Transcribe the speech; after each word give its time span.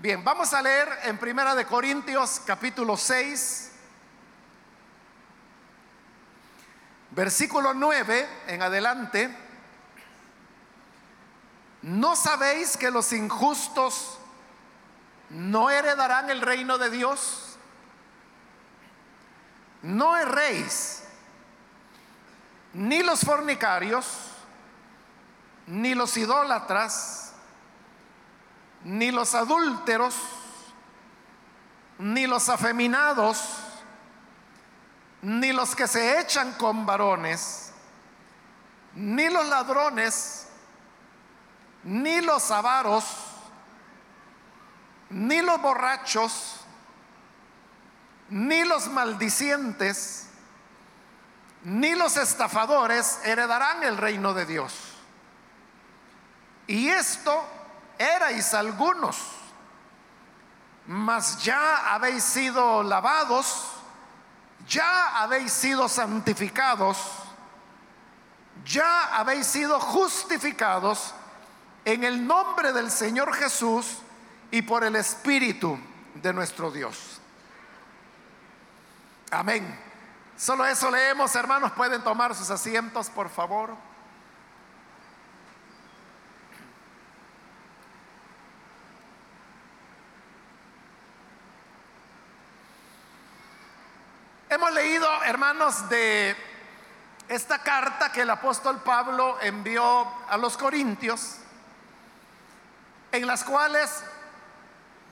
Bien, 0.00 0.24
vamos 0.24 0.54
a 0.54 0.62
leer 0.62 0.88
en 1.02 1.18
Primera 1.18 1.54
de 1.54 1.66
Corintios 1.66 2.40
capítulo 2.46 2.96
6, 2.96 3.70
versículo 7.10 7.74
9 7.74 8.26
en 8.46 8.62
adelante. 8.62 9.36
¿No 11.82 12.16
sabéis 12.16 12.78
que 12.78 12.90
los 12.90 13.12
injustos 13.12 14.18
no 15.28 15.68
heredarán 15.68 16.30
el 16.30 16.40
reino 16.40 16.78
de 16.78 16.88
Dios? 16.88 17.58
No 19.82 20.16
erréis, 20.16 21.02
ni 22.72 23.02
los 23.02 23.20
fornicarios, 23.20 24.06
ni 25.66 25.94
los 25.94 26.16
idólatras, 26.16 27.29
ni 28.84 29.10
los 29.10 29.34
adúlteros, 29.34 30.14
ni 31.98 32.26
los 32.26 32.48
afeminados, 32.48 33.42
ni 35.22 35.52
los 35.52 35.76
que 35.76 35.86
se 35.86 36.18
echan 36.20 36.52
con 36.54 36.86
varones, 36.86 37.72
ni 38.94 39.28
los 39.28 39.46
ladrones, 39.48 40.48
ni 41.84 42.20
los 42.20 42.50
avaros, 42.50 43.04
ni 45.10 45.42
los 45.42 45.60
borrachos, 45.60 46.60
ni 48.30 48.64
los 48.64 48.88
maldicientes, 48.88 50.28
ni 51.64 51.94
los 51.94 52.16
estafadores 52.16 53.20
heredarán 53.24 53.82
el 53.82 53.98
reino 53.98 54.32
de 54.32 54.46
Dios. 54.46 54.72
Y 56.66 56.88
esto 56.88 57.44
erais 58.00 58.54
algunos, 58.54 59.18
mas 60.86 61.42
ya 61.42 61.92
habéis 61.94 62.24
sido 62.24 62.82
lavados, 62.82 63.72
ya 64.66 65.22
habéis 65.22 65.52
sido 65.52 65.86
santificados, 65.86 66.96
ya 68.64 69.18
habéis 69.18 69.46
sido 69.46 69.78
justificados 69.78 71.14
en 71.84 72.04
el 72.04 72.26
nombre 72.26 72.72
del 72.72 72.90
Señor 72.90 73.34
Jesús 73.34 73.98
y 74.50 74.62
por 74.62 74.82
el 74.82 74.96
Espíritu 74.96 75.78
de 76.14 76.32
nuestro 76.32 76.70
Dios. 76.70 77.20
Amén. 79.30 79.78
Solo 80.38 80.64
eso 80.66 80.90
leemos, 80.90 81.34
hermanos. 81.34 81.72
Pueden 81.72 82.02
tomar 82.02 82.34
sus 82.34 82.48
asientos, 82.48 83.10
por 83.10 83.28
favor. 83.28 83.89
Hemos 94.52 94.72
leído, 94.72 95.06
hermanos, 95.22 95.88
de 95.88 96.36
esta 97.28 97.60
carta 97.60 98.10
que 98.10 98.22
el 98.22 98.30
apóstol 98.30 98.82
Pablo 98.82 99.38
envió 99.40 100.12
a 100.28 100.36
los 100.36 100.56
Corintios, 100.56 101.36
en 103.12 103.28
las 103.28 103.44
cuales 103.44 104.02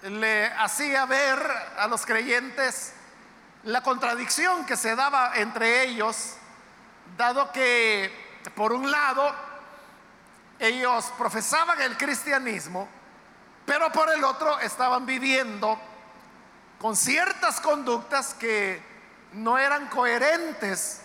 le 0.02 0.46
hacía 0.46 1.06
ver 1.06 1.38
a 1.78 1.86
los 1.86 2.04
creyentes 2.04 2.94
la 3.62 3.80
contradicción 3.80 4.66
que 4.66 4.76
se 4.76 4.96
daba 4.96 5.30
entre 5.36 5.84
ellos, 5.84 6.34
dado 7.16 7.52
que, 7.52 8.40
por 8.56 8.72
un 8.72 8.90
lado, 8.90 9.32
ellos 10.58 11.12
profesaban 11.16 11.80
el 11.80 11.96
cristianismo, 11.96 12.88
pero 13.64 13.92
por 13.92 14.10
el 14.12 14.24
otro 14.24 14.58
estaban 14.58 15.06
viviendo 15.06 15.78
con 16.80 16.96
ciertas 16.96 17.60
conductas 17.60 18.34
que 18.34 18.97
no 19.32 19.58
eran 19.58 19.86
coherentes 19.88 21.02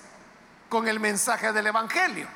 con 0.69 0.87
el 0.87 0.99
mensaje 0.99 1.51
del 1.51 1.67
Evangelio. 1.67 2.27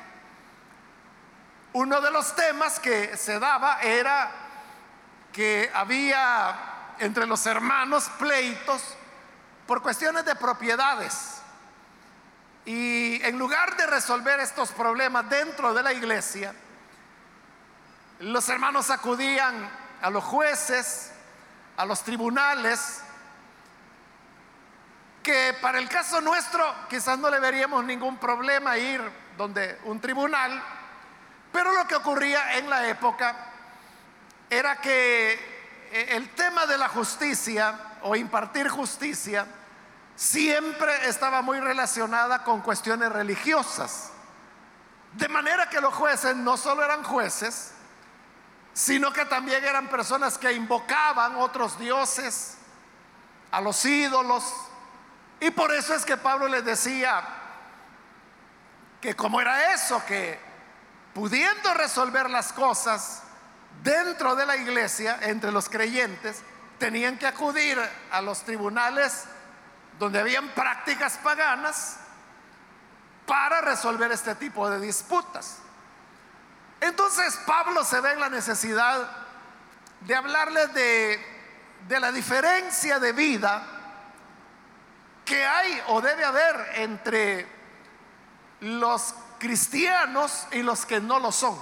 Uno 1.72 2.00
de 2.00 2.10
los 2.10 2.34
temas 2.34 2.80
que 2.80 3.16
se 3.16 3.38
daba 3.38 3.80
era 3.80 4.30
que 5.32 5.70
había 5.74 6.94
entre 6.98 7.26
los 7.26 7.46
hermanos 7.46 8.10
pleitos 8.18 8.82
por 9.66 9.82
cuestiones 9.82 10.24
de 10.24 10.34
propiedades. 10.34 11.42
Y 12.64 13.22
en 13.24 13.38
lugar 13.38 13.76
de 13.76 13.86
resolver 13.86 14.40
estos 14.40 14.70
problemas 14.72 15.28
dentro 15.28 15.72
de 15.74 15.82
la 15.82 15.92
iglesia, 15.92 16.54
los 18.20 18.48
hermanos 18.48 18.90
acudían 18.90 19.70
a 20.02 20.10
los 20.10 20.24
jueces, 20.24 21.12
a 21.76 21.84
los 21.84 22.02
tribunales, 22.02 23.02
que 25.28 25.54
para 25.60 25.78
el 25.78 25.90
caso 25.90 26.22
nuestro 26.22 26.64
quizás 26.88 27.18
no 27.18 27.28
le 27.28 27.38
veríamos 27.38 27.84
ningún 27.84 28.16
problema 28.16 28.78
ir 28.78 28.98
donde 29.36 29.78
un 29.84 30.00
tribunal, 30.00 30.62
pero 31.52 31.70
lo 31.74 31.86
que 31.86 31.96
ocurría 31.96 32.56
en 32.56 32.70
la 32.70 32.88
época 32.88 33.36
era 34.48 34.80
que 34.80 35.34
eh, 35.92 36.06
el 36.16 36.30
tema 36.30 36.64
de 36.64 36.78
la 36.78 36.88
justicia 36.88 37.78
o 38.00 38.16
impartir 38.16 38.70
justicia 38.70 39.46
siempre 40.16 41.06
estaba 41.10 41.42
muy 41.42 41.60
relacionada 41.60 42.42
con 42.42 42.62
cuestiones 42.62 43.12
religiosas. 43.12 44.10
De 45.12 45.28
manera 45.28 45.68
que 45.68 45.82
los 45.82 45.92
jueces 45.92 46.36
no 46.36 46.56
solo 46.56 46.82
eran 46.82 47.02
jueces, 47.04 47.72
sino 48.72 49.12
que 49.12 49.26
también 49.26 49.62
eran 49.62 49.88
personas 49.88 50.38
que 50.38 50.54
invocaban 50.54 51.36
otros 51.36 51.78
dioses, 51.78 52.56
a 53.50 53.60
los 53.60 53.84
ídolos. 53.84 54.67
Y 55.40 55.50
por 55.50 55.72
eso 55.72 55.94
es 55.94 56.04
que 56.04 56.16
Pablo 56.16 56.48
les 56.48 56.64
decía 56.64 57.22
que 59.00 59.14
como 59.14 59.40
era 59.40 59.72
eso, 59.72 60.04
que 60.04 60.38
pudiendo 61.14 61.74
resolver 61.74 62.28
las 62.28 62.52
cosas 62.52 63.22
dentro 63.82 64.34
de 64.34 64.46
la 64.46 64.56
iglesia, 64.56 65.18
entre 65.22 65.52
los 65.52 65.68
creyentes, 65.68 66.42
tenían 66.78 67.18
que 67.18 67.26
acudir 67.26 67.78
a 68.10 68.20
los 68.20 68.42
tribunales 68.42 69.24
donde 69.98 70.20
habían 70.20 70.48
prácticas 70.50 71.18
paganas 71.18 71.98
para 73.26 73.60
resolver 73.60 74.10
este 74.10 74.34
tipo 74.34 74.68
de 74.68 74.80
disputas. 74.80 75.58
Entonces 76.80 77.38
Pablo 77.46 77.84
se 77.84 78.00
ve 78.00 78.12
en 78.12 78.20
la 78.20 78.30
necesidad 78.30 79.08
de 80.00 80.14
hablarles 80.14 80.72
de, 80.74 81.20
de 81.88 82.00
la 82.00 82.12
diferencia 82.12 82.98
de 82.98 83.12
vida 83.12 83.77
que 85.28 85.44
hay 85.44 85.82
o 85.88 86.00
debe 86.00 86.24
haber 86.24 86.70
entre 86.76 87.46
los 88.60 89.14
cristianos 89.38 90.46
y 90.52 90.62
los 90.62 90.86
que 90.86 91.00
no 91.00 91.20
lo 91.20 91.30
son. 91.30 91.58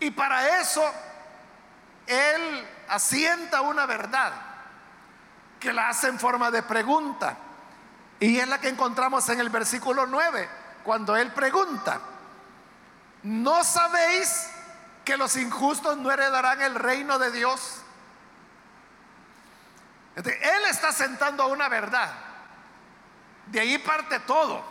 Y 0.00 0.10
para 0.10 0.60
eso 0.60 0.82
él 2.06 2.66
asienta 2.88 3.60
una 3.60 3.84
verdad 3.84 4.32
que 5.60 5.72
la 5.72 5.90
hace 5.90 6.08
en 6.08 6.18
forma 6.18 6.50
de 6.50 6.62
pregunta. 6.62 7.36
Y 8.18 8.38
es 8.38 8.48
la 8.48 8.58
que 8.58 8.68
encontramos 8.68 9.28
en 9.28 9.40
el 9.40 9.50
versículo 9.50 10.06
9, 10.06 10.48
cuando 10.84 11.16
él 11.16 11.30
pregunta, 11.32 12.00
¿no 13.24 13.62
sabéis 13.62 14.48
que 15.04 15.16
los 15.16 15.36
injustos 15.36 15.98
no 15.98 16.10
heredarán 16.10 16.62
el 16.62 16.74
reino 16.74 17.18
de 17.18 17.30
Dios? 17.30 17.82
Él 20.24 20.64
está 20.70 20.92
sentando 20.92 21.46
una 21.48 21.68
verdad. 21.68 22.12
De 23.46 23.60
ahí 23.60 23.78
parte 23.78 24.20
todo. 24.20 24.64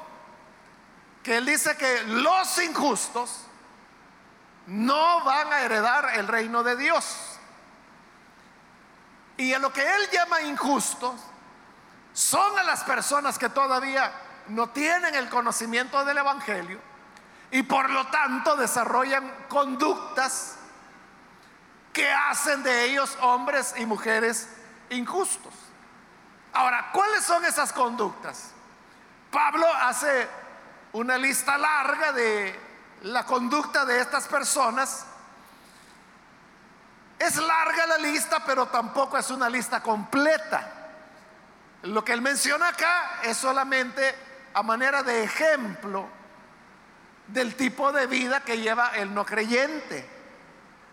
Que 1.23 1.37
él 1.37 1.45
dice 1.45 1.75
que 1.77 2.03
los 2.03 2.57
injustos 2.61 3.45
no 4.67 5.23
van 5.23 5.51
a 5.51 5.61
heredar 5.61 6.17
el 6.17 6.27
reino 6.27 6.63
de 6.63 6.75
Dios. 6.75 7.39
Y 9.37 9.53
a 9.53 9.59
lo 9.59 9.71
que 9.71 9.81
él 9.81 10.09
llama 10.11 10.41
injustos 10.41 11.15
son 12.13 12.57
a 12.57 12.63
las 12.63 12.83
personas 12.83 13.37
que 13.37 13.49
todavía 13.49 14.11
no 14.47 14.69
tienen 14.69 15.13
el 15.15 15.29
conocimiento 15.29 16.03
del 16.03 16.17
Evangelio 16.17 16.79
y 17.51 17.63
por 17.63 17.89
lo 17.89 18.07
tanto 18.07 18.55
desarrollan 18.55 19.31
conductas 19.47 20.55
que 21.93 22.11
hacen 22.11 22.63
de 22.63 22.85
ellos 22.85 23.17
hombres 23.21 23.73
y 23.77 23.85
mujeres 23.85 24.49
injustos. 24.89 25.53
Ahora, 26.53 26.89
¿cuáles 26.91 27.23
son 27.23 27.43
esas 27.45 27.71
conductas? 27.73 28.51
Pablo 29.31 29.67
hace 29.81 30.27
una 30.93 31.17
lista 31.17 31.57
larga 31.57 32.11
de 32.11 32.59
la 33.03 33.25
conducta 33.25 33.85
de 33.85 33.99
estas 33.99 34.27
personas 34.27 35.05
es 37.19 37.35
larga 37.37 37.87
la 37.87 37.97
lista, 37.97 38.43
pero 38.45 38.67
tampoco 38.67 39.17
es 39.17 39.29
una 39.31 39.49
lista 39.49 39.81
completa. 39.81 40.71
Lo 41.83 42.03
que 42.03 42.13
él 42.13 42.21
menciona 42.21 42.69
acá 42.69 43.21
es 43.23 43.37
solamente 43.37 44.15
a 44.53 44.61
manera 44.63 45.03
de 45.03 45.23
ejemplo 45.23 46.07
del 47.27 47.55
tipo 47.55 47.91
de 47.91 48.07
vida 48.07 48.41
que 48.41 48.59
lleva 48.59 48.89
el 48.95 49.13
no 49.13 49.25
creyente. 49.25 50.17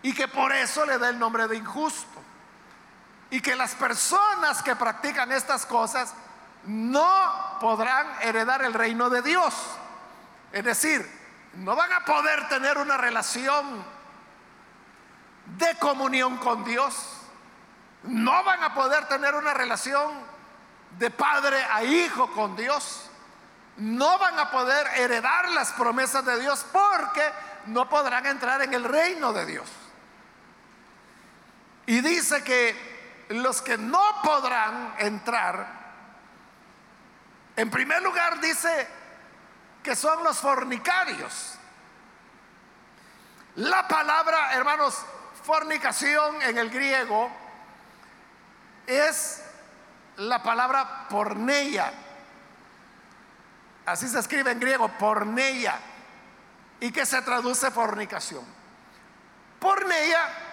y 0.01 0.13
que 0.13 0.27
por 0.27 0.53
eso 0.53 0.85
le 0.85 0.99
da 0.99 1.09
el 1.09 1.17
nombre 1.17 1.47
de 1.47 1.57
injusto. 1.57 2.14
Y 3.35 3.41
que 3.41 3.53
las 3.53 3.75
personas 3.75 4.63
que 4.63 4.77
practican 4.77 5.29
estas 5.33 5.65
cosas 5.65 6.13
no 6.63 7.57
podrán 7.59 8.07
heredar 8.21 8.63
el 8.63 8.73
reino 8.73 9.09
de 9.09 9.21
Dios. 9.21 9.53
Es 10.53 10.63
decir, 10.63 11.05
no 11.55 11.75
van 11.75 11.91
a 11.91 12.05
poder 12.05 12.47
tener 12.47 12.77
una 12.77 12.95
relación 12.95 13.83
de 15.57 15.75
comunión 15.79 16.37
con 16.37 16.63
Dios. 16.63 16.95
No 18.03 18.41
van 18.45 18.63
a 18.63 18.73
poder 18.73 19.05
tener 19.09 19.35
una 19.35 19.53
relación 19.53 20.13
de 20.97 21.11
padre 21.11 21.61
a 21.61 21.83
hijo 21.83 22.31
con 22.31 22.55
Dios. 22.55 23.09
No 23.75 24.17
van 24.17 24.39
a 24.39 24.49
poder 24.49 24.87
heredar 24.95 25.49
las 25.49 25.73
promesas 25.73 26.23
de 26.23 26.39
Dios 26.39 26.65
porque 26.71 27.33
no 27.65 27.89
podrán 27.89 28.27
entrar 28.27 28.61
en 28.61 28.73
el 28.73 28.85
reino 28.85 29.33
de 29.33 29.45
Dios. 29.45 29.67
Y 31.85 31.99
dice 31.99 32.41
que 32.41 32.94
los 33.29 33.61
que 33.61 33.77
no 33.77 34.01
podrán 34.23 34.95
entrar, 34.99 35.67
en 37.55 37.69
primer 37.69 38.01
lugar 38.01 38.39
dice 38.39 38.87
que 39.81 39.95
son 39.95 40.23
los 40.23 40.37
fornicarios. 40.39 41.55
La 43.55 43.87
palabra, 43.87 44.53
hermanos, 44.53 45.05
fornicación 45.43 46.41
en 46.41 46.57
el 46.57 46.69
griego 46.69 47.31
es 48.85 49.41
la 50.17 50.43
palabra 50.43 51.07
porneia. 51.09 51.93
Así 53.85 54.07
se 54.07 54.19
escribe 54.19 54.51
en 54.51 54.59
griego, 54.59 54.89
porneia, 54.97 55.79
y 56.79 56.91
que 56.91 57.05
se 57.05 57.21
traduce 57.21 57.71
fornicación. 57.71 58.43
Porneia 59.59 60.44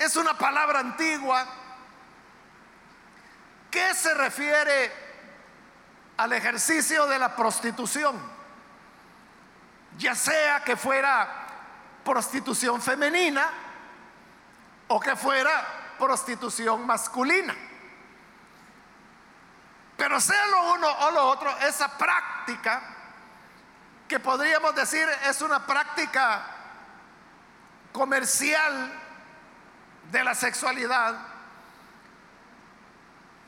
es 0.00 0.16
una 0.16 0.32
palabra 0.32 0.80
antigua 0.80 1.46
que 3.70 3.94
se 3.94 4.14
refiere 4.14 4.90
al 6.16 6.32
ejercicio 6.32 7.06
de 7.06 7.18
la 7.18 7.36
prostitución, 7.36 8.18
ya 9.98 10.14
sea 10.14 10.64
que 10.64 10.74
fuera 10.74 11.28
prostitución 12.02 12.80
femenina 12.80 13.46
o 14.88 14.98
que 14.98 15.14
fuera 15.16 15.66
prostitución 15.98 16.86
masculina. 16.86 17.54
Pero 19.98 20.18
sea 20.18 20.46
lo 20.46 20.72
uno 20.72 20.90
o 20.90 21.10
lo 21.10 21.26
otro, 21.28 21.54
esa 21.58 21.98
práctica, 21.98 22.80
que 24.08 24.18
podríamos 24.18 24.74
decir 24.74 25.06
es 25.26 25.42
una 25.42 25.66
práctica 25.66 26.42
comercial 27.92 29.09
de 30.10 30.24
la 30.24 30.34
sexualidad 30.34 31.14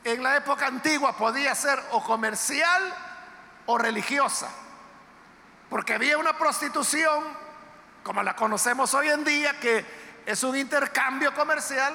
en 0.03 0.21
la 0.21 0.35
época 0.35 0.67
antigua 0.67 1.15
podía 1.15 1.55
ser 1.55 1.81
o 1.91 2.03
comercial 2.03 2.93
o 3.65 3.77
religiosa, 3.77 4.49
porque 5.69 5.93
había 5.93 6.17
una 6.17 6.37
prostitución, 6.37 7.23
como 8.03 8.21
la 8.21 8.35
conocemos 8.35 8.93
hoy 8.93 9.09
en 9.09 9.23
día, 9.23 9.59
que 9.59 9.85
es 10.25 10.43
un 10.43 10.57
intercambio 10.57 11.33
comercial, 11.33 11.93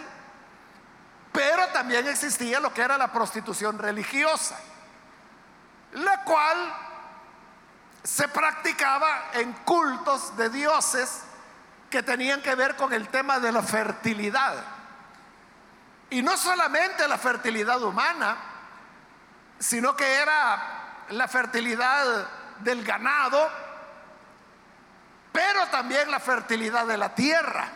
pero 1.32 1.66
también 1.68 2.06
existía 2.06 2.60
lo 2.60 2.72
que 2.72 2.80
era 2.80 2.96
la 2.96 3.12
prostitución 3.12 3.78
religiosa, 3.78 4.58
la 5.92 6.24
cual 6.24 6.74
se 8.02 8.26
practicaba 8.28 9.30
en 9.34 9.52
cultos 9.64 10.34
de 10.36 10.48
dioses 10.48 11.24
que 11.90 12.02
tenían 12.02 12.42
que 12.42 12.54
ver 12.54 12.76
con 12.76 12.92
el 12.92 13.08
tema 13.08 13.38
de 13.40 13.52
la 13.52 13.62
fertilidad. 13.62 14.54
Y 16.10 16.22
no 16.22 16.36
solamente 16.36 17.06
la 17.08 17.18
fertilidad 17.18 17.82
humana, 17.82 18.36
sino 19.58 19.96
que 19.96 20.14
era 20.14 21.04
la 21.10 21.28
fertilidad 21.28 22.28
del 22.60 22.84
ganado, 22.84 23.50
pero 25.32 25.66
también 25.68 26.10
la 26.10 26.20
fertilidad 26.20 26.86
de 26.86 26.96
la 26.96 27.14
tierra. 27.14 27.68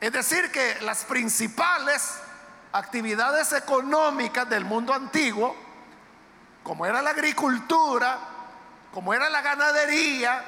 Es 0.00 0.12
decir, 0.12 0.50
que 0.50 0.80
las 0.80 1.04
principales 1.04 2.18
actividades 2.72 3.52
económicas 3.52 4.48
del 4.48 4.64
mundo 4.64 4.92
antiguo, 4.92 5.54
como 6.62 6.86
era 6.86 7.02
la 7.02 7.10
agricultura, 7.10 8.18
como 8.92 9.14
era 9.14 9.30
la 9.30 9.42
ganadería, 9.42 10.44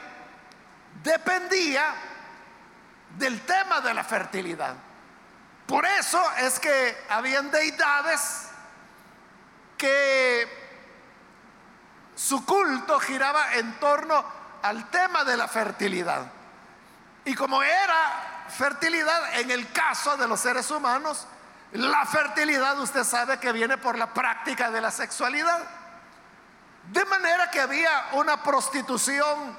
dependía 1.02 1.94
del 3.16 3.40
tema 3.42 3.80
de 3.80 3.94
la 3.94 4.04
fertilidad. 4.04 4.74
Por 5.66 5.86
eso 5.86 6.22
es 6.38 6.60
que 6.60 7.04
habían 7.08 7.50
deidades 7.50 8.48
que 9.78 10.64
su 12.14 12.44
culto 12.44 13.00
giraba 13.00 13.54
en 13.54 13.78
torno 13.80 14.24
al 14.62 14.90
tema 14.90 15.24
de 15.24 15.36
la 15.36 15.48
fertilidad. 15.48 16.30
Y 17.24 17.34
como 17.34 17.62
era 17.62 18.44
fertilidad, 18.48 19.38
en 19.40 19.50
el 19.50 19.72
caso 19.72 20.16
de 20.16 20.28
los 20.28 20.40
seres 20.40 20.70
humanos, 20.70 21.26
la 21.72 22.04
fertilidad 22.06 22.78
usted 22.78 23.04
sabe 23.04 23.40
que 23.40 23.52
viene 23.52 23.78
por 23.78 23.96
la 23.96 24.12
práctica 24.12 24.70
de 24.70 24.80
la 24.80 24.90
sexualidad. 24.90 25.60
De 26.90 27.04
manera 27.06 27.50
que 27.50 27.60
había 27.60 28.08
una 28.12 28.42
prostitución 28.42 29.56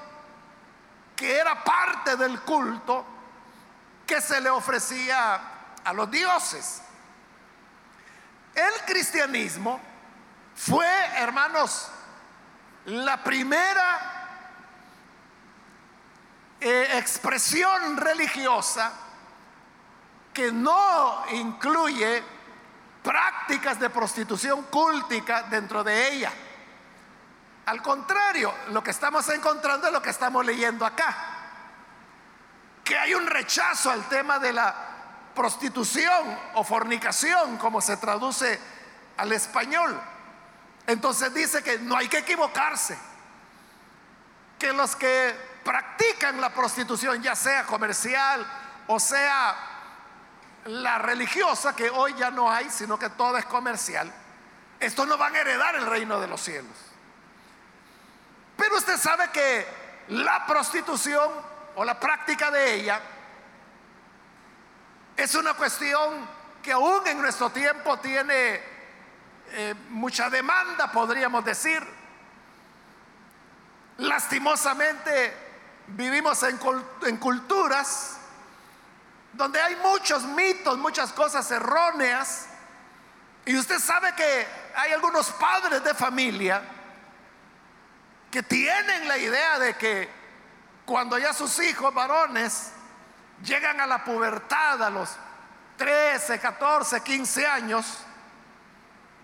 que 1.16 1.38
era 1.38 1.64
parte 1.64 2.16
del 2.16 2.40
culto 2.42 3.15
que 4.06 4.22
se 4.22 4.40
le 4.42 4.50
ofrecía 4.50 5.42
a 5.84 5.94
los 5.94 6.10
dioses. 6.10 6.82
El 8.54 8.86
cristianismo 8.86 9.80
fue, 10.56 10.88
hermanos, 11.18 11.90
la 12.86 13.24
primera 13.24 14.16
eh, 16.60 16.90
expresión 16.94 17.98
religiosa 17.98 18.92
que 20.34 20.52
no 20.52 21.26
incluye 21.32 22.24
prácticas 23.04 23.80
de 23.80 23.90
prostitución 23.90 24.64
cúltica 24.64 25.44
dentro 25.44 25.84
de 25.84 26.14
ella. 26.14 26.32
Al 27.66 27.82
contrario, 27.82 28.54
lo 28.70 28.84
que 28.84 28.92
estamos 28.92 29.28
encontrando 29.30 29.88
es 29.88 29.94
lo 29.94 30.02
que 30.02 30.12
estamos 30.12 30.46
leyendo 30.46 30.86
acá 30.86 31.35
que 32.86 32.98
hay 32.98 33.16
un 33.16 33.26
rechazo 33.26 33.90
al 33.90 34.08
tema 34.08 34.38
de 34.38 34.54
la 34.54 34.74
prostitución 35.34 36.38
o 36.54 36.64
fornicación, 36.64 37.58
como 37.58 37.82
se 37.82 37.98
traduce 37.98 38.60
al 39.18 39.32
español. 39.32 40.00
Entonces 40.86 41.34
dice 41.34 41.64
que 41.64 41.80
no 41.80 41.98
hay 41.98 42.08
que 42.08 42.20
equivocarse, 42.20 42.96
que 44.60 44.72
los 44.72 44.96
que 44.96 45.36
practican 45.64 46.40
la 46.40 46.54
prostitución, 46.54 47.22
ya 47.24 47.36
sea 47.36 47.66
comercial 47.66 48.46
o 48.88 49.00
sea 49.00 49.56
la 50.66 51.00
religiosa, 51.00 51.76
que 51.76 51.90
hoy 51.90 52.14
ya 52.16 52.30
no 52.30 52.52
hay, 52.52 52.70
sino 52.70 53.00
que 53.00 53.10
todo 53.10 53.38
es 53.38 53.46
comercial, 53.46 54.12
estos 54.80 55.08
no 55.08 55.18
van 55.18 55.36
a 55.36 55.40
heredar 55.40 55.76
el 55.76 55.88
reino 55.88 56.20
de 56.20 56.28
los 56.28 56.42
cielos. 56.42 56.76
Pero 58.56 58.78
usted 58.78 58.98
sabe 58.98 59.30
que 59.32 59.68
la 60.10 60.46
prostitución 60.46 61.32
o 61.76 61.86
la 61.86 62.00
práctica 62.00 62.52
de 62.52 62.76
ella 62.76 63.02
es 65.16 65.36
una 65.36 65.54
cuestión 65.54 66.28
que 66.62 66.72
aún 66.72 67.06
en 67.08 67.22
nuestro 67.22 67.50
tiempo 67.50 67.98
tiene 68.00 68.62
eh, 69.52 69.76
mucha 69.90 70.30
demanda, 70.30 70.92
podríamos 70.92 71.46
decir. 71.46 71.82
Lastimosamente 73.98 75.34
vivimos 75.88 76.42
en, 76.44 76.60
en 77.04 77.18
culturas 77.18 78.18
donde 79.34 79.62
hay 79.62 79.76
muchos 79.78 80.24
mitos, 80.24 80.78
muchas 80.78 81.14
cosas 81.14 81.50
erróneas. 81.52 82.48
Y 83.46 83.56
usted 83.58 83.80
sabe 83.80 84.14
que 84.16 84.48
hay 84.76 84.92
algunos 84.92 85.30
padres 85.32 85.84
de 85.84 85.94
familia 85.94 86.62
que 88.32 88.44
tienen 88.44 89.08
la 89.08 89.18
idea 89.18 89.60
de 89.60 89.76
que 89.76 90.25
cuando 90.86 91.18
ya 91.18 91.34
sus 91.34 91.60
hijos 91.60 91.94
varones 91.94 92.72
llegan 93.44 93.80
a 93.82 93.88
la 93.88 94.04
pubertad 94.04 94.84
a 94.84 94.90
los 94.90 95.10
13, 95.78 96.40
14, 96.40 97.02
15 97.02 97.48
años, 97.48 97.98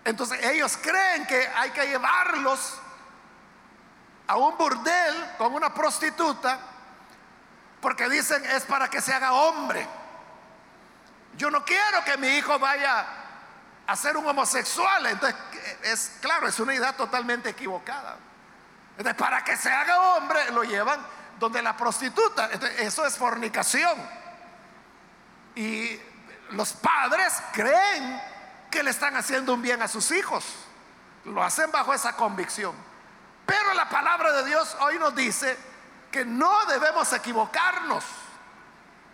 entonces 0.04 0.44
ellos 0.44 0.76
creen 0.82 1.26
que 1.26 1.48
hay 1.54 1.70
que 1.70 1.86
llevarlos 1.86 2.78
a 4.26 4.36
un 4.36 4.56
burdel 4.56 5.30
con 5.38 5.54
una 5.54 5.72
prostituta 5.72 6.58
porque 7.80 8.08
dicen 8.08 8.44
es 8.46 8.64
para 8.64 8.88
que 8.88 9.00
se 9.00 9.12
haga 9.12 9.32
hombre. 9.32 9.86
Yo 11.36 11.50
no 11.50 11.64
quiero 11.64 12.04
que 12.04 12.16
mi 12.16 12.28
hijo 12.28 12.58
vaya 12.58 13.06
a 13.86 13.96
ser 13.96 14.16
un 14.16 14.26
homosexual. 14.26 15.06
Entonces, 15.06 15.38
es 15.82 16.12
claro, 16.20 16.46
es 16.46 16.60
una 16.60 16.74
idea 16.74 16.96
totalmente 16.96 17.48
equivocada. 17.48 18.16
Entonces, 18.96 19.14
para 19.14 19.42
que 19.42 19.56
se 19.56 19.72
haga 19.72 20.16
hombre, 20.16 20.50
lo 20.52 20.62
llevan 20.62 21.00
donde 21.38 21.62
la 21.62 21.76
prostituta, 21.76 22.50
eso 22.78 23.04
es 23.06 23.16
fornicación. 23.16 23.98
Y 25.54 26.00
los 26.50 26.72
padres 26.74 27.34
creen 27.52 28.20
que 28.70 28.82
le 28.82 28.90
están 28.90 29.16
haciendo 29.16 29.54
un 29.54 29.62
bien 29.62 29.82
a 29.82 29.88
sus 29.88 30.10
hijos. 30.10 30.44
Lo 31.24 31.42
hacen 31.42 31.70
bajo 31.70 31.92
esa 31.92 32.14
convicción. 32.16 32.74
Pero 33.46 33.74
la 33.74 33.88
palabra 33.88 34.32
de 34.32 34.46
Dios 34.46 34.76
hoy 34.80 34.98
nos 34.98 35.14
dice 35.14 35.58
que 36.10 36.24
no 36.24 36.64
debemos 36.66 37.12
equivocarnos. 37.12 38.04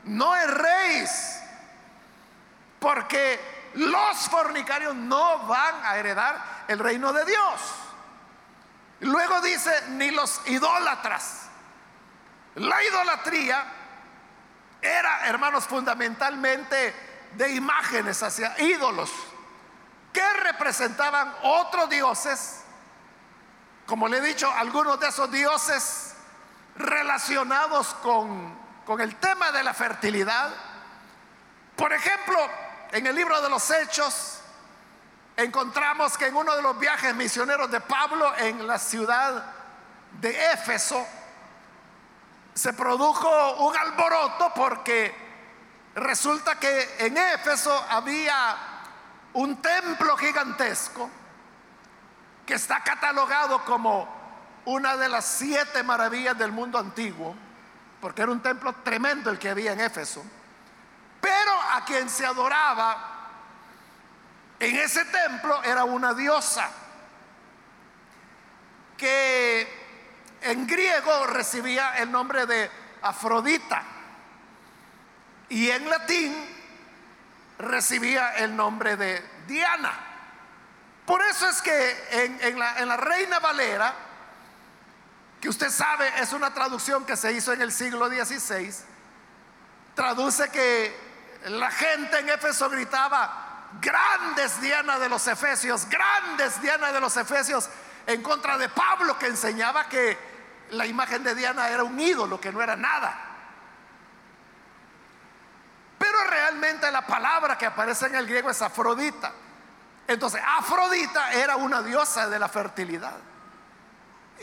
No 0.04 0.34
erréis. 0.36 1.40
Porque 2.78 3.70
los 3.74 4.16
fornicarios 4.28 4.94
no 4.94 5.40
van 5.46 5.74
a 5.84 5.96
heredar 5.96 6.64
el 6.68 6.78
reino 6.78 7.12
de 7.12 7.24
Dios. 7.24 7.60
Luego 9.00 9.40
dice, 9.40 9.72
ni 9.90 10.10
los 10.10 10.40
idólatras. 10.46 11.47
La 12.56 12.82
idolatría 12.82 13.64
era, 14.80 15.26
hermanos, 15.26 15.64
fundamentalmente 15.64 16.94
de 17.34 17.54
imágenes 17.54 18.22
hacia 18.22 18.58
ídolos 18.60 19.10
que 20.12 20.32
representaban 20.34 21.34
otros 21.42 21.88
dioses. 21.90 22.62
Como 23.86 24.08
le 24.08 24.18
he 24.18 24.20
dicho, 24.20 24.50
algunos 24.52 24.98
de 25.00 25.08
esos 25.08 25.30
dioses 25.30 26.14
relacionados 26.76 27.94
con, 27.94 28.56
con 28.84 29.00
el 29.00 29.16
tema 29.16 29.52
de 29.52 29.62
la 29.62 29.74
fertilidad. 29.74 30.50
Por 31.76 31.92
ejemplo, 31.92 32.38
en 32.92 33.06
el 33.06 33.14
libro 33.14 33.40
de 33.40 33.48
los 33.48 33.70
Hechos 33.70 34.40
encontramos 35.36 36.18
que 36.18 36.26
en 36.26 36.36
uno 36.36 36.56
de 36.56 36.62
los 36.62 36.78
viajes 36.78 37.14
misioneros 37.14 37.70
de 37.70 37.80
Pablo 37.80 38.36
en 38.38 38.66
la 38.66 38.78
ciudad 38.78 39.44
de 40.20 40.52
Éfeso, 40.52 41.06
se 42.58 42.72
produjo 42.72 43.68
un 43.68 43.76
alboroto 43.76 44.52
porque 44.52 45.14
resulta 45.94 46.58
que 46.58 46.96
en 46.98 47.16
Éfeso 47.16 47.72
había 47.88 48.56
un 49.34 49.62
templo 49.62 50.16
gigantesco 50.16 51.08
que 52.44 52.54
está 52.54 52.82
catalogado 52.82 53.64
como 53.64 54.08
una 54.64 54.96
de 54.96 55.08
las 55.08 55.24
siete 55.24 55.84
maravillas 55.84 56.36
del 56.36 56.50
mundo 56.50 56.80
antiguo, 56.80 57.36
porque 58.00 58.22
era 58.22 58.32
un 58.32 58.42
templo 58.42 58.72
tremendo 58.82 59.30
el 59.30 59.38
que 59.38 59.50
había 59.50 59.72
en 59.72 59.80
Éfeso, 59.80 60.24
pero 61.20 61.52
a 61.74 61.84
quien 61.84 62.10
se 62.10 62.26
adoraba 62.26 63.28
en 64.58 64.74
ese 64.74 65.04
templo 65.04 65.62
era 65.62 65.84
una 65.84 66.12
diosa 66.12 66.68
que 68.96 69.77
en 70.42 70.66
griego 70.66 71.26
recibía 71.26 71.98
el 71.98 72.10
nombre 72.10 72.46
de 72.46 72.70
Afrodita 73.02 73.82
y 75.48 75.70
en 75.70 75.88
latín 75.88 76.34
recibía 77.58 78.34
el 78.36 78.54
nombre 78.54 78.96
de 78.96 79.22
Diana. 79.46 79.92
Por 81.06 81.22
eso 81.22 81.48
es 81.48 81.62
que 81.62 82.38
en, 82.42 82.58
la, 82.58 82.84
la 82.84 82.96
Reina 82.96 83.38
Valera, 83.38 83.94
que 85.40 85.48
usted 85.48 85.70
sabe 85.70 86.12
es 86.20 86.32
una 86.32 86.52
traducción 86.52 87.04
que 87.06 87.16
se 87.16 87.32
hizo 87.32 87.52
en 87.52 87.62
el 87.62 87.72
siglo 87.72 88.08
XVI, 88.08 88.74
traduce 89.94 90.50
que 90.50 90.94
la 91.46 91.70
gente 91.70 92.18
en 92.18 92.28
Éfeso 92.28 92.68
gritaba, 92.68 93.68
grandes 93.80 94.60
Diana 94.60 94.98
de 94.98 95.08
los 95.08 95.26
Efesios, 95.26 95.88
grandes 95.88 96.60
Diana 96.60 96.92
de 96.92 97.00
los 97.00 97.16
Efesios, 97.16 97.68
en 98.08 98.22
contra 98.22 98.56
de 98.56 98.70
Pablo 98.70 99.18
que 99.18 99.26
enseñaba 99.26 99.86
que 99.86 100.16
la 100.70 100.86
imagen 100.86 101.22
de 101.22 101.34
Diana 101.34 101.68
era 101.68 101.84
un 101.84 102.00
ídolo, 102.00 102.40
que 102.40 102.50
no 102.50 102.62
era 102.62 102.74
nada. 102.74 103.14
Pero 105.98 106.24
realmente 106.24 106.90
la 106.90 107.06
palabra 107.06 107.58
que 107.58 107.66
aparece 107.66 108.06
en 108.06 108.14
el 108.14 108.26
griego 108.26 108.48
es 108.48 108.62
Afrodita. 108.62 109.30
Entonces, 110.06 110.40
Afrodita 110.42 111.34
era 111.34 111.56
una 111.56 111.82
diosa 111.82 112.30
de 112.30 112.38
la 112.38 112.48
fertilidad. 112.48 113.18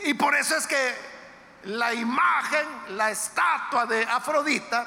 Y 0.04 0.14
por 0.14 0.36
eso 0.36 0.56
es 0.56 0.64
que 0.68 0.94
la 1.64 1.92
imagen, 1.92 2.68
la 2.90 3.10
estatua 3.10 3.84
de 3.84 4.04
Afrodita, 4.04 4.86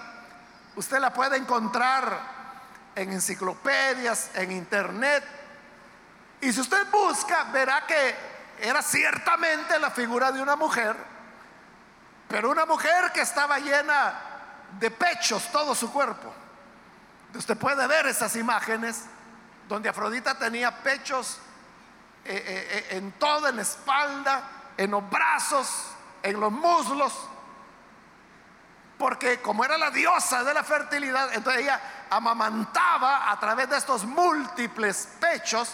usted 0.77 0.99
la 0.99 1.11
puede 1.11 1.35
encontrar 1.35 2.17
en 2.95 3.11
enciclopedias, 3.11 4.31
en 4.35 4.53
internet. 4.53 5.25
Y 6.39 6.53
si 6.53 6.61
usted 6.61 6.89
busca, 6.89 7.43
verá 7.51 7.85
que 7.85 8.28
era 8.61 8.81
ciertamente 8.81 9.79
la 9.79 9.91
figura 9.91 10.31
de 10.31 10.41
una 10.41 10.55
mujer, 10.55 10.95
pero 12.27 12.49
una 12.49 12.65
mujer 12.65 13.11
que 13.11 13.21
estaba 13.21 13.59
llena 13.59 14.13
de 14.79 14.91
pechos 14.91 15.51
todo 15.51 15.73
su 15.73 15.91
cuerpo. 15.91 16.33
Usted 17.33 17.57
puede 17.57 17.85
ver 17.87 18.07
esas 18.07 18.35
imágenes 18.35 19.05
donde 19.67 19.89
Afrodita 19.89 20.37
tenía 20.37 20.83
pechos 20.83 21.37
eh, 22.25 22.35
eh, 22.35 22.67
eh, 22.91 22.97
en 22.97 23.11
toda 23.13 23.51
la 23.51 23.61
espalda, 23.61 24.43
en 24.77 24.91
los 24.91 25.09
brazos, 25.09 25.91
en 26.21 26.39
los 26.39 26.51
muslos, 26.51 27.13
porque 28.97 29.41
como 29.41 29.63
era 29.63 29.77
la 29.77 29.91
diosa 29.91 30.43
de 30.43 30.53
la 30.53 30.63
fertilidad, 30.63 31.33
entonces 31.33 31.61
ella 31.63 31.79
amamantaba 32.09 33.31
a 33.31 33.39
través 33.39 33.69
de 33.69 33.77
estos 33.77 34.03
múltiples 34.03 35.07
pechos 35.19 35.71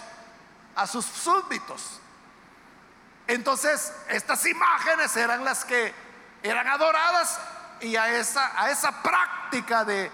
a 0.75 0.85
sus 0.85 1.05
súbditos. 1.05 2.01
Entonces, 3.27 3.91
estas 4.09 4.45
imágenes 4.45 5.15
eran 5.17 5.43
las 5.43 5.65
que 5.65 5.93
eran 6.43 6.67
adoradas 6.67 7.39
y 7.81 7.95
a 7.95 8.09
esa, 8.15 8.51
a 8.61 8.69
esa 8.69 9.01
práctica 9.01 9.83
de 9.83 10.11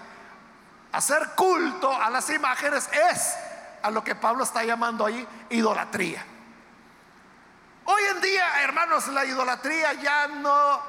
hacer 0.92 1.30
culto 1.36 1.92
a 1.92 2.10
las 2.10 2.28
imágenes 2.30 2.88
es 3.10 3.34
a 3.82 3.90
lo 3.90 4.02
que 4.02 4.14
Pablo 4.14 4.44
está 4.44 4.64
llamando 4.64 5.04
ahí 5.04 5.26
idolatría. 5.50 6.24
Hoy 7.84 8.02
en 8.14 8.20
día, 8.20 8.62
hermanos, 8.62 9.08
la 9.08 9.24
idolatría 9.24 9.92
ya 9.94 10.28
no 10.28 10.80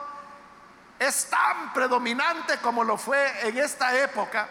es 0.99 1.25
tan 1.29 1.73
predominante 1.73 2.57
como 2.59 2.83
lo 2.83 2.97
fue 2.97 3.47
en 3.47 3.57
esta 3.57 3.95
época. 3.97 4.47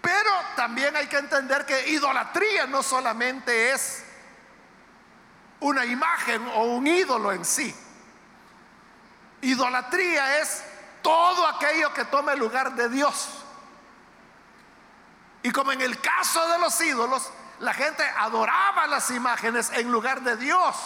Pero 0.00 0.30
también 0.56 0.96
hay 0.96 1.06
que 1.06 1.18
entender 1.18 1.64
que 1.64 1.88
idolatría 1.90 2.66
no 2.66 2.82
solamente 2.82 3.72
es 3.72 4.04
una 5.62 5.84
imagen 5.84 6.46
o 6.54 6.64
un 6.64 6.86
ídolo 6.86 7.32
en 7.32 7.44
sí. 7.44 7.74
Idolatría 9.40 10.40
es 10.40 10.62
todo 11.02 11.46
aquello 11.46 11.92
que 11.94 12.04
toma 12.04 12.34
lugar 12.34 12.74
de 12.74 12.88
Dios. 12.88 13.28
Y 15.42 15.50
como 15.50 15.72
en 15.72 15.80
el 15.80 16.00
caso 16.00 16.46
de 16.48 16.58
los 16.58 16.80
ídolos, 16.80 17.30
la 17.60 17.74
gente 17.74 18.04
adoraba 18.18 18.86
las 18.86 19.10
imágenes 19.10 19.70
en 19.70 19.90
lugar 19.90 20.20
de 20.22 20.36
Dios. 20.36 20.76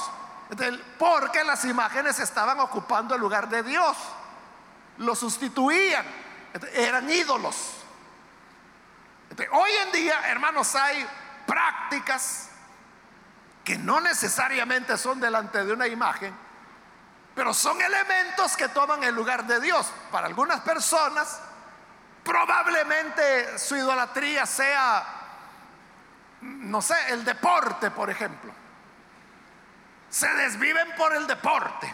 porque 0.99 1.42
las 1.42 1.64
imágenes 1.64 2.21
estaban 2.21 2.61
ocupando 2.61 3.14
el 3.14 3.21
lugar 3.21 3.49
de 3.49 3.62
Dios. 3.62 3.97
Lo 4.99 5.14
sustituían. 5.14 6.06
eran 6.73 7.11
ídolos. 7.11 7.56
hoy 9.52 9.71
en 9.87 9.92
día, 9.92 10.21
hermanos, 10.28 10.75
hay 10.75 11.06
prácticas 11.47 12.50
que 13.66 13.76
no 13.76 14.00
necesariamente 14.00 14.96
son 14.96 15.18
delante 15.18 15.64
de 15.64 15.73
una 15.73 15.88
imagen, 15.88 16.32
pero 17.35 17.52
son 17.52 17.82
elementos 17.82 18.56
que 18.56 18.68
toman 18.68 19.02
el 19.02 19.12
lugar 19.12 19.44
de 19.44 19.58
Dios. 19.58 19.92
Para 20.12 20.28
algunas 20.28 20.61
personas, 20.61 21.40
probablemente 22.23 23.58
su 23.58 23.75
idolatría 23.75 24.46
sea, 24.46 25.04
no 26.42 26.80
sé, 26.80 26.94
el 27.08 27.25
deporte, 27.25 27.90
por 27.90 28.08
ejemplo. 28.08 28.52
Se 30.11 30.28
desviven 30.28 30.94
por 30.96 31.12
el 31.16 31.26
deporte. 31.26 31.92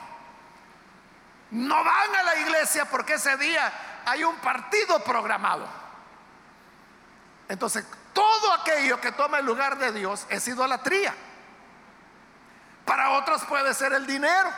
No 1.53 1.83
van 1.83 2.17
a 2.17 2.23
la 2.23 2.37
iglesia 2.37 2.85
porque 2.85 3.15
ese 3.15 3.35
día 3.39 4.03
hay 4.05 4.25
un 4.25 4.37
partido 4.37 5.03
programado. 5.03 5.67
Entonces, 7.49 7.87
todo 8.13 8.53
aquello 8.53 9.01
que 9.01 9.13
toma 9.13 9.39
el 9.39 9.47
lugar 9.47 9.79
de 9.79 9.91
Dios 9.93 10.27
es 10.29 10.47
idolatría. 10.47 11.15
Para 12.85 13.11
otros 13.11 13.45
puede 13.45 13.75
ser 13.75 13.93
el 13.93 14.07
dinero. 14.07 14.51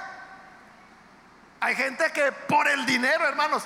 Hay 1.61 1.77
gente 1.77 2.11
que 2.13 2.33
por 2.33 2.69
el 2.69 2.85
dinero, 2.87 3.27
hermanos, 3.27 3.65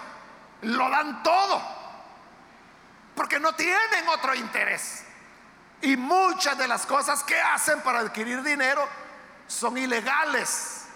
lo 0.62 0.88
dan 0.90 1.22
todo. 1.22 1.62
Porque 3.14 3.40
no 3.40 3.54
tienen 3.54 4.08
otro 4.08 4.34
interés. 4.34 5.04
Y 5.82 5.96
muchas 5.96 6.58
de 6.58 6.68
las 6.68 6.86
cosas 6.86 7.22
que 7.22 7.40
hacen 7.40 7.80
para 7.82 8.00
adquirir 8.00 8.42
dinero 8.42 8.86
son 9.46 9.78
ilegales. 9.78 10.86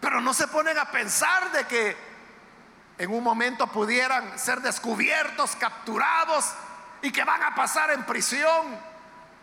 Pero 0.00 0.20
no 0.20 0.32
se 0.32 0.46
ponen 0.48 0.78
a 0.78 0.90
pensar 0.90 1.50
de 1.52 1.66
que 1.66 1.96
en 2.98 3.12
un 3.12 3.22
momento 3.22 3.66
pudieran 3.68 4.38
ser 4.38 4.60
descubiertos, 4.60 5.56
capturados 5.56 6.52
y 7.02 7.12
que 7.12 7.24
van 7.24 7.42
a 7.42 7.54
pasar 7.54 7.90
en 7.90 8.04
prisión 8.04 8.88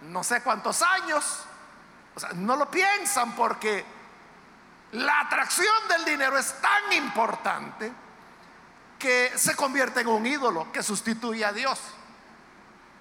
no 0.02 0.24
sé 0.24 0.42
cuántos 0.42 0.82
años. 0.82 1.46
O 2.16 2.20
sea, 2.20 2.30
no 2.34 2.56
lo 2.56 2.72
piensan 2.72 3.34
porque 3.36 3.86
la 4.94 5.20
atracción 5.22 5.88
del 5.90 6.06
dinero 6.06 6.38
es 6.38 6.62
tan 6.62 6.94
importante 6.94 7.92
que 8.98 9.34
se 9.36 9.56
convierte 9.56 10.02
en 10.02 10.08
un 10.08 10.26
ídolo 10.26 10.72
que 10.72 10.82
sustituye 10.82 11.44
a 11.44 11.52
Dios. 11.52 11.80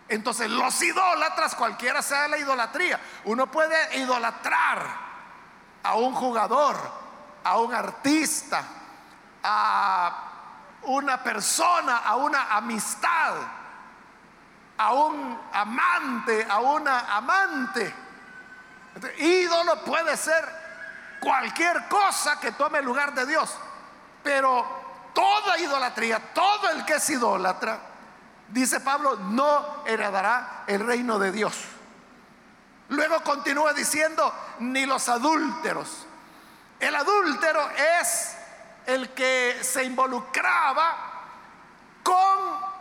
Entonces 0.09 0.51
los 0.51 0.83
idólatras, 0.83 1.55
cualquiera 1.55 2.03
sea 2.03 2.29
la 2.29 2.37
idolatría, 2.37 3.01
uno 3.25 3.51
puede 3.51 3.99
idolatrar 3.99 4.87
a 5.83 5.95
un 5.95 6.15
jugador, 6.15 6.77
a 7.45 7.59
un 7.59 7.73
artista, 7.75 8.65
a 9.43 10.33
una 10.83 11.23
persona, 11.23 11.99
a 11.99 12.17
una 12.17 12.55
amistad, 12.57 13.35
a 14.77 14.93
un 14.93 15.41
amante, 15.53 16.47
a 16.49 16.59
una 16.59 17.17
amante. 17.17 18.04
Ídolo 19.19 19.85
puede 19.85 20.17
ser 20.17 20.45
cualquier 21.21 21.89
cosa 21.89 22.39
que 22.39 22.53
tome 22.53 22.79
el 22.79 22.85
lugar 22.85 23.15
de 23.15 23.27
Dios, 23.27 23.55
pero 24.23 25.11
toda 25.15 25.59
idolatría, 25.59 26.33
todo 26.33 26.71
el 26.71 26.85
que 26.85 26.95
es 26.95 27.11
idólatra, 27.11 27.79
dice 28.49 28.81
Pablo, 28.81 29.17
no 29.17 29.85
heredará 29.87 30.65
el 30.67 30.87
reino 30.87 31.19
de 31.19 31.33
Dios. 31.33 31.55
Luego 32.89 33.23
continúa 33.23 33.73
diciendo, 33.73 34.33
ni 34.59 34.85
los 34.85 35.09
adúlteros. 35.09 36.07
El 36.79 36.95
adúltero 36.95 37.71
es 38.01 38.37
el 38.87 39.11
que 39.11 39.59
se 39.63 39.85
involucraba 39.85 40.97
con 42.03 42.75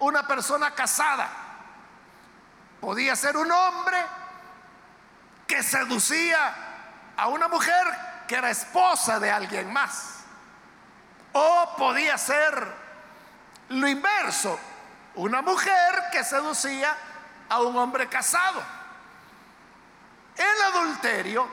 una 0.00 0.26
persona 0.26 0.72
casada. 0.72 1.28
Podía 2.80 3.14
ser 3.14 3.36
un 3.36 3.50
hombre 3.50 3.98
que 5.46 5.62
seducía 5.62 6.54
a 7.16 7.28
una 7.28 7.48
mujer 7.48 7.86
que 8.26 8.36
era 8.36 8.50
esposa 8.50 9.20
de 9.20 9.30
alguien 9.30 9.72
más. 9.72 10.24
O 11.32 11.74
podía 11.76 12.16
ser 12.16 12.84
lo 13.70 13.88
inverso, 13.88 14.58
una 15.16 15.42
mujer 15.42 16.04
que 16.12 16.22
seducía 16.24 16.96
a 17.48 17.60
un 17.60 17.76
hombre 17.76 18.08
casado. 18.08 18.62
El 20.36 20.62
adulterio 20.74 21.48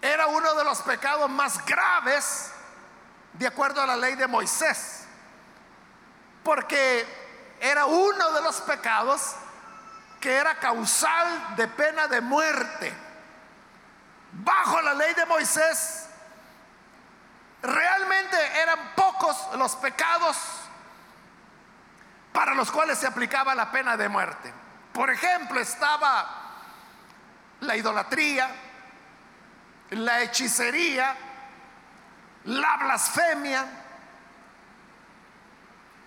era 0.00 0.26
uno 0.26 0.54
de 0.54 0.64
los 0.64 0.82
pecados 0.82 1.28
más 1.30 1.64
graves 1.64 2.52
de 3.32 3.46
acuerdo 3.46 3.82
a 3.82 3.86
la 3.86 3.96
ley 3.96 4.14
de 4.14 4.26
Moisés, 4.26 5.04
porque 6.42 7.06
era 7.60 7.86
uno 7.86 8.32
de 8.32 8.42
los 8.42 8.60
pecados 8.62 9.34
que 10.20 10.34
era 10.34 10.54
causal 10.56 11.56
de 11.56 11.68
pena 11.68 12.08
de 12.08 12.20
muerte. 12.20 12.92
Bajo 14.32 14.80
la 14.82 14.94
ley 14.94 15.14
de 15.14 15.26
Moisés, 15.26 16.08
realmente 17.62 18.36
eran 18.60 18.78
pocos 18.94 19.48
los 19.56 19.76
pecados 19.76 20.36
para 22.32 22.54
los 22.54 22.70
cuales 22.70 22.98
se 22.98 23.06
aplicaba 23.06 23.54
la 23.54 23.70
pena 23.70 23.96
de 23.96 24.08
muerte. 24.08 24.52
Por 24.92 25.10
ejemplo, 25.10 25.58
estaba 25.60 26.26
la 27.60 27.76
idolatría, 27.76 28.48
la 29.90 30.20
hechicería, 30.20 31.16
la 32.44 32.76
blasfemia, 32.76 33.66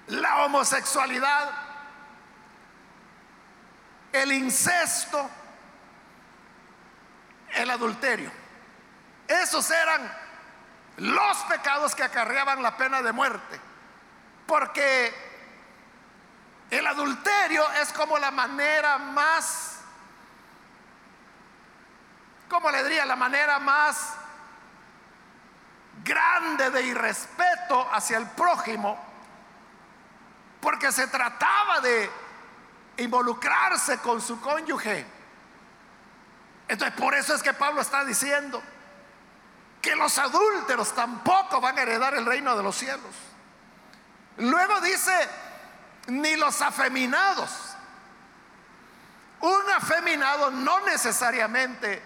la 0.08 0.46
homosexualidad, 0.46 1.69
el 4.12 4.32
incesto, 4.32 5.30
el 7.54 7.70
adulterio. 7.70 8.32
Esos 9.28 9.70
eran 9.70 10.12
los 10.98 11.38
pecados 11.44 11.96
que 11.96 12.04
acarreaban 12.04 12.62
la 12.62 12.76
pena 12.78 13.02
de 13.02 13.12
muerte. 13.12 13.60
Porque 14.46 15.14
el 16.70 16.86
adulterio 16.86 17.70
es 17.74 17.94
como 17.94 18.18
la 18.18 18.32
manera 18.32 18.98
más, 18.98 19.80
¿cómo 22.48 22.70
le 22.72 22.84
diría? 22.84 23.06
La 23.06 23.16
manera 23.16 23.60
más 23.60 24.16
grande 26.04 26.70
de 26.72 26.82
irrespeto 26.84 27.88
hacia 27.92 28.18
el 28.18 28.28
prójimo, 28.28 28.98
porque 30.62 30.92
se 30.92 31.08
trataba 31.08 31.80
de 31.82 32.10
involucrarse 33.00 34.00
con 34.00 34.22
su 34.22 34.40
cónyuge. 34.40 35.06
Entonces, 36.68 37.00
por 37.00 37.16
eso 37.16 37.34
es 37.34 37.42
que 37.42 37.54
Pablo 37.54 37.82
está 37.82 38.06
diciendo 38.06 38.62
que 39.82 39.96
los 39.96 40.18
adúlteros 40.18 40.94
tampoco 40.94 41.62
van 41.62 41.78
a 41.78 41.82
heredar 41.82 42.14
el 42.14 42.26
reino 42.26 42.56
de 42.56 42.64
los 42.64 42.76
cielos. 42.76 43.16
Luego 44.38 44.80
dice, 44.82 45.30
ni 46.08 46.36
los 46.36 46.62
afeminados. 46.62 47.50
Un 49.42 49.70
afeminado 49.76 50.52
no 50.52 50.82
necesariamente 50.82 52.04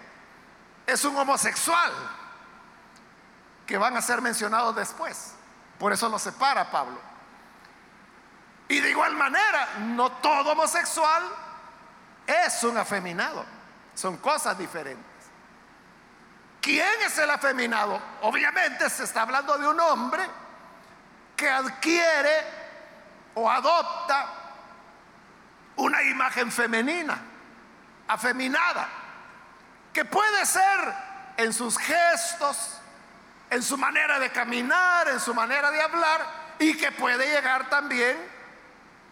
es 0.86 1.04
un 1.04 1.16
homosexual 1.16 1.92
que 3.66 3.76
van 3.76 3.96
a 3.96 4.02
ser 4.02 4.20
mencionados 4.20 4.76
después. 4.76 5.34
Por 5.78 5.92
eso 5.92 6.08
lo 6.08 6.18
separa 6.18 6.70
Pablo. 6.70 7.13
Y 8.68 8.80
de 8.80 8.90
igual 8.90 9.14
manera, 9.14 9.68
no 9.80 10.10
todo 10.12 10.52
homosexual 10.52 11.22
es 12.26 12.64
un 12.64 12.78
afeminado. 12.78 13.44
Son 13.94 14.16
cosas 14.16 14.56
diferentes. 14.58 15.04
¿Quién 16.60 17.02
es 17.04 17.18
el 17.18 17.30
afeminado? 17.30 18.00
Obviamente 18.22 18.88
se 18.88 19.04
está 19.04 19.22
hablando 19.22 19.58
de 19.58 19.68
un 19.68 19.78
hombre 19.80 20.24
que 21.36 21.48
adquiere 21.48 22.64
o 23.34 23.50
adopta 23.50 24.26
una 25.76 26.02
imagen 26.04 26.50
femenina, 26.50 27.18
afeminada, 28.08 28.88
que 29.92 30.04
puede 30.04 30.46
ser 30.46 30.94
en 31.36 31.52
sus 31.52 31.76
gestos, 31.76 32.80
en 33.50 33.62
su 33.62 33.76
manera 33.76 34.18
de 34.18 34.30
caminar, 34.30 35.08
en 35.08 35.20
su 35.20 35.34
manera 35.34 35.70
de 35.70 35.82
hablar 35.82 36.26
y 36.58 36.76
que 36.76 36.92
puede 36.92 37.28
llegar 37.28 37.68
también 37.68 38.16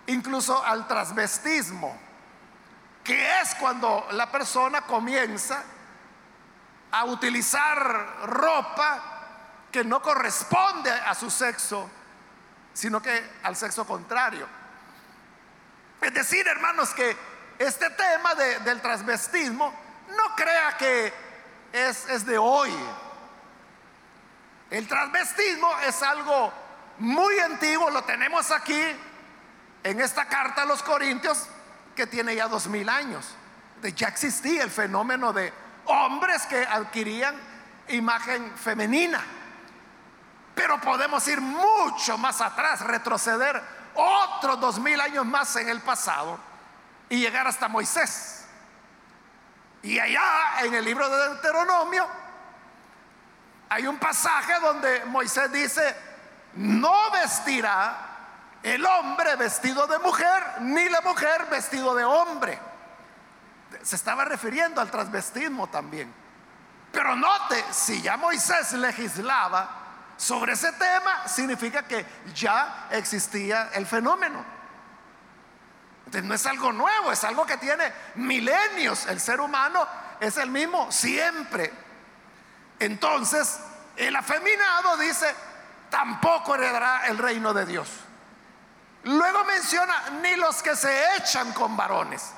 incluso 0.06 0.62
al 0.64 0.86
transvestismo, 0.86 1.96
que 3.04 3.40
es 3.40 3.54
cuando 3.56 4.06
la 4.12 4.30
persona 4.30 4.82
comienza 4.82 5.62
a 6.90 7.04
utilizar 7.04 8.26
ropa 8.26 9.02
que 9.70 9.82
no 9.82 10.02
corresponde 10.02 10.90
a 10.90 11.14
su 11.14 11.30
sexo, 11.30 11.90
sino 12.72 13.00
que 13.00 13.30
al 13.42 13.56
sexo 13.56 13.86
contrario. 13.86 14.46
Es 16.00 16.12
decir, 16.12 16.46
hermanos, 16.46 16.90
que 16.90 17.16
este 17.58 17.88
tema 17.90 18.34
del 18.34 18.80
transvestismo 18.80 19.72
no 20.08 20.36
crea 20.36 20.76
que 20.76 21.12
es, 21.72 22.08
es 22.08 22.26
de 22.26 22.36
hoy, 22.36 22.72
el 24.70 24.88
transvestismo 24.88 25.70
es 25.80 26.02
algo 26.02 26.52
muy 26.98 27.38
antiguo, 27.38 27.90
lo 27.90 28.02
tenemos 28.04 28.50
aquí 28.50 28.82
en 29.82 30.00
esta 30.00 30.26
carta 30.26 30.62
a 30.62 30.66
los 30.66 30.82
Corintios 30.82 31.46
que 31.94 32.06
tiene 32.06 32.34
ya 32.34 32.48
dos 32.48 32.66
mil 32.68 32.88
años. 32.88 33.26
Ya 33.96 34.08
existía 34.08 34.62
el 34.62 34.70
fenómeno 34.70 35.32
de 35.32 35.52
hombres 35.86 36.46
que 36.46 36.64
adquirían 36.64 37.34
imagen 37.88 38.52
femenina. 38.56 39.20
Pero 40.54 40.80
podemos 40.80 41.26
ir 41.28 41.40
mucho 41.40 42.16
más 42.18 42.40
atrás, 42.40 42.80
retroceder 42.82 43.60
otros 43.94 44.60
dos 44.60 44.78
mil 44.78 45.00
años 45.00 45.26
más 45.26 45.56
en 45.56 45.68
el 45.68 45.80
pasado 45.80 46.38
y 47.08 47.18
llegar 47.18 47.46
hasta 47.46 47.68
Moisés. 47.68 48.44
Y 49.82 49.98
allá 49.98 50.60
en 50.60 50.74
el 50.74 50.84
libro 50.84 51.08
de 51.08 51.28
Deuteronomio 51.28 52.06
hay 53.68 53.86
un 53.86 53.98
pasaje 53.98 54.60
donde 54.60 55.04
Moisés 55.06 55.50
dice, 55.50 55.96
no 56.54 57.10
vestirá 57.10 58.11
el 58.62 58.84
hombre 58.84 59.36
vestido 59.36 59.86
de 59.86 59.98
mujer, 59.98 60.60
ni 60.60 60.88
la 60.88 61.00
mujer 61.00 61.46
vestido 61.50 61.94
de 61.94 62.04
hombre. 62.04 62.58
Se 63.82 63.96
estaba 63.96 64.24
refiriendo 64.24 64.80
al 64.80 64.90
transvestismo 64.90 65.68
también. 65.68 66.12
Pero 66.92 67.16
note, 67.16 67.64
si 67.70 68.02
ya 68.02 68.16
Moisés 68.16 68.72
legislaba 68.74 69.68
sobre 70.16 70.52
ese 70.52 70.70
tema, 70.72 71.26
significa 71.26 71.82
que 71.82 72.06
ya 72.34 72.88
existía 72.90 73.70
el 73.72 73.86
fenómeno. 73.86 74.44
Entonces 76.06 76.28
no 76.28 76.34
es 76.34 76.46
algo 76.46 76.72
nuevo, 76.72 77.10
es 77.10 77.24
algo 77.24 77.46
que 77.46 77.56
tiene 77.56 77.92
milenios. 78.16 79.06
El 79.06 79.18
ser 79.18 79.40
humano 79.40 79.86
es 80.20 80.36
el 80.36 80.50
mismo 80.50 80.92
siempre. 80.92 81.72
Entonces, 82.78 83.58
el 83.96 84.14
afeminado 84.14 84.96
dice, 84.98 85.34
tampoco 85.88 86.54
heredará 86.54 87.06
el 87.06 87.18
reino 87.18 87.54
de 87.54 87.64
Dios. 87.64 87.88
Luego 89.04 89.44
menciona, 89.44 90.10
ni 90.22 90.36
los 90.36 90.62
que 90.62 90.76
se 90.76 91.16
echan 91.16 91.52
con 91.52 91.76
varones. 91.76 92.32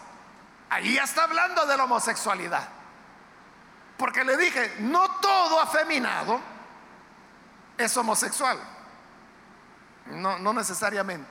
Ahí 0.70 0.94
ya 0.94 1.04
está 1.04 1.24
hablando 1.24 1.66
de 1.66 1.76
la 1.76 1.84
homosexualidad. 1.84 2.68
Porque 3.96 4.24
le 4.24 4.36
dije, 4.36 4.76
no 4.80 5.08
todo 5.20 5.60
afeminado 5.60 6.40
es 7.76 7.96
homosexual. 7.96 8.58
No, 10.06 10.38
no 10.38 10.52
necesariamente. 10.52 11.28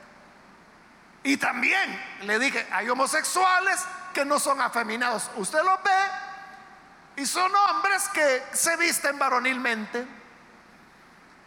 Y 1.24 1.38
también 1.38 2.02
le 2.22 2.38
dije, 2.38 2.67
hay 2.72 2.89
homosexuales 2.89 3.84
que 4.13 4.26
no 4.26 4.39
son 4.39 4.62
afeminados. 4.62 5.32
Usted 5.36 5.63
los 5.63 5.82
ve 5.84 7.22
y 7.22 7.26
son 7.26 7.52
hombres 7.56 8.10
que 8.10 8.43
se 8.52 8.76
visten 8.78 9.17
varonilmente. 9.17 10.06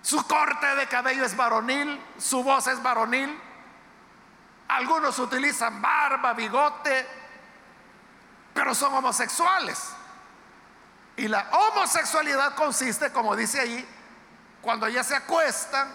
Su 0.03 0.27
corte 0.27 0.67
de 0.77 0.87
cabello 0.87 1.25
es 1.25 1.37
varonil, 1.37 2.01
su 2.19 2.43
voz 2.43 2.67
es 2.69 2.83
varonil. 2.83 3.46
Algunos 4.69 5.19
utilizan 5.19 5.81
barba, 5.81 6.33
bigote, 6.33 7.07
pero 8.53 8.75
son 8.75 8.95
homosexuales. 8.95 9.91
Y 11.17 11.29
la 11.29 11.49
homosexualidad 11.51 12.55
consiste, 12.55 13.13
como 13.13 13.37
dice 13.37 13.61
ahí, 13.61 13.89
cuando 14.61 14.89
ya 14.89 15.05
se 15.05 15.15
acuestan 15.15 15.89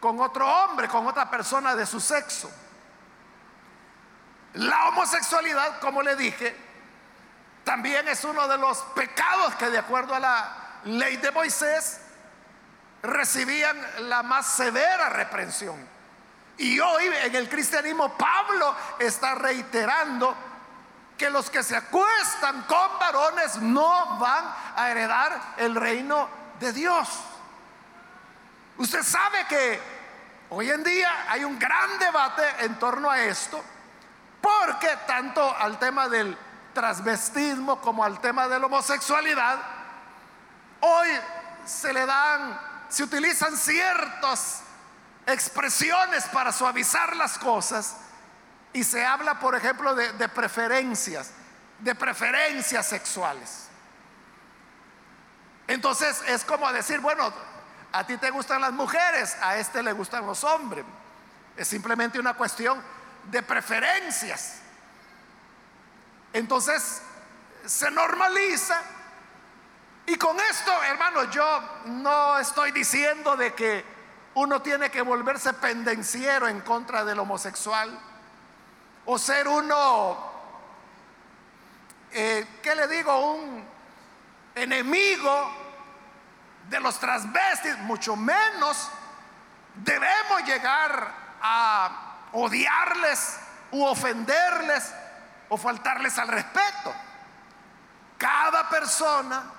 con 0.00 0.20
otro 0.20 0.46
hombre, 0.46 0.88
con 0.88 1.06
otra 1.06 1.28
persona 1.30 1.74
de 1.74 1.86
su 1.86 2.00
sexo. 2.00 2.50
La 4.54 4.88
homosexualidad, 4.88 5.80
como 5.80 6.02
le 6.02 6.16
dije, 6.16 6.56
también 7.64 8.08
es 8.08 8.24
uno 8.24 8.46
de 8.48 8.58
los 8.58 8.78
pecados 8.94 9.54
que 9.56 9.70
de 9.70 9.78
acuerdo 9.78 10.14
a 10.14 10.20
la 10.20 10.56
ley 10.84 11.16
de 11.16 11.30
Moisés 11.30 12.00
recibían 13.02 13.76
la 14.08 14.22
más 14.22 14.46
severa 14.46 15.08
reprensión. 15.10 15.97
Y 16.58 16.80
hoy 16.80 17.06
en 17.06 17.34
el 17.36 17.48
cristianismo 17.48 18.12
Pablo 18.18 18.74
está 18.98 19.36
reiterando 19.36 20.34
que 21.16 21.30
los 21.30 21.50
que 21.50 21.62
se 21.62 21.76
acuestan 21.76 22.62
con 22.62 22.98
varones 22.98 23.56
no 23.56 24.18
van 24.18 24.44
a 24.76 24.90
heredar 24.90 25.54
el 25.56 25.74
reino 25.76 26.28
de 26.58 26.72
Dios. 26.72 27.08
Usted 28.76 29.02
sabe 29.02 29.46
que 29.48 29.80
hoy 30.50 30.70
en 30.70 30.82
día 30.82 31.26
hay 31.28 31.44
un 31.44 31.58
gran 31.58 31.98
debate 31.98 32.42
en 32.60 32.76
torno 32.78 33.08
a 33.08 33.20
esto, 33.20 33.62
porque 34.40 34.88
tanto 35.06 35.56
al 35.56 35.78
tema 35.78 36.08
del 36.08 36.36
transvestismo 36.72 37.80
como 37.80 38.04
al 38.04 38.20
tema 38.20 38.48
de 38.48 38.58
la 38.58 38.66
homosexualidad, 38.66 39.58
hoy 40.80 41.08
se 41.64 41.92
le 41.92 42.04
dan, 42.04 42.60
se 42.88 43.04
utilizan 43.04 43.56
ciertas 43.56 44.62
expresiones 45.28 46.24
para 46.28 46.52
suavizar 46.52 47.14
las 47.14 47.38
cosas 47.38 47.96
y 48.72 48.82
se 48.82 49.04
habla, 49.04 49.38
por 49.38 49.54
ejemplo, 49.54 49.94
de, 49.94 50.12
de 50.14 50.28
preferencias, 50.28 51.30
de 51.80 51.94
preferencias 51.94 52.86
sexuales. 52.86 53.68
Entonces 55.66 56.22
es 56.26 56.44
como 56.44 56.72
decir, 56.72 57.00
bueno, 57.00 57.30
a 57.92 58.06
ti 58.06 58.16
te 58.16 58.30
gustan 58.30 58.62
las 58.62 58.72
mujeres, 58.72 59.36
a 59.42 59.58
este 59.58 59.82
le 59.82 59.92
gustan 59.92 60.24
los 60.24 60.42
hombres. 60.44 60.84
Es 61.56 61.68
simplemente 61.68 62.18
una 62.18 62.32
cuestión 62.32 62.82
de 63.24 63.42
preferencias. 63.42 64.60
Entonces 66.32 67.02
se 67.66 67.90
normaliza. 67.90 68.80
Y 70.06 70.16
con 70.16 70.40
esto, 70.40 70.82
hermano, 70.84 71.24
yo 71.24 71.62
no 71.84 72.38
estoy 72.38 72.70
diciendo 72.72 73.36
de 73.36 73.52
que 73.52 73.97
uno 74.38 74.62
tiene 74.62 74.88
que 74.88 75.02
volverse 75.02 75.52
pendenciero 75.54 76.46
en 76.46 76.60
contra 76.60 77.04
del 77.04 77.18
homosexual 77.18 77.98
o 79.06 79.18
ser 79.18 79.48
uno, 79.48 80.16
eh, 82.12 82.46
¿qué 82.62 82.74
le 82.76 82.86
digo? 82.86 83.34
Un 83.34 83.64
enemigo 84.54 85.50
de 86.68 86.78
los 86.78 87.00
transvestis, 87.00 87.78
mucho 87.78 88.14
menos 88.14 88.90
debemos 89.74 90.44
llegar 90.44 91.12
a 91.42 92.28
odiarles 92.32 93.40
u 93.72 93.84
ofenderles 93.84 94.94
o 95.48 95.56
faltarles 95.56 96.16
al 96.16 96.28
respeto. 96.28 96.94
Cada 98.16 98.68
persona 98.68 99.50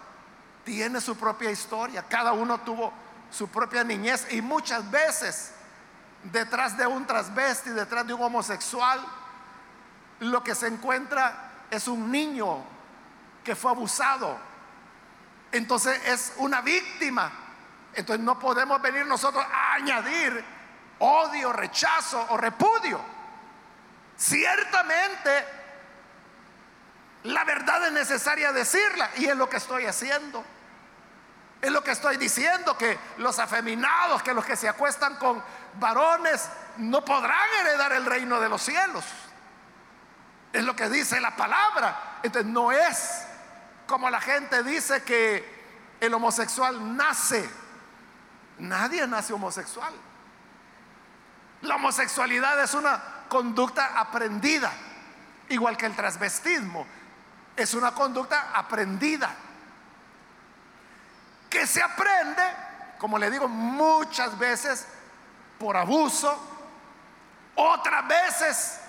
tiene 0.64 1.02
su 1.02 1.18
propia 1.18 1.52
historia, 1.52 2.04
cada 2.04 2.32
uno 2.32 2.60
tuvo 2.62 3.09
su 3.32 3.48
propia 3.50 3.84
niñez 3.84 4.28
y 4.32 4.42
muchas 4.42 4.90
veces 4.90 5.52
detrás 6.24 6.78
de 6.78 6.88
un 6.88 7.06
transvesti, 7.06 7.70
detrás 7.70 8.06
de 8.06 8.14
un 8.14 8.22
homosexual, 8.22 9.00
lo 10.20 10.44
que 10.44 10.56
se 10.56 10.68
encuentra 10.68 11.52
es 11.72 11.88
un 11.88 12.12
niño 12.12 12.64
que 13.44 13.56
fue 13.56 13.72
abusado, 13.72 14.38
entonces 15.52 16.00
es 16.06 16.34
una 16.38 16.62
víctima. 16.62 17.32
Entonces 17.94 18.24
no 18.24 18.38
podemos 18.38 18.82
venir 18.82 19.06
nosotros 19.06 19.44
a 19.52 19.74
añadir 19.74 20.44
odio, 21.00 21.52
rechazo 21.52 22.24
o 22.30 22.38
repudio. 22.38 23.00
Ciertamente 24.16 25.46
la 27.24 27.44
verdad 27.44 27.88
es 27.88 27.92
necesaria 27.92 28.52
decirla 28.52 29.10
y 29.18 29.26
es 29.26 29.36
lo 29.36 29.50
que 29.50 29.58
estoy 29.58 29.86
haciendo. 29.86 30.44
Es 31.62 31.72
lo 31.72 31.84
que 31.84 31.92
estoy 31.92 32.18
diciendo, 32.18 32.78
que 32.78 32.98
los 33.18 33.38
afeminados, 33.38 34.24
que 34.24 34.34
los 34.34 34.46
que 34.46 34.56
se 34.56 34.70
acuestan 34.70 35.16
con 35.18 35.44
varones, 35.80 36.50
no 36.78 37.04
podrán 37.04 37.50
heredar 37.62 37.92
el 37.94 38.06
reino 38.06 38.40
de 38.40 38.48
los 38.48 38.62
cielos. 38.62 39.04
Es 40.54 40.64
lo 40.64 40.76
que 40.76 40.90
dice 40.90 41.20
la 41.20 41.36
palabra. 41.36 42.20
Entonces 42.24 42.52
no 42.52 42.72
es 42.72 43.26
como 43.90 44.10
la 44.10 44.22
gente 44.22 44.62
dice 44.64 45.04
que 45.04 45.98
el 46.00 46.14
homosexual 46.14 46.96
nace. 46.96 47.50
Nadie 48.60 49.06
nace 49.08 49.34
homosexual. 49.34 49.94
La 51.62 51.76
homosexualidad 51.76 52.62
es 52.64 52.74
una 52.74 53.02
conducta 53.28 54.00
aprendida, 54.00 54.72
igual 55.50 55.76
que 55.76 55.88
el 55.88 55.96
transvestismo. 55.96 56.86
Es 57.56 57.74
una 57.74 57.92
conducta 57.92 58.52
aprendida. 58.54 59.36
Que 61.60 61.68
se 61.68 61.84
aprende, 61.84 62.42
como 62.98 63.18
le 63.18 63.30
digo, 63.30 63.50
muchas 63.50 64.40
veces 64.40 64.88
por 65.58 65.76
abuso, 65.76 66.40
otras 67.54 68.08
veces 68.08 68.80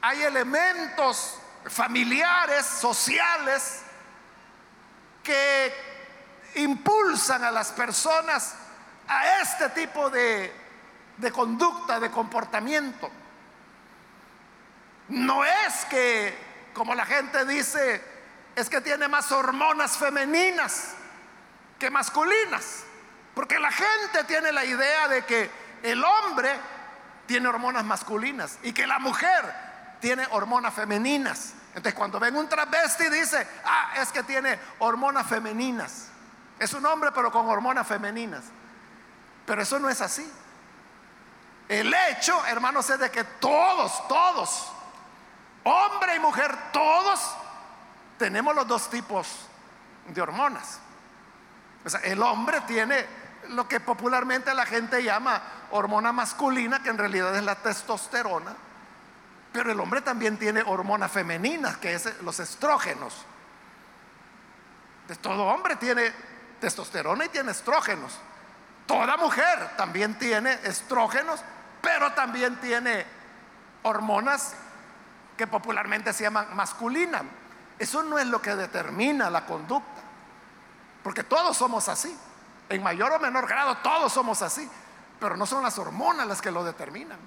hay 0.00 0.22
elementos 0.22 1.36
familiares, 1.68 2.64
sociales, 2.64 3.82
que 5.24 5.74
impulsan 6.54 7.42
a 7.42 7.50
las 7.50 7.72
personas 7.72 8.54
a 9.08 9.40
este 9.40 9.70
tipo 9.70 10.10
de, 10.10 10.54
de 11.16 11.32
conducta, 11.32 11.98
de 11.98 12.08
comportamiento. 12.08 13.10
No 15.08 15.44
es 15.44 15.86
que, 15.86 16.38
como 16.72 16.94
la 16.94 17.04
gente 17.04 17.44
dice, 17.46 18.00
es 18.54 18.70
que 18.70 18.80
tiene 18.80 19.08
más 19.08 19.32
hormonas 19.32 19.98
femeninas 19.98 20.94
que 21.80 21.90
masculinas. 21.90 22.84
Porque 23.34 23.58
la 23.58 23.72
gente 23.72 24.22
tiene 24.28 24.52
la 24.52 24.64
idea 24.64 25.08
de 25.08 25.24
que 25.24 25.50
el 25.82 26.04
hombre 26.04 26.52
tiene 27.26 27.48
hormonas 27.48 27.84
masculinas 27.84 28.58
y 28.62 28.72
que 28.72 28.86
la 28.86 29.00
mujer 29.00 29.98
tiene 30.00 30.26
hormonas 30.30 30.74
femeninas. 30.74 31.54
Entonces 31.68 31.94
cuando 31.94 32.20
ven 32.20 32.36
un 32.36 32.48
travesti 32.48 33.08
dice, 33.08 33.46
ah, 33.64 33.94
es 33.96 34.12
que 34.12 34.22
tiene 34.22 34.58
hormonas 34.80 35.26
femeninas. 35.26 36.08
Es 36.58 36.72
un 36.74 36.84
hombre 36.86 37.10
pero 37.12 37.32
con 37.32 37.48
hormonas 37.48 37.86
femeninas. 37.86 38.44
Pero 39.46 39.62
eso 39.62 39.78
no 39.78 39.88
es 39.88 40.00
así. 40.00 40.30
El 41.68 41.94
hecho, 42.10 42.44
hermanos, 42.46 42.90
es 42.90 42.98
de 42.98 43.10
que 43.10 43.22
todos, 43.22 44.08
todos, 44.08 44.72
hombre 45.62 46.16
y 46.16 46.18
mujer, 46.18 46.52
todos 46.72 47.36
tenemos 48.18 48.54
los 48.56 48.66
dos 48.66 48.90
tipos 48.90 49.28
de 50.08 50.20
hormonas. 50.20 50.80
O 51.84 51.90
sea, 51.90 52.00
el 52.00 52.22
hombre 52.22 52.60
tiene 52.62 53.06
lo 53.48 53.66
que 53.66 53.80
popularmente 53.80 54.54
la 54.54 54.66
gente 54.66 55.02
llama 55.02 55.40
hormona 55.70 56.12
masculina, 56.12 56.82
que 56.82 56.90
en 56.90 56.98
realidad 56.98 57.34
es 57.36 57.42
la 57.42 57.56
testosterona 57.56 58.54
pero 59.52 59.72
el 59.72 59.80
hombre 59.80 60.00
también 60.00 60.36
tiene 60.38 60.62
hormonas 60.62 61.10
femeninas, 61.10 61.76
que 61.78 61.94
es 61.94 62.22
los 62.22 62.38
estrógenos. 62.38 63.24
todo 65.20 65.44
hombre 65.46 65.76
tiene 65.76 66.12
testosterona 66.60 67.24
y 67.24 67.28
tiene 67.30 67.50
estrógenos. 67.50 68.16
Toda 68.86 69.16
mujer 69.16 69.76
también 69.76 70.18
tiene 70.18 70.52
estrógenos, 70.64 71.40
pero 71.80 72.12
también 72.12 72.56
tiene 72.60 73.04
hormonas 73.82 74.54
que 75.36 75.46
popularmente 75.46 76.12
se 76.12 76.24
llaman 76.24 76.54
masculinas. 76.54 77.22
Eso 77.78 78.02
no 78.02 78.18
es 78.18 78.26
lo 78.26 78.40
que 78.40 78.54
determina 78.54 79.30
la 79.30 79.46
conducta, 79.46 79.99
porque 81.02 81.24
todos 81.24 81.56
somos 81.56 81.88
así. 81.88 82.16
En 82.68 82.82
mayor 82.82 83.12
o 83.12 83.18
menor 83.18 83.48
grado 83.48 83.76
todos 83.78 84.12
somos 84.12 84.42
así, 84.42 84.68
pero 85.18 85.36
no 85.36 85.46
son 85.46 85.62
las 85.62 85.78
hormonas 85.78 86.26
las 86.26 86.40
que 86.40 86.50
lo 86.50 86.62
determinan 86.64 87.18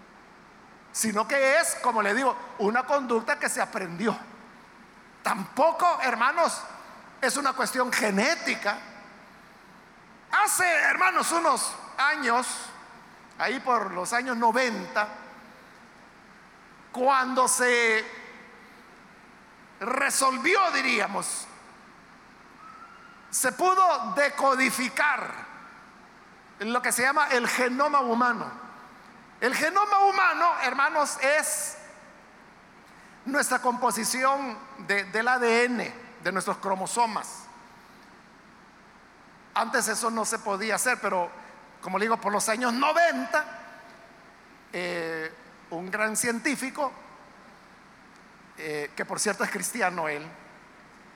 sino 0.94 1.28
que 1.28 1.60
es, 1.60 1.76
como 1.82 2.02
le 2.04 2.14
digo, 2.14 2.38
una 2.60 2.84
conducta 2.84 3.38
que 3.40 3.50
se 3.50 3.60
aprendió. 3.60 4.16
Tampoco, 5.24 6.00
hermanos, 6.02 6.62
es 7.20 7.36
una 7.36 7.54
cuestión 7.54 7.92
genética. 7.92 8.78
Hace, 10.32 10.64
hermanos, 10.64 11.32
unos 11.32 11.74
años 11.98 12.48
ahí 13.40 13.60
por 13.60 13.92
los 13.92 14.14
años 14.14 14.38
90, 14.38 15.08
cuando 16.92 17.48
se 17.48 18.06
resolvió, 19.80 20.60
diríamos, 20.72 21.48
se 23.34 23.52
pudo 23.52 24.14
decodificar 24.16 25.34
lo 26.60 26.82
que 26.84 26.92
se 26.92 27.02
llama 27.02 27.30
el 27.30 27.48
genoma 27.48 28.02
humano. 28.02 28.46
El 29.42 29.56
genoma 29.56 30.00
humano, 30.06 30.52
hermanos, 30.62 31.18
es 31.20 31.78
nuestra 33.26 33.58
composición 33.58 34.56
del 34.88 35.28
ADN, 35.28 35.78
de 36.24 36.32
nuestros 36.32 36.58
cromosomas. 36.58 37.46
Antes 39.56 39.88
eso 39.88 40.12
no 40.12 40.26
se 40.26 40.38
podía 40.38 40.76
hacer, 40.76 41.00
pero 41.02 41.28
como 41.82 41.98
digo, 41.98 42.18
por 42.18 42.32
los 42.32 42.48
años 42.50 42.72
90, 42.72 43.46
eh, 44.74 45.34
un 45.72 45.90
gran 45.90 46.16
científico, 46.16 46.92
eh, 48.60 48.92
que 48.96 49.06
por 49.06 49.20
cierto 49.20 49.44
es 49.44 49.50
cristiano 49.50 50.08
él, 50.08 50.24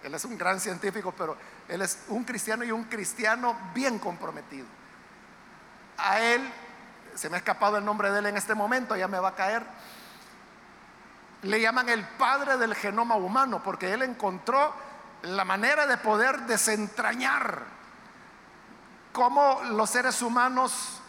él 0.02 0.14
es 0.16 0.26
un 0.26 0.36
gran 0.36 0.60
científico, 0.60 1.14
pero 1.16 1.38
él 1.68 1.82
es 1.82 2.06
un 2.08 2.24
cristiano 2.24 2.64
y 2.64 2.72
un 2.72 2.86
cristiano 2.86 3.56
bien 3.74 4.00
comprometido. 4.00 4.66
A 5.98 6.20
él, 6.20 6.42
se 7.16 7.30
me 7.30 7.36
ha 7.36 7.40
escapado 7.40 7.78
el 7.78 7.86
nombre 7.86 8.12
de 8.12 8.20
él 8.20 8.26
en 8.28 8.38
este 8.38 8.56
momento, 8.56 8.96
ya 8.96 9.08
me 9.08 9.20
va 9.20 9.30
a 9.30 9.36
caer, 9.36 9.64
le 11.42 11.62
llaman 11.62 11.90
el 11.90 12.06
padre 12.06 12.58
del 12.58 12.76
genoma 12.76 13.16
humano, 13.16 13.62
porque 13.64 13.94
él 13.94 14.02
encontró 14.02 14.74
la 15.24 15.44
manera 15.44 15.86
de 15.86 15.98
poder 15.98 16.42
desentrañar 16.42 17.64
cómo 19.12 19.62
los 19.64 19.90
seres 19.90 20.22
humanos 20.22 21.02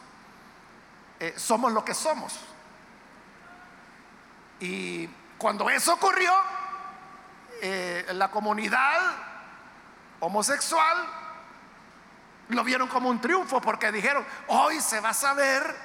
eh, 1.20 1.34
somos 1.36 1.72
lo 1.72 1.84
que 1.84 1.94
somos. 1.94 2.38
Y 4.60 5.06
cuando 5.36 5.68
eso 5.70 5.94
ocurrió, 5.94 6.32
eh, 7.60 8.06
la 8.12 8.30
comunidad 8.30 9.27
homosexual 10.20 11.06
lo 12.48 12.64
vieron 12.64 12.88
como 12.88 13.10
un 13.10 13.20
triunfo 13.20 13.60
porque 13.60 13.92
dijeron, 13.92 14.24
hoy 14.48 14.80
se 14.80 15.00
va 15.00 15.10
a 15.10 15.14
saber 15.14 15.76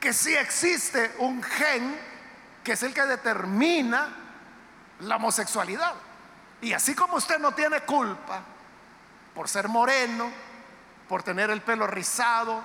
que 0.00 0.12
sí 0.12 0.34
existe 0.34 1.14
un 1.18 1.42
gen 1.42 2.12
que 2.64 2.72
es 2.72 2.82
el 2.82 2.94
que 2.94 3.04
determina 3.04 4.08
la 5.00 5.16
homosexualidad. 5.16 5.94
Y 6.60 6.72
así 6.72 6.94
como 6.94 7.16
usted 7.16 7.38
no 7.38 7.52
tiene 7.52 7.80
culpa 7.80 8.40
por 9.34 9.48
ser 9.48 9.68
moreno, 9.68 10.30
por 11.08 11.22
tener 11.22 11.50
el 11.50 11.60
pelo 11.60 11.86
rizado, 11.86 12.62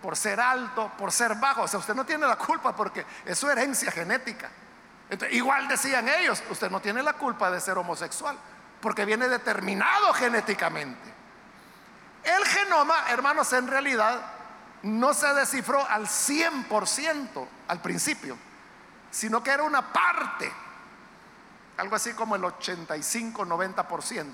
por 0.00 0.16
ser 0.16 0.40
alto, 0.40 0.92
por 0.98 1.10
ser 1.10 1.34
bajo, 1.34 1.62
o 1.62 1.68
sea, 1.68 1.80
usted 1.80 1.94
no 1.94 2.04
tiene 2.04 2.26
la 2.26 2.36
culpa 2.36 2.74
porque 2.76 3.04
es 3.24 3.38
su 3.38 3.50
herencia 3.50 3.90
genética. 3.90 4.50
igual 5.30 5.66
decían 5.66 6.08
ellos, 6.08 6.42
usted 6.50 6.70
no 6.70 6.80
tiene 6.80 7.02
la 7.02 7.14
culpa 7.14 7.50
de 7.50 7.60
ser 7.60 7.78
homosexual, 7.78 8.36
porque 8.84 9.06
viene 9.06 9.28
determinado 9.28 10.12
genéticamente. 10.12 11.10
El 12.22 12.44
genoma, 12.44 13.08
hermanos, 13.08 13.50
en 13.54 13.66
realidad 13.66 14.20
no 14.82 15.14
se 15.14 15.32
descifró 15.32 15.88
al 15.88 16.06
100% 16.06 17.48
al 17.68 17.80
principio, 17.80 18.36
sino 19.10 19.42
que 19.42 19.52
era 19.52 19.62
una 19.62 19.90
parte, 19.90 20.52
algo 21.78 21.96
así 21.96 22.12
como 22.12 22.36
el 22.36 22.42
85-90%. 22.42 24.26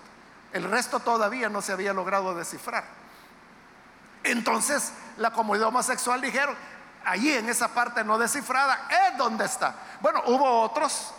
El 0.52 0.64
resto 0.68 0.98
todavía 0.98 1.48
no 1.48 1.62
se 1.62 1.70
había 1.70 1.92
logrado 1.92 2.34
descifrar. 2.34 2.82
Entonces 4.24 4.92
la 5.16 5.30
comunidad 5.30 5.68
homosexual 5.68 6.20
dijeron, 6.20 6.56
allí 7.04 7.32
en 7.32 7.48
esa 7.48 7.68
parte 7.68 8.02
no 8.02 8.18
descifrada 8.18 8.88
es 8.90 9.16
donde 9.16 9.44
está. 9.44 9.76
Bueno, 10.00 10.24
hubo 10.26 10.62
otros 10.62 11.14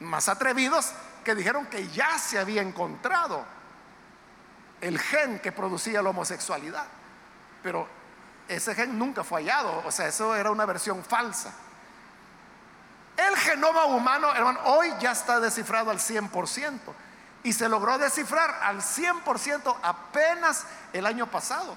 más 0.00 0.28
atrevidos 0.28 0.92
que 1.28 1.34
dijeron 1.34 1.66
que 1.66 1.86
ya 1.88 2.18
se 2.18 2.38
había 2.38 2.62
encontrado 2.62 3.44
el 4.80 4.98
gen 4.98 5.38
que 5.40 5.52
producía 5.52 6.00
la 6.00 6.08
homosexualidad. 6.08 6.86
Pero 7.62 7.86
ese 8.48 8.74
gen 8.74 8.98
nunca 8.98 9.22
fue 9.22 9.42
hallado, 9.42 9.82
o 9.84 9.92
sea, 9.92 10.08
eso 10.08 10.34
era 10.34 10.50
una 10.50 10.64
versión 10.64 11.04
falsa. 11.04 11.52
El 13.14 13.36
genoma 13.36 13.84
humano, 13.84 14.34
hermano, 14.34 14.58
hoy 14.64 14.90
ya 15.00 15.12
está 15.12 15.38
descifrado 15.38 15.90
al 15.90 15.98
100% 15.98 16.78
y 17.42 17.52
se 17.52 17.68
logró 17.68 17.98
descifrar 17.98 18.60
al 18.62 18.80
100% 18.80 19.76
apenas 19.82 20.64
el 20.94 21.04
año 21.04 21.30
pasado. 21.30 21.76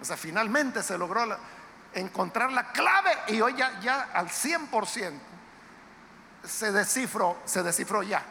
O 0.00 0.04
sea, 0.06 0.16
finalmente 0.16 0.82
se 0.82 0.96
logró 0.96 1.26
encontrar 1.92 2.52
la 2.52 2.72
clave 2.72 3.18
y 3.26 3.42
hoy 3.42 3.54
ya, 3.54 3.78
ya 3.80 4.08
al 4.14 4.28
100% 4.30 5.29
se 6.44 6.72
descifró, 6.72 7.38
se 7.44 7.62
descifró 7.62 8.02
ya 8.02 8.22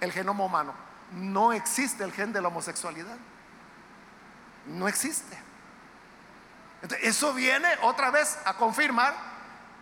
el 0.00 0.12
genoma 0.12 0.44
humano 0.44 0.92
no 1.14 1.52
existe 1.52 2.04
el 2.04 2.12
gen 2.12 2.32
de 2.32 2.40
la 2.40 2.48
homosexualidad. 2.48 3.16
No 4.66 4.88
existe. 4.88 5.36
eso 7.02 7.32
viene 7.32 7.68
otra 7.82 8.10
vez 8.10 8.38
a 8.44 8.54
confirmar 8.54 9.14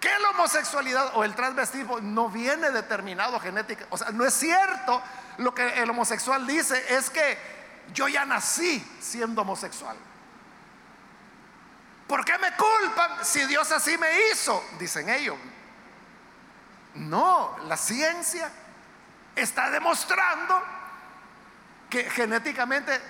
que 0.00 0.10
la 0.18 0.30
homosexualidad 0.30 1.12
o 1.14 1.24
el 1.24 1.34
transvestismo 1.34 2.00
no 2.00 2.28
viene 2.28 2.70
determinado 2.70 3.38
genética. 3.38 3.86
O 3.90 3.98
sea, 3.98 4.10
no 4.10 4.24
es 4.24 4.34
cierto 4.34 5.02
lo 5.38 5.54
que 5.54 5.82
el 5.82 5.90
homosexual 5.90 6.46
dice, 6.46 6.82
es 6.94 7.10
que 7.10 7.38
yo 7.92 8.08
ya 8.08 8.24
nací 8.24 8.84
siendo 9.00 9.42
homosexual. 9.42 9.96
¿Por 12.06 12.24
qué 12.24 12.38
me 12.38 12.50
culpan 12.56 13.24
si 13.24 13.44
Dios 13.46 13.70
así 13.70 13.96
me 13.98 14.08
hizo? 14.32 14.62
Dicen 14.78 15.08
ellos. 15.08 15.36
No, 16.94 17.56
la 17.66 17.76
ciencia 17.76 18.50
está 19.34 19.70
demostrando 19.70 20.60
que 21.88 22.08
genéticamente 22.10 23.00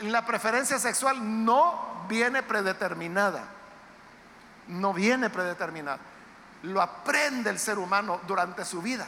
la 0.00 0.24
preferencia 0.24 0.78
sexual 0.78 1.44
no 1.44 2.04
viene 2.08 2.42
predeterminada. 2.42 3.44
No 4.68 4.92
viene 4.92 5.30
predeterminada. 5.30 5.98
Lo 6.62 6.80
aprende 6.80 7.50
el 7.50 7.58
ser 7.58 7.78
humano 7.78 8.20
durante 8.26 8.64
su 8.64 8.80
vida. 8.80 9.06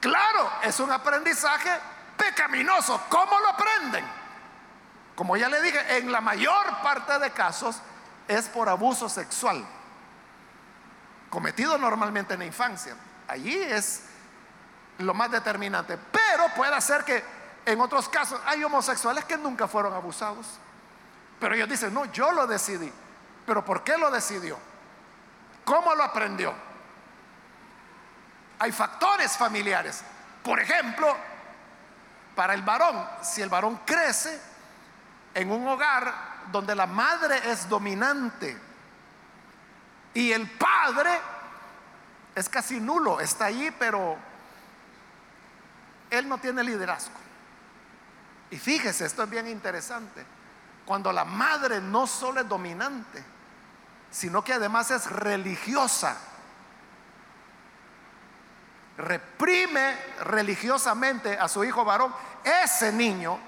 Claro, 0.00 0.50
es 0.62 0.78
un 0.80 0.92
aprendizaje 0.92 1.70
pecaminoso. 2.16 3.02
¿Cómo 3.08 3.38
lo 3.40 3.48
aprenden? 3.48 4.04
Como 5.14 5.36
ya 5.36 5.48
le 5.48 5.60
dije, 5.62 5.98
en 5.98 6.12
la 6.12 6.20
mayor 6.20 6.82
parte 6.82 7.18
de 7.18 7.30
casos 7.30 7.80
es 8.28 8.48
por 8.48 8.68
abuso 8.68 9.08
sexual, 9.08 9.66
cometido 11.36 11.76
normalmente 11.76 12.32
en 12.32 12.40
la 12.40 12.46
infancia. 12.46 12.96
Allí 13.28 13.54
es 13.54 14.04
lo 14.96 15.12
más 15.12 15.30
determinante. 15.30 15.98
Pero 15.98 16.48
puede 16.56 16.80
ser 16.80 17.04
que 17.04 17.22
en 17.66 17.78
otros 17.78 18.08
casos 18.08 18.40
hay 18.46 18.64
homosexuales 18.64 19.26
que 19.26 19.36
nunca 19.36 19.68
fueron 19.68 19.92
abusados. 19.92 20.46
Pero 21.38 21.54
ellos 21.54 21.68
dicen, 21.68 21.92
no, 21.92 22.06
yo 22.06 22.32
lo 22.32 22.46
decidí. 22.46 22.90
Pero 23.44 23.62
¿por 23.62 23.84
qué 23.84 23.98
lo 23.98 24.10
decidió? 24.10 24.56
¿Cómo 25.66 25.94
lo 25.94 26.04
aprendió? 26.04 26.54
Hay 28.58 28.72
factores 28.72 29.36
familiares. 29.36 30.02
Por 30.42 30.58
ejemplo, 30.58 31.14
para 32.34 32.54
el 32.54 32.62
varón, 32.62 33.06
si 33.20 33.42
el 33.42 33.50
varón 33.50 33.82
crece 33.84 34.40
en 35.34 35.52
un 35.52 35.68
hogar 35.68 36.14
donde 36.50 36.74
la 36.74 36.86
madre 36.86 37.42
es 37.50 37.68
dominante 37.68 38.58
y 40.16 40.32
el 40.32 40.48
padre 40.48 41.10
es 42.34 42.48
casi 42.48 42.80
nulo, 42.80 43.20
está 43.20 43.44
allí, 43.44 43.70
pero 43.78 44.16
él 46.08 46.26
no 46.26 46.38
tiene 46.38 46.64
liderazgo. 46.64 47.18
Y 48.50 48.56
fíjese, 48.56 49.04
esto 49.04 49.24
es 49.24 49.28
bien 49.28 49.46
interesante. 49.46 50.24
Cuando 50.86 51.12
la 51.12 51.26
madre 51.26 51.82
no 51.82 52.06
solo 52.06 52.40
es 52.40 52.48
dominante, 52.48 53.22
sino 54.10 54.42
que 54.42 54.54
además 54.54 54.90
es 54.90 55.04
religiosa, 55.10 56.16
reprime 58.96 59.98
religiosamente 60.20 61.38
a 61.38 61.46
su 61.46 61.62
hijo 61.62 61.84
varón, 61.84 62.14
ese 62.64 62.90
niño 62.90 63.38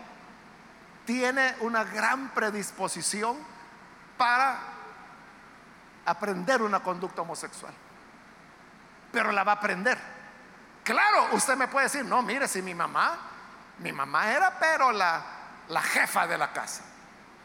tiene 1.06 1.56
una 1.60 1.84
gran 1.84 2.28
predisposición 2.34 3.38
para 4.18 4.77
aprender 6.10 6.62
una 6.62 6.80
conducta 6.80 7.22
homosexual. 7.22 7.72
Pero 9.12 9.32
la 9.32 9.44
va 9.44 9.52
a 9.52 9.54
aprender. 9.56 9.98
Claro, 10.84 11.28
usted 11.32 11.56
me 11.56 11.68
puede 11.68 11.86
decir, 11.86 12.04
no, 12.04 12.22
mire, 12.22 12.48
si 12.48 12.62
mi 12.62 12.74
mamá, 12.74 13.18
mi 13.78 13.92
mamá 13.92 14.30
era 14.30 14.58
pero 14.58 14.92
la, 14.92 15.22
la 15.68 15.82
jefa 15.82 16.26
de 16.26 16.38
la 16.38 16.52
casa. 16.52 16.82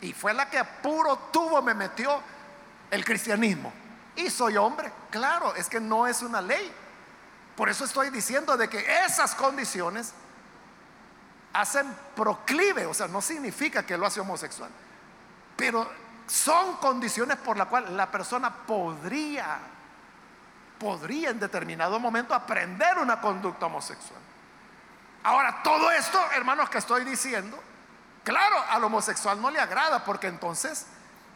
Y 0.01 0.13
fue 0.13 0.33
la 0.33 0.49
que 0.49 0.57
a 0.57 0.81
puro 0.81 1.17
tubo 1.31 1.61
me 1.61 1.73
metió 1.73 2.21
el 2.91 3.03
cristianismo. 3.03 3.73
Y 4.15 4.29
soy 4.29 4.57
hombre. 4.57 4.91
Claro, 5.09 5.55
es 5.55 5.69
que 5.69 5.79
no 5.79 6.07
es 6.07 6.21
una 6.21 6.41
ley. 6.41 6.73
Por 7.55 7.69
eso 7.69 7.85
estoy 7.85 8.09
diciendo 8.09 8.57
de 8.57 8.67
que 8.67 8.85
esas 9.05 9.35
condiciones 9.35 10.13
hacen 11.53 11.95
proclive, 12.15 12.85
o 12.85 12.93
sea, 12.93 13.07
no 13.07 13.21
significa 13.21 13.85
que 13.85 13.95
lo 13.95 14.07
hace 14.07 14.19
homosexual, 14.19 14.71
pero 15.55 15.87
son 16.33 16.77
condiciones 16.77 17.37
por 17.37 17.57
las 17.57 17.67
cuales 17.67 17.91
la 17.91 18.09
persona 18.09 18.51
podría, 18.51 19.59
podría 20.79 21.29
en 21.29 21.39
determinado 21.39 21.99
momento 21.99 22.33
aprender 22.33 22.97
una 22.97 23.21
conducta 23.21 23.67
homosexual. 23.67 24.19
Ahora, 25.21 25.61
todo 25.61 25.91
esto, 25.91 26.19
hermanos, 26.31 26.71
que 26.71 26.79
estoy 26.79 27.05
diciendo, 27.05 27.61
claro, 28.23 28.55
al 28.67 28.83
homosexual 28.83 29.39
no 29.39 29.51
le 29.51 29.59
agrada 29.59 30.03
porque 30.03 30.25
entonces 30.25 30.87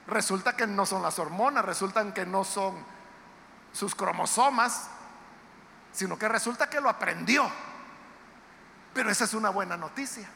resulta 0.08 0.56
que 0.56 0.66
no 0.66 0.84
son 0.88 1.04
las 1.04 1.20
hormonas, 1.20 1.64
resultan 1.64 2.12
que 2.12 2.26
no 2.26 2.44
son 2.44 2.84
sus 3.74 3.94
cromosomas, 3.94 4.90
sino 5.92 6.18
que 6.18 6.28
resulta 6.28 6.72
que 6.72 6.82
lo 6.82 6.90
aprendió. 6.90 7.48
Pero 8.96 9.12
esa 9.12 9.26
es 9.26 9.36
una 9.36 9.52
buena 9.52 9.78
noticia, 9.78 10.28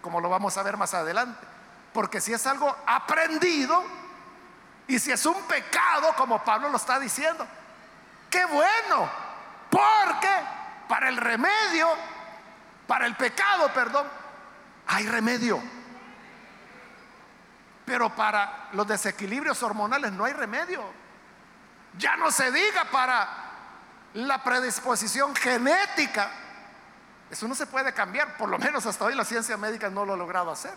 como 0.00 0.18
lo 0.18 0.30
vamos 0.30 0.56
a 0.56 0.62
ver 0.62 0.78
más 0.78 0.94
adelante. 0.94 1.52
Porque 1.92 2.20
si 2.20 2.32
es 2.32 2.46
algo 2.46 2.74
aprendido 2.86 3.84
y 4.86 4.98
si 4.98 5.12
es 5.12 5.24
un 5.26 5.40
pecado, 5.44 6.14
como 6.16 6.42
Pablo 6.44 6.68
lo 6.68 6.76
está 6.76 6.98
diciendo, 6.98 7.46
qué 8.30 8.44
bueno, 8.46 9.08
porque 9.70 10.28
para 10.88 11.08
el 11.08 11.16
remedio, 11.16 11.88
para 12.86 13.06
el 13.06 13.16
pecado, 13.16 13.72
perdón, 13.72 14.06
hay 14.86 15.06
remedio. 15.06 15.60
Pero 17.84 18.14
para 18.14 18.68
los 18.72 18.86
desequilibrios 18.86 19.62
hormonales 19.62 20.12
no 20.12 20.24
hay 20.24 20.32
remedio. 20.32 20.82
Ya 21.98 22.16
no 22.16 22.30
se 22.30 22.50
diga 22.50 22.84
para 22.84 23.28
la 24.14 24.42
predisposición 24.42 25.34
genética. 25.34 26.30
Eso 27.30 27.48
no 27.48 27.54
se 27.54 27.66
puede 27.66 27.92
cambiar, 27.92 28.36
por 28.36 28.48
lo 28.48 28.58
menos 28.58 28.84
hasta 28.86 29.04
hoy 29.04 29.14
la 29.14 29.24
ciencia 29.24 29.56
médica 29.56 29.88
no 29.88 30.04
lo 30.04 30.14
ha 30.14 30.16
logrado 30.16 30.50
hacer. 30.50 30.74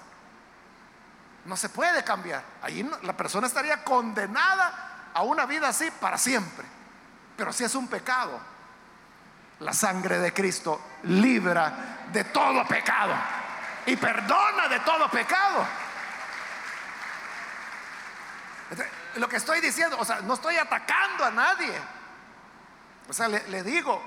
No 1.46 1.56
se 1.56 1.70
puede 1.70 2.04
cambiar. 2.04 2.44
Ahí 2.62 2.90
la 3.04 3.16
persona 3.16 3.48
estaría 3.48 3.84
condenada 3.84 5.12
a 5.14 5.22
una 5.22 5.46
vida 5.46 5.70
así 5.70 5.90
para 5.92 6.18
siempre. 6.18 6.66
Pero 7.38 7.54
si 7.54 7.64
es 7.64 7.76
un 7.76 7.88
pecado, 7.88 8.40
la 9.60 9.74
sangre 9.74 10.20
de 10.20 10.34
Cristo 10.34 10.82
libra 11.04 12.08
de 12.12 12.24
todo 12.26 12.66
pecado 12.68 13.14
y 13.86 13.96
perdona 13.96 14.68
de 14.68 14.80
todo 14.80 15.10
pecado. 15.10 15.66
Lo 19.16 19.30
que 19.30 19.38
estoy 19.38 19.62
diciendo, 19.62 19.98
o 20.00 20.06
sea, 20.06 20.22
no 20.22 20.34
estoy 20.34 20.58
atacando 20.58 21.26
a 21.26 21.32
nadie. 21.32 21.74
O 23.08 23.14
sea, 23.14 23.28
le, 23.28 23.48
le 23.48 23.64
digo, 23.64 24.02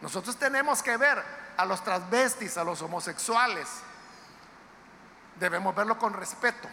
nosotros 0.00 0.36
tenemos 0.36 0.82
que 0.82 0.96
ver 0.96 1.22
a 1.56 1.64
los 1.64 1.82
transvestis, 1.82 2.56
a 2.56 2.64
los 2.64 2.80
homosexuales, 2.80 3.68
debemos 5.40 5.74
verlo 5.74 5.98
con 5.98 6.12
respeto. 6.12 6.68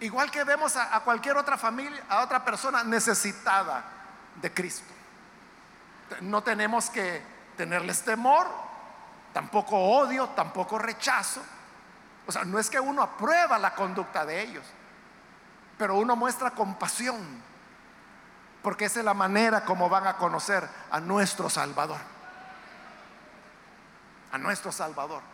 Igual 0.00 0.30
que 0.30 0.42
vemos 0.44 0.76
a, 0.76 1.00
cualquier 1.00 1.36
otra 1.36 1.56
familia, 1.56 2.02
a 2.08 2.22
otra 2.22 2.44
persona 2.44 2.82
necesitada 2.82 3.84
de 4.34 4.52
Cristo. 4.52 4.92
No 6.20 6.42
tenemos 6.42 6.90
que 6.90 7.22
tenerles 7.56 8.02
temor, 8.02 8.46
tampoco 9.32 9.78
odio, 9.78 10.28
tampoco 10.30 10.78
rechazo. 10.78 11.40
O 12.26 12.32
sea, 12.32 12.44
no 12.44 12.58
es 12.58 12.68
que 12.68 12.80
uno 12.80 13.02
aprueba 13.02 13.56
la 13.58 13.74
conducta 13.74 14.26
de 14.26 14.42
ellos, 14.42 14.66
pero 15.78 15.96
uno 15.96 16.16
muestra 16.16 16.50
compasión, 16.50 17.20
porque 18.62 18.86
esa 18.86 18.98
es 18.98 19.04
la 19.04 19.14
manera 19.14 19.64
como 19.64 19.88
van 19.88 20.06
a 20.08 20.16
conocer 20.16 20.68
a 20.90 20.98
nuestro 21.00 21.48
Salvador. 21.48 22.00
A 24.32 24.38
nuestro 24.38 24.72
Salvador. 24.72 25.33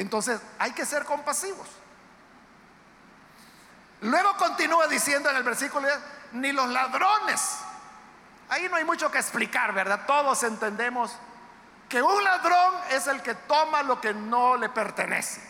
Entonces 0.00 0.40
hay 0.58 0.72
que 0.72 0.86
ser 0.86 1.04
compasivos. 1.04 1.68
Luego 4.00 4.34
continúa 4.38 4.86
diciendo 4.86 5.28
en 5.28 5.36
el 5.36 5.42
versículo, 5.42 5.86
ni 6.32 6.52
los 6.52 6.70
ladrones. 6.70 7.58
Ahí 8.48 8.66
no 8.70 8.76
hay 8.76 8.84
mucho 8.84 9.10
que 9.10 9.18
explicar, 9.18 9.74
¿verdad? 9.74 10.06
Todos 10.06 10.42
entendemos 10.42 11.14
que 11.86 12.00
un 12.00 12.24
ladrón 12.24 12.74
es 12.88 13.08
el 13.08 13.20
que 13.20 13.34
toma 13.34 13.82
lo 13.82 14.00
que 14.00 14.14
no 14.14 14.56
le 14.56 14.70
pertenece. 14.70 15.46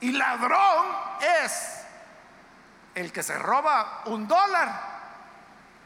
Y 0.00 0.12
ladrón 0.12 0.86
es 1.44 1.82
el 2.94 3.12
que 3.12 3.22
se 3.22 3.38
roba 3.38 4.00
un 4.06 4.26
dólar 4.26 4.92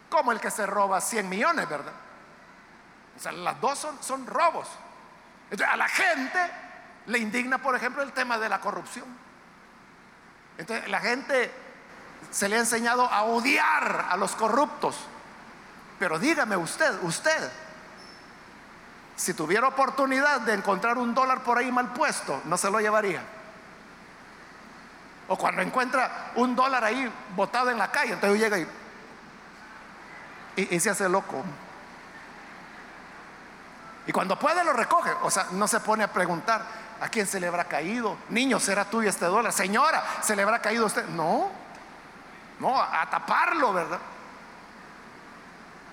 como 0.09 0.31
el 0.31 0.39
que 0.39 0.53
se 0.53 0.65
roba 0.67 1.01
100 1.01 1.29
millones, 1.29 1.69
¿verdad? 1.69 1.95
O 3.17 3.19
sea, 3.19 3.33
las 3.33 3.61
dos 3.61 3.77
son, 3.77 4.01
son 4.01 4.25
robos. 4.25 4.69
Entonces, 5.51 5.75
a 5.75 5.77
la 5.77 5.89
gente 5.89 6.66
le 7.07 7.19
indigna, 7.19 7.59
por 7.59 7.77
ejemplo, 7.77 8.03
el 8.03 8.13
tema 8.13 8.39
de 8.39 8.49
la 8.49 8.61
corrupción. 8.61 9.05
Entonces, 10.59 10.89
la 10.89 11.01
gente 11.01 11.53
se 12.31 12.49
le 12.49 12.57
ha 12.57 12.61
enseñado 12.61 13.11
a 13.11 13.23
odiar 13.23 14.07
a 14.09 14.17
los 14.17 14.35
corruptos. 14.35 14.97
Pero 15.99 16.19
dígame 16.19 16.57
usted, 16.57 17.03
usted, 17.03 17.51
si 19.17 19.35
tuviera 19.35 19.69
oportunidad 19.69 20.41
de 20.43 20.55
encontrar 20.55 20.99
un 20.99 21.15
dólar 21.15 21.43
por 21.43 21.59
ahí 21.59 21.73
mal 21.73 21.93
puesto, 21.93 22.43
no 22.45 22.57
se 22.57 22.71
lo 22.71 22.81
llevaría. 22.81 23.23
O 25.29 25.37
cuando 25.37 25.63
encuentra 25.63 26.33
un 26.37 26.55
dólar 26.55 26.85
ahí 26.85 27.11
botado 27.35 27.71
en 27.71 27.79
la 27.79 27.91
calle, 27.91 28.13
entonces 28.13 28.39
llega 28.39 28.59
y, 28.59 28.69
y, 30.57 30.81
se 30.81 30.91
hace 30.91 31.09
loco. 31.09 31.43
Y 34.07 34.13
cuando 34.13 34.39
puede 34.39 34.63
lo 34.65 34.73
recoge. 34.73 35.11
O 35.23 35.31
sea, 35.31 35.47
no 35.53 35.67
se 35.67 35.81
pone 35.81 36.05
a 36.05 36.13
preguntar 36.13 36.86
a 37.01 37.09
quién 37.09 37.27
se 37.27 37.41
le 37.41 37.47
habrá 37.47 37.65
caído. 37.65 38.17
Niño, 38.29 38.61
será 38.61 38.85
tuyo 38.85 39.09
este 39.09 39.27
dólar. 39.27 39.53
Señora, 39.53 40.03
se 40.23 40.35
le 40.37 40.43
habrá 40.43 40.61
caído 40.61 40.85
a 40.85 40.87
usted. 40.87 41.07
No, 41.09 41.51
no, 42.61 42.81
a 42.81 43.09
taparlo, 43.11 43.73
¿verdad? 43.73 43.99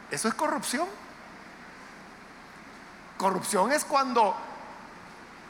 Eso 0.10 0.28
es 0.28 0.34
corrupción. 0.34 0.88
Corrupción 3.18 3.72
es 3.72 3.86
cuando 3.86 4.36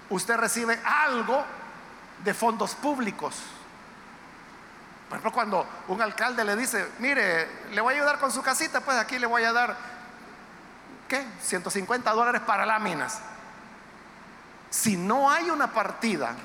usted 0.10 0.38
recibe 0.38 0.80
algo 0.86 1.44
de 2.24 2.34
fondos 2.34 2.76
públicos. 2.76 3.36
Por 5.10 5.18
ejemplo, 5.18 5.32
cuando 5.32 5.68
un 5.90 6.02
alcalde 6.02 6.44
le 6.44 6.56
dice, 6.56 6.90
mire, 7.00 7.68
le 7.72 7.82
voy 7.82 7.94
a 7.94 7.98
ayudar 7.98 8.20
con 8.20 8.32
su 8.32 8.42
casita, 8.42 8.82
pues 8.82 8.98
aquí 8.98 9.20
le 9.20 9.28
voy 9.28 9.44
a 9.44 9.54
dar, 9.54 9.76
¿qué? 11.08 11.26
150 11.42 12.12
dólares 12.12 12.42
para 12.42 12.66
láminas. 12.66 13.22
Si 14.74 14.98
no 14.98 15.30
hay 15.30 15.52
una 15.52 15.72
partida 15.72 16.36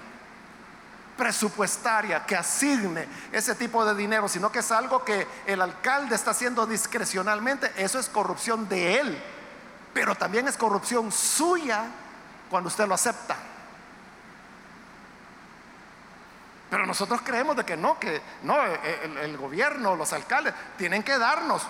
presupuestaria 1.17 2.27
que 2.27 2.37
asigne 2.37 3.09
ese 3.33 3.55
tipo 3.55 3.87
de 3.87 3.95
dinero, 3.95 4.29
sino 4.29 4.53
que 4.53 4.59
es 4.59 4.71
algo 4.71 5.03
que 5.03 5.27
el 5.47 5.63
alcalde 5.63 6.15
está 6.15 6.33
haciendo 6.33 6.67
discrecionalmente, 6.67 7.73
eso 7.79 7.99
es 7.99 8.11
corrupción 8.11 8.69
de 8.69 9.01
él, 9.01 9.19
pero 9.95 10.15
también 10.15 10.47
es 10.47 10.59
corrupción 10.59 11.11
suya 11.11 11.87
cuando 12.51 12.69
usted 12.69 12.87
lo 12.87 12.93
acepta. 12.93 13.35
Pero 16.69 16.85
nosotros 16.85 17.23
creemos 17.25 17.57
de 17.57 17.65
que 17.65 17.79
no, 17.79 17.99
que 17.99 18.21
no, 18.43 18.63
e, 18.63 18.75
e, 18.75 19.05
el, 19.05 19.17
el, 19.17 19.37
gobierno, 19.39 19.97
los 19.97 20.13
alcaldes 20.13 20.53
tienen 20.77 21.03
que 21.03 21.17
darnos, 21.17 21.67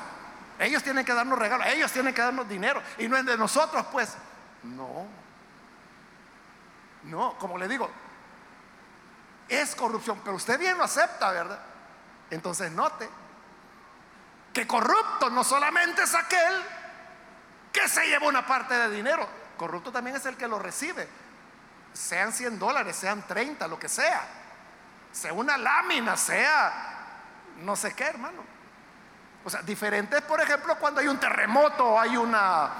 ellos 0.58 0.82
tienen 0.82 1.04
que 1.04 1.14
darnos 1.14 1.38
regalos, 1.38 1.68
ellos 1.68 1.92
tienen 1.92 2.12
que 2.12 2.20
darnos 2.20 2.48
dinero 2.48 2.82
y 2.98 3.06
no 3.06 3.16
es 3.16 3.24
de 3.24 3.38
nosotros, 3.38 3.86
pues. 3.92 4.16
No, 4.64 5.06
no, 7.08 7.36
como 7.38 7.58
le 7.58 7.68
digo, 7.68 7.90
es 9.48 9.74
corrupción, 9.74 10.20
pero 10.22 10.36
usted 10.36 10.58
bien 10.58 10.76
lo 10.78 10.84
acepta, 10.84 11.30
¿verdad? 11.32 11.60
Entonces 12.30 12.70
note 12.72 13.08
que 14.52 14.66
corrupto 14.66 15.30
no 15.30 15.44
solamente 15.44 16.02
es 16.02 16.14
aquel 16.14 16.62
que 17.72 17.88
se 17.88 18.06
lleva 18.06 18.26
una 18.26 18.46
parte 18.46 18.74
de 18.74 18.90
dinero, 18.90 19.28
corrupto 19.56 19.90
también 19.92 20.16
es 20.16 20.26
el 20.26 20.36
que 20.36 20.48
lo 20.48 20.58
recibe, 20.58 21.08
sean 21.92 22.32
100 22.32 22.58
dólares, 22.58 22.96
sean 22.96 23.26
30, 23.26 23.66
lo 23.68 23.78
que 23.78 23.88
sea 23.88 24.38
sea 25.12 25.32
una 25.32 25.56
lámina, 25.56 26.16
sea 26.16 26.96
no 27.58 27.74
sé 27.74 27.94
qué, 27.94 28.04
hermano. 28.04 28.42
O 29.44 29.50
sea, 29.50 29.62
diferente, 29.62 30.20
por 30.22 30.40
ejemplo, 30.40 30.76
cuando 30.78 31.00
hay 31.00 31.08
un 31.08 31.18
terremoto, 31.18 31.98
hay 31.98 32.16
una, 32.16 32.70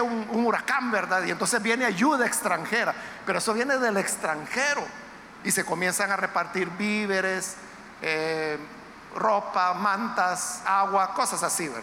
un, 0.00 0.44
huracán, 0.44 0.90
¿verdad? 0.90 1.24
Y 1.24 1.30
entonces 1.30 1.62
viene 1.62 1.84
ayuda 1.84 2.26
extranjera, 2.26 2.94
pero 3.26 3.38
eso 3.38 3.54
viene 3.54 3.78
del 3.78 3.96
extranjero 3.96 4.84
y 5.44 5.50
se 5.50 5.64
comienzan 5.64 6.10
a 6.10 6.16
repartir 6.16 6.68
víveres, 6.70 7.56
eh, 8.02 8.58
ropa, 9.14 9.74
mantas, 9.74 10.62
agua, 10.66 11.14
cosas 11.14 11.42
así, 11.42 11.68
¿verdad? 11.68 11.82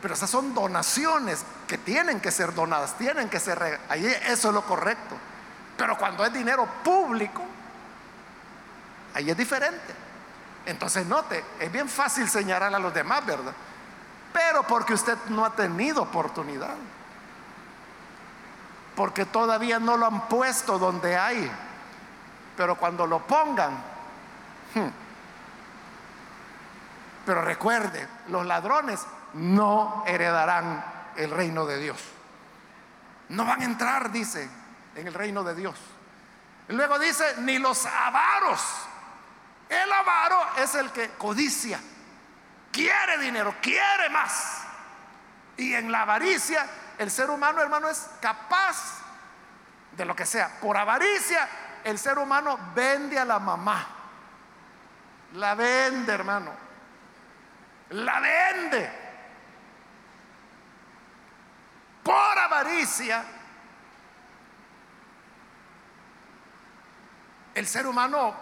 Pero 0.00 0.14
esas 0.14 0.30
son 0.30 0.54
donaciones 0.54 1.44
que 1.66 1.78
tienen 1.78 2.20
que 2.20 2.30
ser 2.30 2.54
donadas, 2.54 2.96
tienen 2.96 3.28
que 3.28 3.40
ser, 3.40 3.80
ahí 3.88 4.06
eso 4.26 4.48
es 4.48 4.54
lo 4.54 4.62
correcto. 4.62 5.16
Pero 5.76 5.98
cuando 5.98 6.24
es 6.24 6.32
dinero 6.32 6.66
público, 6.84 7.44
Ahí 9.14 9.30
es 9.30 9.36
diferente. 9.36 9.94
Entonces 10.66 11.06
note, 11.06 11.42
es 11.58 11.72
bien 11.72 11.88
fácil 11.88 12.28
señalar 12.28 12.72
a 12.74 12.78
los 12.78 12.92
demás, 12.92 13.24
¿verdad? 13.24 13.52
Pero 14.32 14.62
porque 14.62 14.94
usted 14.94 15.16
no 15.28 15.44
ha 15.44 15.50
tenido 15.50 16.02
oportunidad. 16.02 16.76
Porque 18.98 19.26
todavía 19.26 19.78
no 19.78 19.96
lo 19.96 20.06
han 20.06 20.28
puesto 20.28 20.76
donde 20.76 21.16
hay. 21.16 21.48
Pero 22.56 22.74
cuando 22.74 23.06
lo 23.06 23.24
pongan, 23.24 23.74
hmm, 24.74 24.88
Pero 27.24 27.42
recuerde, 27.42 28.08
los 28.26 28.44
ladrones 28.44 29.06
no 29.34 30.02
heredarán 30.04 30.84
el 31.14 31.30
reino 31.30 31.64
de 31.64 31.78
Dios. 31.78 32.02
No 33.28 33.44
van 33.44 33.60
a 33.60 33.66
entrar, 33.66 34.10
dice, 34.10 34.50
en 34.96 35.06
el 35.06 35.14
reino 35.14 35.44
de 35.44 35.54
Dios. 35.54 35.76
Luego 36.66 36.98
dice, 36.98 37.36
ni 37.42 37.58
los 37.58 37.86
avaros. 37.86 38.60
El 39.68 39.92
avaro 39.92 40.40
es 40.56 40.74
el 40.74 40.90
que 40.90 41.10
codicia, 41.10 41.78
quiere 42.72 43.18
dinero, 43.18 43.54
quiere 43.62 44.08
más. 44.10 44.62
Y 45.56 45.74
en 45.74 45.92
la 45.92 46.02
avaricia, 46.02 46.66
el 46.98 47.10
ser 47.10 47.30
humano, 47.30 47.60
hermano, 47.60 47.88
es 47.88 48.10
capaz 48.20 48.98
de 49.92 50.04
lo 50.04 50.14
que 50.14 50.26
sea. 50.26 50.58
Por 50.60 50.76
avaricia, 50.76 51.48
el 51.84 51.98
ser 51.98 52.18
humano 52.18 52.58
vende 52.74 53.18
a 53.18 53.24
la 53.24 53.38
mamá. 53.38 53.86
La 55.34 55.54
vende, 55.54 56.12
hermano. 56.12 56.52
La 57.90 58.20
vende. 58.20 58.90
Por 62.02 62.38
avaricia, 62.38 63.24
el 67.54 67.66
ser 67.66 67.86
humano 67.86 68.34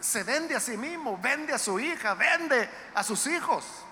se 0.00 0.24
vende 0.24 0.56
a 0.56 0.60
sí 0.60 0.76
mismo, 0.76 1.18
vende 1.18 1.54
a 1.54 1.58
su 1.58 1.78
hija, 1.78 2.14
vende 2.14 2.68
a 2.94 3.02
sus 3.02 3.26
hijos. 3.28 3.84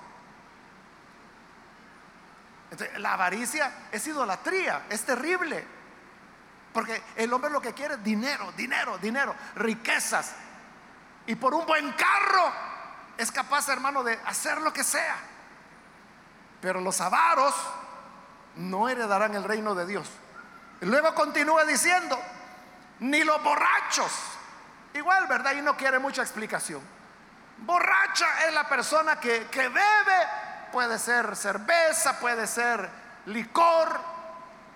La 2.99 3.15
avaricia 3.15 3.89
es 3.93 4.07
idolatría, 4.07 4.87
es 4.91 5.05
terrible. 5.05 5.65
Porque 6.73 7.03
el 7.17 7.33
hombre 7.33 7.51
lo 7.51 7.61
que 7.61 7.73
quiere 7.73 7.95
es 7.95 8.05
dinero, 8.05 8.53
dinero, 8.57 8.99
dinero, 8.99 9.35
riquezas. 9.55 10.35
Y 11.27 11.35
por 11.37 11.55
un 11.55 11.65
buen 11.67 11.93
carro 11.93 12.53
es 13.17 13.33
capaz, 13.33 13.69
hermano, 13.69 14.03
de 14.05 14.19
hacer 14.27 14.61
lo 14.61 14.73
que 14.73 14.85
sea. 14.85 15.17
Pero 16.61 16.81
los 16.81 17.01
avaros 17.01 17.55
no 18.57 18.89
heredarán 18.89 19.35
el 19.35 19.45
reino 19.45 19.75
de 19.75 19.87
Dios. 19.87 20.09
Luego 20.81 21.15
continúa 21.15 21.65
diciendo, 21.65 22.19
ni 23.01 23.25
los 23.25 23.43
borrachos 23.43 24.13
Igual, 24.97 25.27
¿verdad? 25.27 25.53
Y 25.55 25.61
no 25.61 25.77
quiere 25.77 25.99
mucha 25.99 26.23
explicación. 26.23 26.81
Borracha 27.59 28.47
es 28.47 28.55
la 28.55 28.67
persona 28.67 29.21
que, 29.21 29.47
bebe, 29.55 30.29
puede 30.73 30.99
ser 30.99 31.37
cerveza, 31.37 32.19
puede 32.19 32.47
ser 32.47 32.89
licor, 33.27 34.01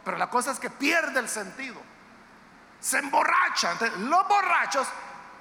pero 0.05 0.17
la 0.17 0.29
cosa 0.29 0.51
es 0.51 0.59
que 0.59 0.71
pierde 0.71 1.21
el 1.21 1.29
sentido. 1.29 1.81
Se 2.81 2.99
emborracha. 2.99 3.75
los 3.99 4.29
borrachos, 4.29 4.89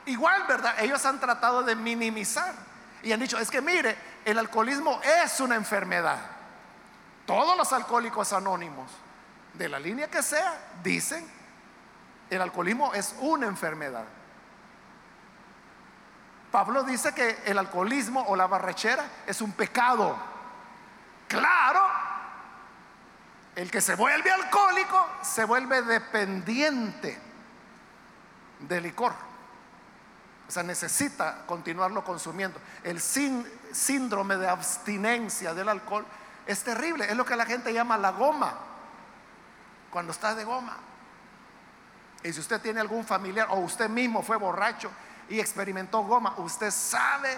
igual, 0.05 0.45
¿verdad? 0.47 0.75
Ellos 0.79 1.05
han 1.05 1.19
tratado 1.19 1.63
de 1.63 1.75
minimizar 1.75 2.53
y 3.01 3.11
han 3.11 3.19
dicho, 3.19 3.37
es 3.37 3.49
que 3.49 3.61
mire, 3.61 3.97
el 4.25 4.37
alcoholismo 4.37 4.99
es 5.23 5.39
una 5.39 5.55
enfermedad. 5.55 6.19
Todos 7.25 7.57
los 7.57 7.71
alcohólicos 7.71 8.33
anónimos, 8.33 8.91
de 9.53 9.69
la 9.69 9.79
línea 9.79 10.09
que 10.09 10.21
sea, 10.21 10.57
dicen, 10.83 11.29
el 12.29 12.41
alcoholismo 12.41 12.93
es 12.93 13.15
una 13.19 13.47
enfermedad. 13.47 14.05
Pablo 16.51 16.83
dice 16.83 17.13
que 17.13 17.43
el 17.45 17.57
alcoholismo 17.57 18.23
o 18.27 18.35
la 18.35 18.47
barrechera 18.47 19.05
es 19.27 19.41
un 19.41 19.51
pecado. 19.51 20.17
Claro, 21.29 21.81
el 23.55 23.69
que 23.69 23.81
se 23.81 23.95
vuelve 23.95 24.31
alcohólico 24.31 25.07
se 25.21 25.45
vuelve 25.45 25.83
dependiente 25.83 27.17
de 28.59 28.81
licor. 28.81 29.13
O 30.47 30.51
sea, 30.51 30.63
necesita 30.63 31.45
continuarlo 31.45 32.03
consumiendo. 32.03 32.59
El 32.83 32.99
síndrome 32.99 34.37
de 34.37 34.49
abstinencia 34.49 35.53
del 35.53 35.69
alcohol 35.69 36.03
es 36.47 36.63
terrible. 36.63 37.05
Es 37.05 37.15
lo 37.15 37.23
que 37.23 37.35
la 37.35 37.45
gente 37.45 37.71
llama 37.71 37.95
la 37.99 38.09
goma. 38.09 38.55
Cuando 39.91 40.11
está 40.11 40.33
de 40.33 40.43
goma. 40.43 40.77
Y 42.23 42.33
si 42.33 42.39
usted 42.39 42.59
tiene 42.59 42.79
algún 42.79 43.05
familiar 43.05 43.47
o 43.51 43.59
usted 43.59 43.87
mismo 43.87 44.23
fue 44.23 44.37
borracho 44.37 44.91
y 45.29 45.39
experimentó 45.39 46.01
goma, 46.01 46.33
usted 46.37 46.71
sabe 46.71 47.37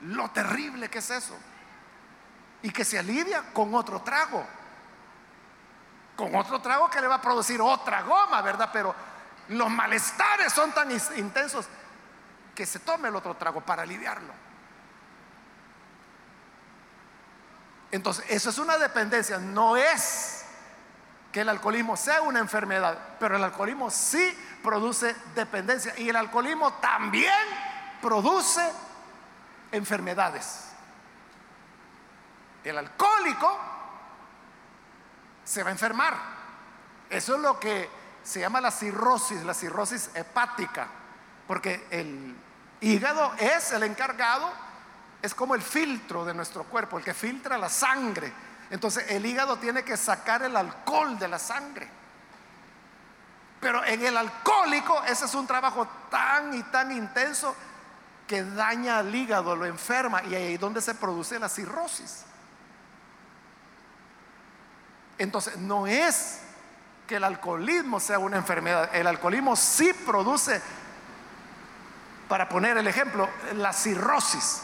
lo 0.00 0.30
terrible 0.30 0.88
que 0.88 0.98
es 0.98 1.10
eso. 1.10 1.36
Y 2.62 2.70
que 2.70 2.84
se 2.84 2.98
alivia 2.98 3.52
con 3.52 3.74
otro 3.74 4.02
trago. 4.02 4.46
Con 6.16 6.34
otro 6.34 6.60
trago 6.60 6.90
que 6.90 7.00
le 7.00 7.06
va 7.06 7.16
a 7.16 7.20
producir 7.20 7.60
otra 7.60 8.02
goma, 8.02 8.42
¿verdad? 8.42 8.70
Pero 8.72 8.94
los 9.48 9.70
malestares 9.70 10.52
son 10.52 10.72
tan 10.72 10.90
intensos 10.90 11.66
que 12.54 12.66
se 12.66 12.80
tome 12.80 13.08
el 13.08 13.16
otro 13.16 13.34
trago 13.36 13.60
para 13.62 13.82
aliviarlo. 13.82 14.32
Entonces, 17.90 18.24
eso 18.28 18.50
es 18.50 18.58
una 18.58 18.78
dependencia, 18.78 19.38
no 19.38 19.76
es 19.76 20.44
que 21.32 21.40
el 21.40 21.48
alcoholismo 21.48 21.96
sea 21.96 22.22
una 22.22 22.38
enfermedad, 22.38 22.98
pero 23.18 23.36
el 23.36 23.44
alcoholismo 23.44 23.90
sí 23.90 24.36
produce 24.62 25.14
dependencia 25.34 25.98
y 25.98 26.08
el 26.08 26.16
alcoholismo 26.16 26.72
también 26.74 27.32
produce 28.00 28.62
enfermedades. 29.72 30.69
El 32.64 32.78
alcohólico 32.78 33.58
se 35.44 35.62
va 35.62 35.70
a 35.70 35.72
enfermar. 35.72 36.14
Eso 37.08 37.34
es 37.34 37.40
lo 37.40 37.58
que 37.58 37.88
se 38.22 38.40
llama 38.40 38.60
la 38.60 38.70
cirrosis, 38.70 39.42
la 39.42 39.54
cirrosis 39.54 40.10
hepática, 40.14 40.86
porque 41.46 41.86
el 41.90 42.36
hígado 42.80 43.32
es 43.38 43.72
el 43.72 43.82
encargado, 43.82 44.50
es 45.22 45.34
como 45.34 45.54
el 45.54 45.62
filtro 45.62 46.24
de 46.24 46.34
nuestro 46.34 46.64
cuerpo, 46.64 46.98
el 46.98 47.04
que 47.04 47.14
filtra 47.14 47.58
la 47.58 47.68
sangre. 47.68 48.32
Entonces 48.70 49.06
el 49.08 49.26
hígado 49.26 49.56
tiene 49.56 49.82
que 49.82 49.96
sacar 49.96 50.42
el 50.42 50.56
alcohol 50.56 51.18
de 51.18 51.28
la 51.28 51.38
sangre. 51.38 51.88
Pero 53.60 53.84
en 53.84 54.04
el 54.04 54.16
alcohólico 54.16 55.02
ese 55.04 55.24
es 55.24 55.34
un 55.34 55.46
trabajo 55.46 55.86
tan 56.10 56.54
y 56.54 56.62
tan 56.64 56.92
intenso 56.92 57.54
que 58.26 58.44
daña 58.44 58.98
al 58.98 59.12
hígado, 59.12 59.56
lo 59.56 59.66
enferma 59.66 60.22
y 60.22 60.34
ahí 60.34 60.54
es 60.54 60.60
donde 60.60 60.80
se 60.80 60.94
produce 60.94 61.38
la 61.38 61.48
cirrosis. 61.48 62.24
Entonces, 65.20 65.58
no 65.58 65.86
es 65.86 66.38
que 67.06 67.16
el 67.16 67.24
alcoholismo 67.24 68.00
sea 68.00 68.18
una 68.18 68.38
enfermedad, 68.38 68.88
el 68.94 69.06
alcoholismo 69.06 69.54
sí 69.54 69.92
produce, 69.92 70.62
para 72.26 72.48
poner 72.48 72.78
el 72.78 72.86
ejemplo, 72.86 73.28
la 73.54 73.74
cirrosis. 73.74 74.62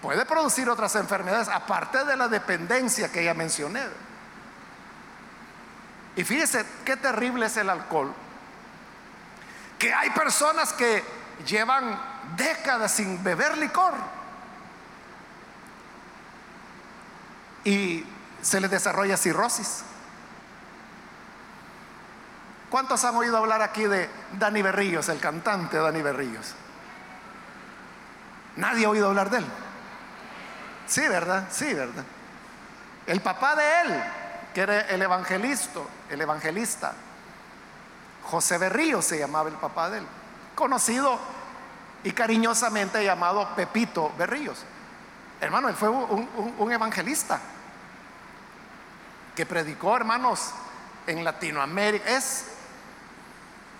Puede 0.00 0.24
producir 0.26 0.70
otras 0.70 0.94
enfermedades 0.94 1.48
aparte 1.48 2.04
de 2.04 2.16
la 2.16 2.28
dependencia 2.28 3.10
que 3.10 3.24
ya 3.24 3.34
mencioné. 3.34 3.82
Y 6.14 6.22
fíjese 6.22 6.64
qué 6.84 6.96
terrible 6.96 7.46
es 7.46 7.56
el 7.56 7.68
alcohol. 7.68 8.14
Que 9.76 9.92
hay 9.92 10.10
personas 10.10 10.72
que 10.72 11.02
llevan 11.44 12.00
décadas 12.36 12.92
sin 12.92 13.24
beber 13.24 13.58
licor. 13.58 13.94
Y 17.64 18.04
se 18.42 18.60
les 18.60 18.70
desarrolla 18.70 19.16
cirrosis. 19.16 19.82
¿Cuántos 22.70 23.04
han 23.04 23.16
oído 23.16 23.36
hablar 23.36 23.62
aquí 23.62 23.84
de 23.84 24.08
Dani 24.38 24.62
Berríos, 24.62 25.08
el 25.08 25.18
cantante 25.18 25.76
Dani 25.76 26.02
Berríos? 26.02 26.54
Nadie 28.56 28.86
ha 28.86 28.90
oído 28.90 29.08
hablar 29.08 29.30
de 29.30 29.38
él. 29.38 29.46
Sí, 30.86 31.00
¿verdad? 31.08 31.48
Sí, 31.50 31.72
¿verdad? 31.74 32.04
El 33.06 33.20
papá 33.20 33.56
de 33.56 33.80
él 33.80 34.02
que 34.54 34.60
era 34.60 34.80
el 34.82 35.02
evangelista, 35.02 35.80
el 36.08 36.20
evangelista. 36.20 36.92
José 38.24 38.58
Berrío 38.58 39.00
se 39.02 39.18
llamaba 39.18 39.48
el 39.48 39.56
papá 39.56 39.90
de 39.90 39.98
él, 39.98 40.06
conocido 40.54 41.18
y 42.04 42.12
cariñosamente 42.12 43.04
llamado 43.04 43.48
Pepito 43.54 44.12
Berríos. 44.18 44.64
Hermano, 45.40 45.68
él 45.68 45.74
fue 45.74 45.88
un, 45.88 46.72
evangelista 46.72 47.40
que 49.40 49.46
predicó, 49.46 49.96
hermanos, 49.96 50.50
en 51.06 51.24
Latinoamérica. 51.24 52.10
Es, 52.10 52.44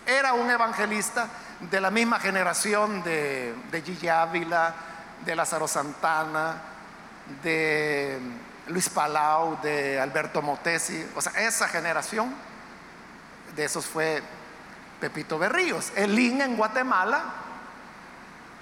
era 0.06 0.32
un 0.32 0.50
evangelista 0.50 1.28
de 1.70 1.82
la 1.82 1.90
misma 1.90 2.18
generación 2.18 3.02
de, 3.02 3.54
de 3.70 3.82
Gigi 3.82 4.08
Ávila, 4.08 4.74
de 5.22 5.36
Lázaro 5.36 5.68
Santana, 5.68 6.62
de 7.42 8.18
Luis 8.68 8.88
Palau, 8.88 9.60
de 9.60 10.00
Alberto 10.00 10.40
Motesi, 10.40 11.06
o 11.14 11.20
sea, 11.20 11.32
esa 11.42 11.68
generación 11.68 12.34
de 13.54 13.62
esos 13.62 13.84
fue 13.84 14.22
Pepito 14.98 15.38
Berríos. 15.38 15.92
El 15.94 16.18
IN 16.18 16.40
en 16.40 16.56
Guatemala, 16.56 17.22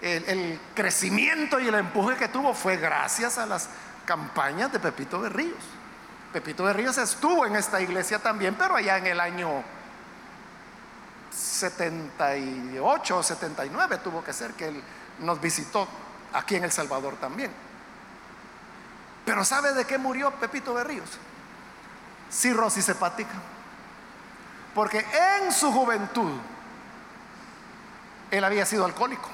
el, 0.00 0.58
crecimiento 0.74 1.60
y 1.60 1.68
el 1.68 1.76
empuje 1.76 2.16
que 2.16 2.26
tuvo 2.26 2.54
fue 2.54 2.76
gracias 2.76 3.38
a 3.38 3.46
las 3.46 3.68
campañas 4.04 4.72
de 4.72 4.80
Pepito 4.80 5.20
Berríos. 5.20 5.77
Pepito 6.32 6.64
Berríos 6.64 6.98
estuvo 6.98 7.46
en 7.46 7.56
esta 7.56 7.80
iglesia 7.80 8.18
también, 8.18 8.54
pero 8.54 8.76
allá 8.76 8.98
en 8.98 9.06
el 9.06 9.20
año 9.20 9.62
78 11.30 13.16
o 13.16 13.22
79 13.22 13.98
tuvo 13.98 14.22
que 14.22 14.32
ser 14.32 14.52
que 14.52 14.68
él 14.68 14.82
nos 15.20 15.40
visitó 15.40 15.88
aquí 16.32 16.56
en 16.56 16.64
El 16.64 16.72
Salvador 16.72 17.16
también. 17.16 17.50
Pero 19.24 19.44
¿sabe 19.44 19.72
de 19.72 19.84
qué 19.84 19.98
murió 19.98 20.30
Pepito 20.32 20.74
Berríos? 20.74 21.10
Cirrosis 22.30 22.88
hepática. 22.88 23.34
Porque 24.74 25.04
en 25.40 25.52
su 25.52 25.72
juventud 25.72 26.32
él 28.30 28.44
había 28.44 28.66
sido 28.66 28.84
alcohólico. 28.84 29.28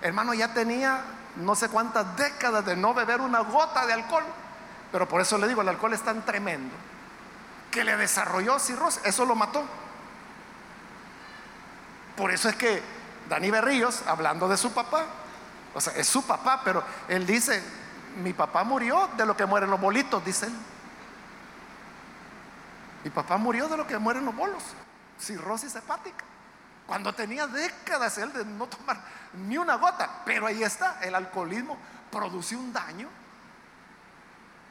Hermano, 0.00 0.34
ya 0.34 0.52
tenía 0.52 1.02
no 1.36 1.54
sé 1.54 1.68
cuántas 1.68 2.16
décadas 2.16 2.64
de 2.64 2.76
no 2.76 2.94
beber 2.94 3.20
una 3.20 3.40
gota 3.40 3.86
de 3.86 3.92
alcohol. 3.92 4.24
Pero 4.90 5.08
por 5.08 5.20
eso 5.20 5.36
le 5.38 5.48
digo, 5.48 5.62
el 5.62 5.68
alcohol 5.68 5.92
es 5.92 6.02
tan 6.02 6.24
tremendo 6.24 6.74
que 7.70 7.84
le 7.84 7.96
desarrolló 7.96 8.58
cirrosis. 8.58 9.04
Eso 9.04 9.24
lo 9.24 9.34
mató. 9.34 9.64
Por 12.16 12.30
eso 12.30 12.48
es 12.48 12.56
que 12.56 12.82
Dani 13.28 13.50
Berríos, 13.50 14.02
hablando 14.06 14.48
de 14.48 14.56
su 14.56 14.72
papá, 14.72 15.04
o 15.74 15.80
sea, 15.80 15.92
es 15.94 16.08
su 16.08 16.26
papá, 16.26 16.62
pero 16.64 16.82
él 17.08 17.26
dice, 17.26 17.62
mi 18.22 18.32
papá 18.32 18.64
murió 18.64 19.08
de 19.16 19.26
lo 19.26 19.36
que 19.36 19.46
mueren 19.46 19.70
los 19.70 19.80
bolitos, 19.80 20.24
dice 20.24 20.46
él. 20.46 20.54
Mi 23.04 23.10
papá 23.10 23.36
murió 23.36 23.68
de 23.68 23.76
lo 23.76 23.86
que 23.86 23.96
mueren 23.98 24.24
los 24.24 24.34
bolos, 24.34 24.62
cirrosis 25.20 25.74
hepática. 25.76 26.24
Cuando 26.86 27.14
tenía 27.14 27.46
décadas 27.46 28.16
él 28.18 28.32
de 28.32 28.44
no 28.44 28.66
tomar 28.66 28.98
ni 29.34 29.58
una 29.58 29.76
gota, 29.76 30.22
pero 30.24 30.46
ahí 30.46 30.62
está, 30.62 30.98
el 31.02 31.14
alcoholismo 31.14 31.76
produce 32.10 32.56
un 32.56 32.72
daño 32.72 33.08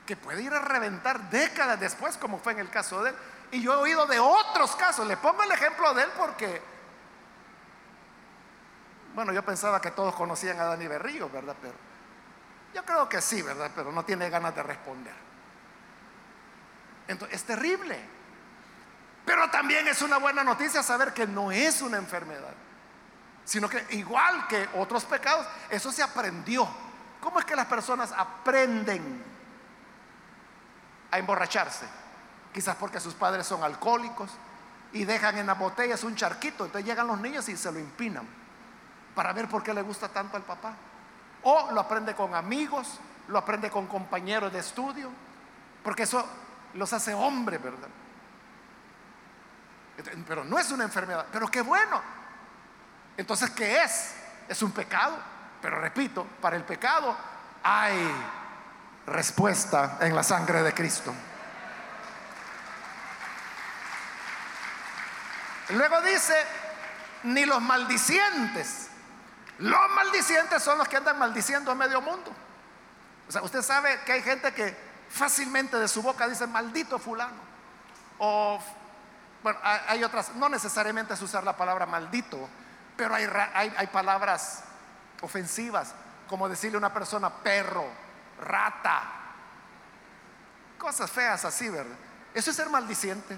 que 0.08 0.16
puede 0.16 0.42
ir 0.42 0.54
a 0.54 0.60
reventar 0.60 1.30
décadas 1.30 1.80
después, 1.80 2.18
como 2.18 2.40
fue 2.40 2.54
en 2.54 2.60
el 2.60 2.70
caso 2.72 3.04
de 3.04 3.12
él. 3.12 3.16
Y 3.52 3.62
yo 3.62 3.74
he 3.74 3.78
oído 3.78 4.08
de 4.08 4.20
otros 4.20 4.76
casos, 4.76 5.06
le 5.06 5.18
pongo 5.18 5.44
el 5.44 5.52
ejemplo 5.52 5.94
de 5.94 6.04
él 6.04 6.10
porque, 6.18 6.62
bueno, 9.14 9.32
yo 9.34 9.44
pensaba 9.44 9.80
que 9.80 9.92
todos 9.92 10.16
conocían 10.16 10.60
a 10.60 10.64
Dani 10.64 10.88
Berrío, 10.88 11.30
¿verdad? 11.30 11.56
Pero 11.62 11.76
yo 12.74 12.84
creo 12.84 13.08
que 13.08 13.22
sí, 13.22 13.42
¿verdad? 13.42 13.70
Pero 13.76 13.92
no 13.92 14.04
tiene 14.04 14.30
ganas 14.30 14.56
de 14.56 14.64
responder. 14.64 15.14
Entonces, 17.08 17.38
es 17.38 17.46
terrible. 17.46 18.00
Pero 19.26 19.50
también 19.50 19.88
es 19.88 20.02
una 20.02 20.18
buena 20.18 20.44
noticia 20.44 20.82
saber 20.82 21.14
que 21.14 21.28
no 21.28 21.52
es 21.52 21.82
una 21.82 21.98
enfermedad, 21.98 22.54
sino 23.44 23.70
que 23.70 23.86
igual 23.90 24.48
que 24.48 24.70
otros 24.76 25.04
pecados, 25.04 25.46
eso 25.70 25.92
se 25.92 26.02
aprendió. 26.02 26.68
¿Cómo 27.20 27.40
es 27.40 27.46
que 27.46 27.56
las 27.56 27.66
personas 27.66 28.14
aprenden 28.14 29.37
a 31.12 31.18
emborracharse? 31.18 31.86
Quizás 32.54 32.76
porque 32.76 33.00
sus 33.00 33.14
padres 33.14 33.46
son 33.46 33.64
alcohólicos 33.64 34.32
y 34.94 35.06
dejan 35.06 35.38
en 35.38 35.48
las 35.48 35.58
botellas 35.58 36.04
un 36.04 36.16
charquito, 36.16 36.66
entonces 36.66 36.86
llegan 36.86 37.08
los 37.08 37.20
niños 37.20 37.48
y 37.50 37.58
se 37.58 37.72
lo 37.72 37.80
impinan 37.80 38.28
para 39.16 39.34
ver 39.34 39.48
por 39.48 39.64
qué 39.64 39.74
le 39.74 39.82
gusta 39.82 40.10
tanto 40.10 40.38
al 40.38 40.44
papá. 40.44 40.74
O 41.44 41.72
lo 41.72 41.82
aprende 41.82 42.14
con 42.16 42.36
amigos, 42.36 43.00
lo 43.28 43.38
aprende 43.38 43.70
con 43.70 43.88
compañeros 43.88 44.54
de 44.54 44.60
estudio, 44.60 45.10
porque 45.84 46.04
eso 46.04 46.26
los 46.74 46.92
hace 46.94 47.14
hombres, 47.14 47.62
¿verdad? 47.62 47.90
Pero 50.28 50.44
no 50.44 50.60
es 50.60 50.72
una 50.72 50.84
enfermedad. 50.84 51.26
Pero 51.32 51.48
qué 51.48 51.62
bueno. 51.62 52.02
Entonces, 53.18 53.50
¿qué 53.52 53.84
es? 53.84 54.16
Es 54.48 54.62
un 54.62 54.72
pecado. 54.72 55.18
Pero 55.62 55.80
repito, 55.82 56.26
para 56.40 56.56
el 56.56 56.64
pecado 56.64 57.18
hay 57.64 58.12
respuesta 59.08 59.98
en 60.02 60.16
la 60.16 60.24
sangre 60.24 60.62
de 60.62 60.74
Cristo. 60.74 61.14
Luego 65.70 66.02
dice, 66.02 66.36
ni 67.24 67.46
los 67.46 67.62
maldicientes. 67.62 68.90
Los 69.60 69.90
maldicientes 69.96 70.62
son 70.62 70.78
los 70.78 70.88
que 70.88 70.98
andan 70.98 71.18
maldiciendo 71.18 71.72
a 71.72 71.76
medio 71.76 72.02
mundo. 72.02 72.32
O 73.28 73.32
sea, 73.32 73.42
usted 73.42 73.62
sabe 73.62 74.00
que 74.06 74.14
hay 74.14 74.22
gente 74.22 74.54
que 74.54 74.76
fácilmente 75.10 75.78
de 75.78 75.88
su 75.88 76.02
boca 76.02 76.28
dice, 76.28 76.48
maldito 76.48 77.00
fulano. 77.00 77.48
O 78.20 78.60
bueno, 79.44 79.60
hay 79.64 80.04
otras, 80.04 80.36
no 80.36 80.50
necesariamente 80.50 81.14
es 81.14 81.22
usar 81.22 81.44
la 81.44 81.56
palabra 81.56 81.86
maldito, 81.86 82.50
pero 82.96 83.14
hay, 83.16 83.26
hay, 83.54 83.88
palabras 83.88 84.64
ofensivas, 85.22 85.94
como 86.28 86.50
decirle 86.50 86.76
a 86.76 86.80
una 86.80 86.94
persona 86.94 87.30
perro, 87.30 87.86
rata, 88.42 89.04
cosas 90.78 91.10
feas 91.10 91.44
así, 91.46 91.70
¿verdad? 91.70 91.96
Eso 92.34 92.52
es 92.52 92.56
ser 92.56 92.70
maldiciente. 92.70 93.38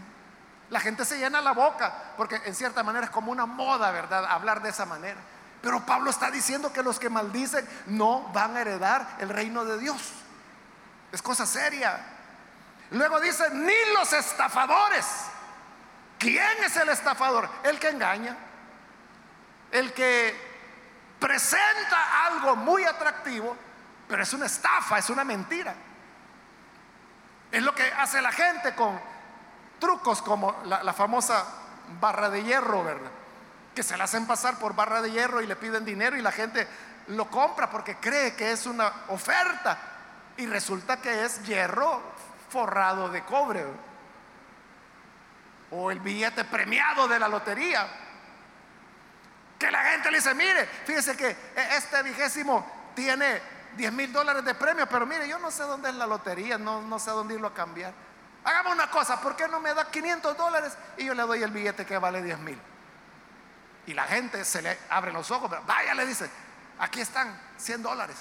La 0.70 0.80
gente 0.80 1.06
se 1.06 1.18
llena 1.18 1.42
la 1.42 1.54
boca, 1.54 2.14
porque 2.18 2.42
en 2.46 2.54
cierta 2.54 2.84
manera 2.84 3.06
es 3.06 3.12
como 3.12 3.32
una 3.32 3.46
moda, 3.46 3.92
¿verdad? 3.92 4.26
Hablar 4.26 4.62
de 4.62 4.70
esa 4.70 4.86
manera. 4.86 5.20
Pero 5.62 5.86
Pablo 5.86 6.10
está 6.10 6.30
diciendo 6.30 6.72
que 6.72 6.84
los 6.84 7.00
que 7.00 7.10
maldicen 7.10 7.68
no 7.88 8.30
van 8.34 8.56
a 8.56 8.62
heredar 8.62 9.16
el 9.20 9.30
reino 9.30 9.66
de 9.66 9.80
Dios. 9.80 10.12
Es 11.12 11.22
cosa 11.22 11.46
seria. 11.46 12.00
Luego 12.92 13.20
dice, 13.20 13.50
ni 13.52 13.74
los 13.94 14.14
estafadores 14.14 15.06
¿Quién 16.20 16.64
es 16.66 16.76
el 16.76 16.90
estafador? 16.90 17.50
El 17.64 17.80
que 17.80 17.88
engaña. 17.88 18.36
El 19.72 19.94
que 19.94 20.36
presenta 21.18 22.26
algo 22.26 22.58
muy 22.58 22.84
atractivo, 22.84 23.56
pero 24.10 24.24
es 24.24 24.34
una 24.34 24.48
estafa, 24.48 24.98
es 24.98 25.10
una 25.12 25.24
mentira. 25.24 25.74
Es 27.52 27.62
lo 27.62 27.76
que 27.76 27.84
hace 27.84 28.20
la 28.22 28.32
gente 28.32 28.74
con 28.74 29.00
trucos 29.80 30.22
como 30.24 30.64
la, 30.66 30.94
famosa 30.94 31.46
barra 32.02 32.30
de 32.30 32.44
hierro, 32.44 32.84
¿verdad? 32.84 33.12
Que 33.76 33.84
se 33.84 33.96
la 33.96 34.06
hacen 34.06 34.26
pasar 34.26 34.58
por 34.58 34.76
barra 34.76 35.04
de 35.04 35.12
hierro 35.12 35.42
y 35.42 35.48
le 35.48 35.56
piden 35.56 35.86
dinero 35.86 36.18
y 36.18 36.24
la 36.24 36.32
gente 36.32 36.68
lo 37.08 37.30
compra 37.30 37.70
porque 37.70 37.98
cree 37.98 38.36
que 38.36 38.52
es 38.52 38.66
una 38.66 38.92
oferta 39.10 39.78
y 40.38 40.48
resulta 40.48 40.98
que 40.98 41.26
es 41.26 41.44
hierro 41.44 42.02
forrado 42.50 43.10
de 43.10 43.24
cobre 43.24 43.64
o 45.70 45.92
el 45.92 46.00
billete 46.00 46.46
premiado 46.46 47.08
de 47.08 47.20
la 47.20 47.28
lotería. 47.28 47.88
Que 49.60 49.70
la 49.70 49.84
gente 49.84 50.10
le 50.10 50.18
dice, 50.18 50.34
mire, 50.34 50.66
fíjese 50.66 51.16
que 51.16 51.30
e-, 51.30 51.76
este 51.76 52.02
vigésimo 52.02 52.92
tiene 52.96 53.59
10 53.78 53.94
mil 53.94 54.12
dólares 54.12 54.44
de 54.44 54.56
premio, 54.56 54.88
pero 54.88 55.06
mire, 55.06 55.28
yo 55.28 55.40
no 55.40 55.52
sé 55.52 55.64
dónde 55.64 55.90
es 55.90 55.96
la 55.96 56.08
lotería, 56.08 56.58
no, 56.58 56.82
no 56.82 57.00
sé 57.00 57.12
dónde 57.12 57.36
irlo 57.36 57.48
a 57.48 57.54
cambiar. 57.54 57.94
Hagamos 58.44 58.74
una 58.74 58.90
cosa, 58.90 59.20
¿por 59.22 59.36
qué 59.36 59.48
no 59.48 59.60
me 59.60 59.74
da 59.74 59.90
500 59.90 60.38
dólares 60.38 60.78
y 60.98 61.06
yo 61.06 61.14
le 61.14 61.24
doy 61.24 61.44
el 61.44 61.52
billete 61.52 61.86
que 61.86 61.98
vale 61.98 62.22
10 62.22 62.40
mil? 62.40 62.60
Y 63.86 63.94
la 63.94 64.04
gente 64.04 64.46
se 64.46 64.62
le 64.62 64.78
abre 64.90 65.12
los 65.12 65.30
ojos, 65.32 65.52
vaya, 65.66 65.94
le 65.94 66.06
dice, 66.06 66.30
aquí 66.80 67.02
están 67.02 67.40
100 67.58 67.84
dólares. 67.84 68.18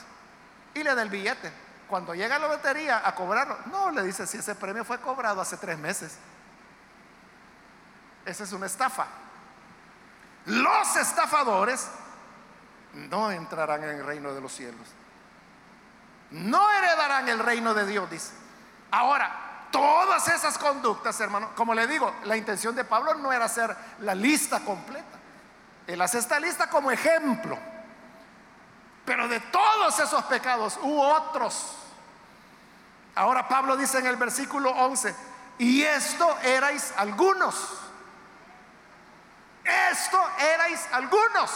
Y 0.75 0.83
le 0.83 0.95
da 0.95 1.03
el 1.03 1.09
billete. 1.09 1.53
Cuando 1.89 2.15
llega 2.15 2.37
a 2.37 2.39
la 2.39 2.49
lotería 2.49 3.03
a 3.07 3.15
cobrarlo, 3.15 3.57
no, 3.67 3.91
le 3.91 4.03
dice, 4.03 4.27
si 4.27 4.39
ese 4.39 4.55
premio 4.55 4.85
fue 4.85 5.01
cobrado 5.01 5.41
hace 5.41 5.57
tres 5.57 5.79
meses. 5.79 6.19
Esa 8.25 8.45
es 8.45 8.53
una 8.53 8.67
estafa. 8.67 9.07
Los 10.47 10.97
estafadores 10.97 11.89
no 12.95 13.31
entrarán 13.31 13.85
en 13.85 13.91
el 13.91 14.05
reino 14.05 14.35
de 14.35 14.41
los 14.41 14.53
cielos. 14.53 14.87
No 16.31 16.71
heredarán 16.71 17.29
el 17.29 17.39
reino 17.39 17.75
de 17.75 17.87
Dios, 17.87 18.11
dice. 18.11 18.33
Ahora, 18.91 19.67
todas 19.71 20.29
esas 20.29 20.59
conductas, 20.59 21.19
hermano, 21.21 21.51
como 21.55 21.75
le 21.75 21.87
digo, 21.87 22.15
la 22.25 22.37
intención 22.37 22.75
de 22.75 22.85
Pablo 22.85 23.15
no 23.15 23.33
era 23.33 23.47
hacer 23.47 23.75
la 24.01 24.15
lista 24.15 24.61
completa. 24.61 25.19
Él 25.87 26.01
hace 26.03 26.19
esta 26.19 26.39
lista 26.39 26.69
como 26.69 26.91
ejemplo. 26.91 27.59
Pero 29.05 29.27
de 29.27 29.41
todos 29.41 29.99
esos 30.01 30.23
pecados 30.25 30.79
hubo 30.83 31.09
otros. 31.09 31.77
Ahora 33.15 33.49
Pablo 33.49 33.77
dice 33.77 33.99
en 33.99 34.07
el 34.07 34.17
versículo 34.17 34.71
11, 34.71 35.15
y 35.59 35.83
esto 35.83 36.39
erais 36.43 36.93
algunos. 36.97 37.55
Esto 39.65 40.23
erais 40.39 40.87
algunos. 40.93 41.51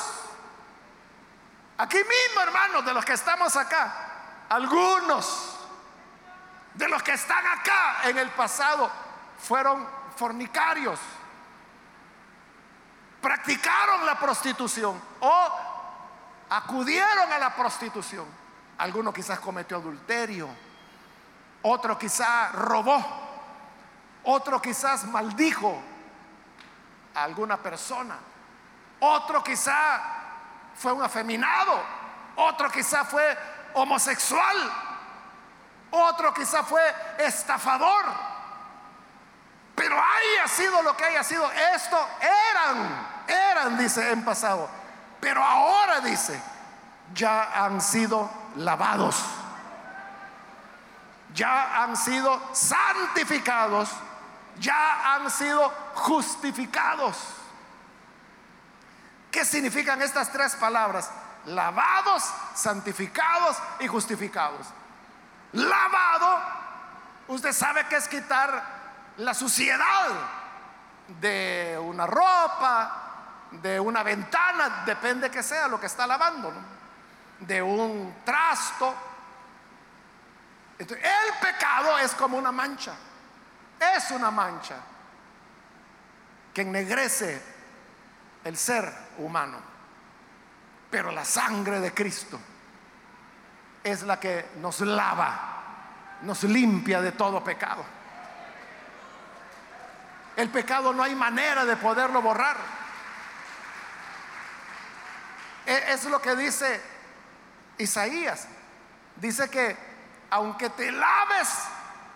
Aquí 1.79 1.99
mismo, 1.99 2.41
hermanos, 2.43 2.85
de 2.85 2.95
los 2.95 3.05
que 3.05 3.13
estamos 3.13 3.55
acá, 3.57 4.12
algunos 4.53 5.57
de 6.75 6.87
los 6.87 7.03
que 7.03 7.13
están 7.13 7.43
acá 7.47 8.03
en 8.05 8.19
el 8.19 8.29
pasado 8.31 8.91
fueron 9.39 9.89
fornicarios, 10.15 11.01
practicaron 13.23 14.05
la 14.05 14.19
prostitución 14.19 15.01
o 15.21 15.59
acudieron 16.51 17.33
a 17.33 17.39
la 17.39 17.57
prostitución. 17.57 18.27
Alguno 18.77 19.11
quizás 19.11 19.41
cometió 19.41 19.79
adulterio, 19.79 20.51
otro 21.63 21.97
quizás 21.97 22.53
robó, 22.53 23.03
otro 24.25 24.61
quizás 24.61 25.05
maldijo, 25.05 25.83
a 27.15 27.25
alguna 27.25 27.57
persona. 27.57 28.17
Otro 29.01 29.43
quizá 29.43 30.01
fue 30.75 30.93
un 30.93 31.03
afeminado. 31.03 31.83
Otro 32.37 32.71
quizá 32.71 33.05
fue 33.05 33.37
homosexual. 33.75 34.57
Otro 35.91 36.33
quizá 36.33 36.63
fue 36.63 36.83
estafador. 37.19 38.05
Pero 39.75 39.97
haya 39.97 40.49
sido 40.49 40.83
lo 40.83 40.97
que 40.97 41.05
haya 41.05 41.25
sido, 41.25 41.51
esto 41.75 42.09
eran, 42.21 43.07
eran, 43.27 43.79
dice 43.79 44.11
en 44.11 44.25
pasado. 44.25 44.69
Pero 45.21 45.43
ahora 45.43 46.01
dice, 46.01 46.41
ya 47.15 47.65
han 47.65 47.81
sido 47.81 48.31
lavados. 48.57 49.17
ya 51.35 51.83
han 51.83 51.97
sido 51.97 52.41
santificados, 52.53 53.89
ya 54.59 55.15
han 55.15 55.31
sido 55.31 55.73
justificados. 55.95 57.17
¿Qué 59.31 59.45
significan 59.45 60.03
estas 60.03 60.31
tres 60.31 60.55
palabras? 60.57 61.11
Lavados, 61.47 62.25
santificados 62.55 63.57
y 63.81 63.87
justificados. 63.87 64.67
Lavado, 65.53 66.41
usted 67.29 67.53
sabe 67.53 67.87
que 67.87 67.97
es 67.97 68.09
quitar 68.09 68.63
la 69.19 69.35
suciedad 69.35 70.09
de 71.21 71.79
una 71.83 72.07
ropa, 72.07 73.03
de 73.51 73.79
una 73.79 74.03
ventana, 74.03 74.83
depende 74.87 75.31
que 75.31 75.43
sea 75.43 75.69
lo 75.69 75.79
que 75.79 75.87
está 75.87 76.07
lavando, 76.07 76.53
de 77.41 77.61
un 77.61 78.23
trasto. 78.25 78.95
el 80.79 80.87
pecado 81.41 81.99
es 81.99 82.13
como 82.15 82.39
una 82.39 82.53
mancha, 82.53 82.95
es 83.95 84.11
una 84.11 84.31
mancha 84.31 84.77
que 86.55 86.63
ennegrece 86.63 87.43
el 88.45 88.57
ser 88.57 88.93
humano. 89.19 89.72
Pero 90.93 91.11
la 91.11 91.25
sangre 91.25 91.81
de 91.81 91.95
Cristo 91.95 92.39
es 93.83 94.03
la 94.03 94.21
que 94.21 94.51
nos 94.61 94.81
lava, 94.83 96.19
nos 96.21 96.43
limpia 96.45 97.01
de 97.01 97.13
todo 97.13 97.43
pecado. 97.43 97.83
El 100.37 100.51
pecado 100.51 100.93
no 100.93 101.03
hay 101.03 101.15
manera 101.15 101.65
de 101.65 101.79
poderlo 101.79 102.21
borrar. 102.21 102.59
E, 105.65 105.93
es 105.95 106.05
lo 106.05 106.21
que 106.21 106.37
dice 106.37 106.79
Isaías. 107.79 108.47
Dice 109.17 109.49
que 109.49 109.75
aunque 110.29 110.69
te 110.69 110.93
laves 110.93 111.49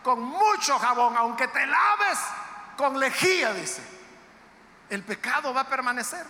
con 0.03 0.21
mucho 0.21 0.79
jabón, 0.79 1.17
aunque 1.17 1.49
te 1.49 1.67
laves 1.67 2.19
con 2.77 3.01
lejía, 3.01 3.55
dice, 3.55 3.81
el 4.91 5.03
pecado 5.03 5.55
va 5.55 5.63
a 5.63 5.67
permanecer. 5.67 6.27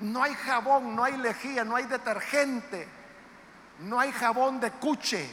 No 0.00 0.22
hay 0.22 0.34
jabón, 0.34 0.94
no 0.94 1.04
hay 1.04 1.16
lejía, 1.16 1.64
no 1.64 1.76
hay 1.76 1.84
detergente, 1.84 2.88
no 3.80 3.98
hay 3.98 4.12
jabón 4.12 4.60
de 4.60 4.70
cuche 4.72 5.28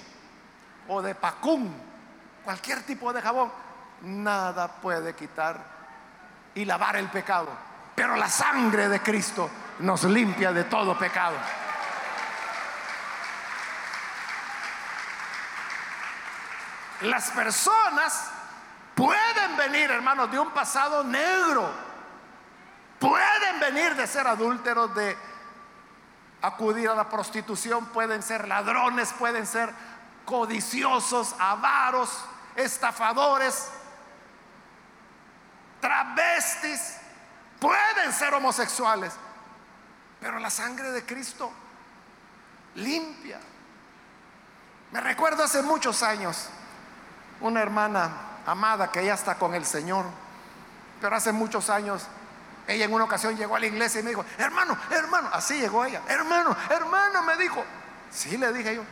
o 0.88 1.02
de 1.02 1.16
pacún, 1.16 1.74
cualquier 2.44 2.84
tipo 2.84 3.12
de 3.12 3.22
jabón. 3.22 3.52
Nada 4.02 4.68
puede 4.68 5.14
quitar 5.14 5.64
y 6.56 6.66
lavar 6.66 6.96
el 6.96 7.10
pecado. 7.10 7.50
Pero 7.96 8.16
la 8.16 8.30
sangre 8.30 8.90
de 8.90 9.02
Cristo 9.02 9.50
nos 9.80 10.04
limpia 10.06 10.52
de 10.52 10.64
todo 10.66 10.98
pecado. 10.98 11.36
Las 17.02 17.32
personas 17.32 18.32
Pueden 18.96 19.58
venir, 19.58 19.90
hermanos, 19.90 20.30
de 20.32 20.40
un 20.40 20.52
pasado 20.52 21.04
negro. 21.04 21.93
Pueden 23.04 23.60
venir 23.60 23.98
de 23.98 24.08
ser 24.08 24.26
adúlteros, 24.26 24.96
de 24.96 25.18
acudir 26.42 26.88
a 26.88 26.96
la 26.96 27.10
prostitución, 27.10 27.88
pueden 27.88 28.24
ser 28.24 28.48
ladrones, 28.48 29.12
pueden 29.20 29.46
ser 29.46 29.74
codiciosos, 30.24 31.36
avaros, 31.38 32.24
estafadores, 32.56 33.68
travestis, 35.82 36.96
pueden 37.60 38.14
ser 38.14 38.36
homosexuales. 38.36 39.12
Pero 40.22 40.40
la 40.40 40.50
sangre 40.50 40.92
de 40.92 41.06
Cristo 41.06 41.52
limpia. 42.76 43.42
Me 44.94 45.02
recuerdo 45.02 45.44
hace 45.44 45.62
muchos 45.62 46.04
años, 46.04 46.48
una 47.42 47.62
hermana 47.62 48.12
amada 48.46 48.94
que 48.94 49.04
ya 49.04 49.16
está 49.16 49.36
con 49.36 49.56
el 49.56 49.66
Señor. 49.66 50.06
Pero 51.02 51.18
hace 51.18 51.34
muchos 51.34 51.70
años, 51.70 52.08
ella 52.68 52.86
en 52.86 52.94
una 52.94 53.04
ocasión 53.04 53.36
llegó 53.36 53.56
a 53.56 53.60
la 53.60 53.66
iglesia 53.66 54.00
y 54.00 54.04
me 54.04 54.10
dijo, 54.12 54.26
hermano, 54.38 54.78
hermano, 54.90 55.30
así 55.34 55.60
llegó 55.60 55.84
ella, 55.86 56.02
hermano, 56.08 56.56
hermano, 56.70 57.24
me 57.24 57.36
dijo. 57.38 57.64
Sí, 58.12 58.38
le 58.38 58.54
dije 58.54 58.76
yo, 58.76 58.84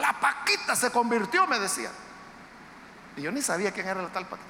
la 0.00 0.18
Paquita 0.18 0.74
se 0.76 0.90
convirtió, 0.90 1.46
me 1.46 1.58
decía. 1.58 1.90
Y 3.16 3.22
yo 3.22 3.32
ni 3.32 3.42
sabía 3.42 3.72
quién 3.72 3.88
era 3.88 4.02
la 4.02 4.08
tal 4.08 4.26
Paquita. 4.26 4.48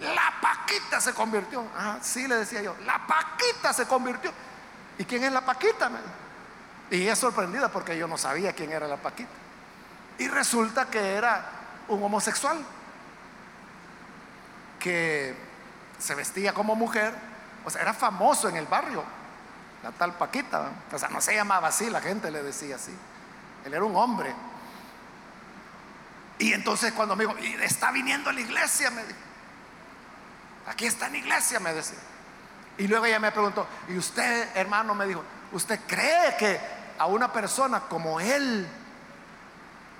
La 0.00 0.34
Paquita 0.40 1.00
se 1.00 1.14
convirtió. 1.14 1.64
Ah, 1.76 1.98
sí, 2.02 2.26
le 2.28 2.36
decía 2.36 2.62
yo, 2.62 2.76
la 2.84 3.06
Paquita 3.06 3.72
se 3.72 3.86
convirtió. 3.86 4.32
¿Y 4.98 5.04
quién 5.04 5.24
es 5.24 5.32
la 5.32 5.40
Paquita? 5.40 5.90
Y 6.90 7.02
ella 7.02 7.16
sorprendida 7.16 7.70
porque 7.70 7.96
yo 7.96 8.06
no 8.06 8.18
sabía 8.18 8.52
quién 8.52 8.72
era 8.72 8.86
la 8.86 8.96
Paquita. 8.96 9.30
Y 10.18 10.28
resulta 10.28 10.90
que 10.90 11.14
era 11.14 11.50
un 11.88 12.02
homosexual 12.02 12.58
que 14.78 15.34
se 15.98 16.14
vestía 16.14 16.52
como 16.52 16.74
mujer, 16.74 17.14
o 17.64 17.70
sea, 17.70 17.82
era 17.82 17.94
famoso 17.94 18.48
en 18.48 18.56
el 18.56 18.66
barrio, 18.66 19.04
la 19.82 19.90
tal 19.92 20.14
Paquita, 20.14 20.70
o 20.92 20.98
sea, 20.98 21.08
no 21.08 21.20
se 21.20 21.34
llamaba 21.34 21.68
así, 21.68 21.90
la 21.90 22.00
gente 22.00 22.30
le 22.30 22.42
decía 22.42 22.76
así, 22.76 22.94
él 23.64 23.74
era 23.74 23.84
un 23.84 23.96
hombre. 23.96 24.34
Y 26.38 26.52
entonces 26.52 26.92
cuando 26.92 27.14
me 27.14 27.26
dijo, 27.26 27.36
está 27.62 27.92
viniendo 27.92 28.30
a 28.30 28.32
la 28.32 28.40
iglesia, 28.40 28.90
me 28.90 29.04
dijo, 29.04 29.18
aquí 30.66 30.86
está 30.86 31.06
en 31.06 31.12
la 31.12 31.18
iglesia, 31.18 31.60
me 31.60 31.72
decía. 31.72 31.98
Y 32.78 32.88
luego 32.88 33.04
ella 33.04 33.20
me 33.20 33.30
preguntó, 33.30 33.66
¿y 33.88 33.96
usted, 33.96 34.48
hermano, 34.56 34.94
me 34.94 35.06
dijo, 35.06 35.22
¿usted 35.52 35.80
cree 35.86 36.36
que 36.36 36.60
a 36.98 37.06
una 37.06 37.32
persona 37.32 37.80
como 37.80 38.18
él, 38.18 38.66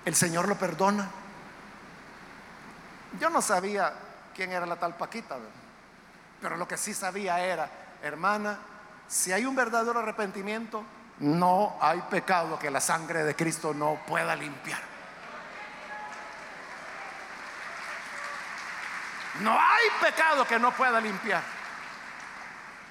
el 0.04 0.14
Señor 0.14 0.48
lo 0.48 0.56
perdona? 0.56 1.08
Yo 3.20 3.30
no 3.30 3.42
sabía 3.42 3.92
quién 4.34 4.52
era 4.52 4.66
la 4.66 4.76
tal 4.76 4.96
Paquita. 4.96 5.36
Pero 6.42 6.56
lo 6.56 6.66
que 6.66 6.76
sí 6.76 6.92
sabía 6.92 7.38
era, 7.40 7.70
hermana, 8.02 8.58
si 9.06 9.32
hay 9.32 9.46
un 9.46 9.54
verdadero 9.54 10.00
arrepentimiento, 10.00 10.84
no 11.20 11.78
hay 11.80 12.00
pecado 12.10 12.58
que 12.58 12.68
la 12.68 12.80
sangre 12.80 13.22
de 13.22 13.36
Cristo 13.36 13.72
no 13.72 14.00
pueda 14.06 14.34
limpiar. 14.34 14.80
No 19.40 19.52
hay 19.52 19.86
pecado 20.00 20.44
que 20.46 20.58
no 20.58 20.72
pueda 20.72 21.00
limpiar. 21.00 21.42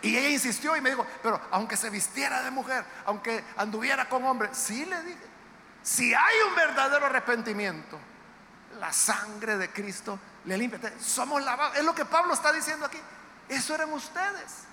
Y 0.02 0.18
ella 0.18 0.30
insistió 0.30 0.76
y 0.76 0.82
me 0.82 0.89
dijo, 0.89 1.06
pero 1.22 1.39
aunque 1.52 1.76
se 1.76 1.89
vistiera 1.89 2.41
de 2.41 2.52
mujer, 2.52 2.84
aunque 3.06 3.43
anduviera 3.58 4.08
con 4.08 4.24
hombre, 4.24 4.49
sí 4.54 4.86
le 4.86 5.02
dije, 5.04 5.28
si 5.84 6.14
hay 6.14 6.36
un 6.47 6.56
verdadero 6.56 7.06
arrepentimiento, 7.06 7.99
la 8.80 8.93
sangre 8.93 9.58
de 9.58 9.70
Cristo 9.72 10.18
le 10.45 10.58
limpia. 10.58 10.93
Somos 10.99 11.43
lavados. 11.43 11.78
Es 11.78 11.84
lo 11.84 11.93
que 11.93 12.06
Pablo 12.06 12.34
está 12.34 12.52
diciendo 12.52 12.86
aquí. 12.86 12.99
Eso 13.52 13.76
eran 13.76 13.91
ustedes. 13.91 14.64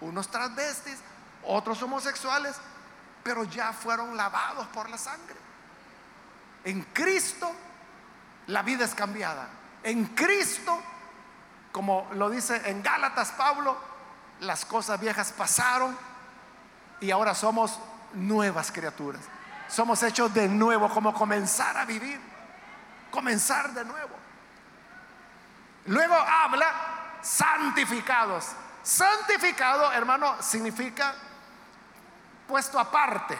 Unos 0.00 0.28
transvestis, 0.28 0.98
otros 1.44 1.80
homosexuales, 1.82 2.56
pero 3.22 3.44
ya 3.44 3.72
fueron 3.72 4.16
lavados 4.16 4.66
por 4.68 4.90
la 4.90 4.98
sangre. 4.98 5.36
En 6.64 6.82
Cristo 6.82 7.50
la 8.48 8.62
vida 8.62 8.84
es 8.84 8.94
cambiada. 8.94 9.48
En 9.84 10.06
Cristo, 10.06 10.82
como 11.70 12.08
lo 12.14 12.28
dice 12.28 12.60
en 12.68 12.82
Gálatas 12.82 13.30
Pablo, 13.32 13.78
las 14.40 14.64
cosas 14.64 14.98
viejas 14.98 15.32
pasaron 15.32 15.96
y 17.00 17.12
ahora 17.12 17.36
somos 17.36 17.78
nuevas 18.14 18.72
criaturas. 18.72 19.22
Somos 19.68 20.02
hechos 20.02 20.34
de 20.34 20.48
nuevo, 20.48 20.90
como 20.90 21.14
comenzar 21.14 21.76
a 21.76 21.84
vivir, 21.84 22.20
comenzar 23.12 23.72
de 23.72 23.84
nuevo. 23.84 24.16
Luego 25.86 26.14
habla 26.14 27.03
santificados. 27.24 28.52
Santificado, 28.82 29.90
hermano, 29.92 30.36
significa 30.40 31.14
puesto 32.46 32.78
aparte. 32.78 33.36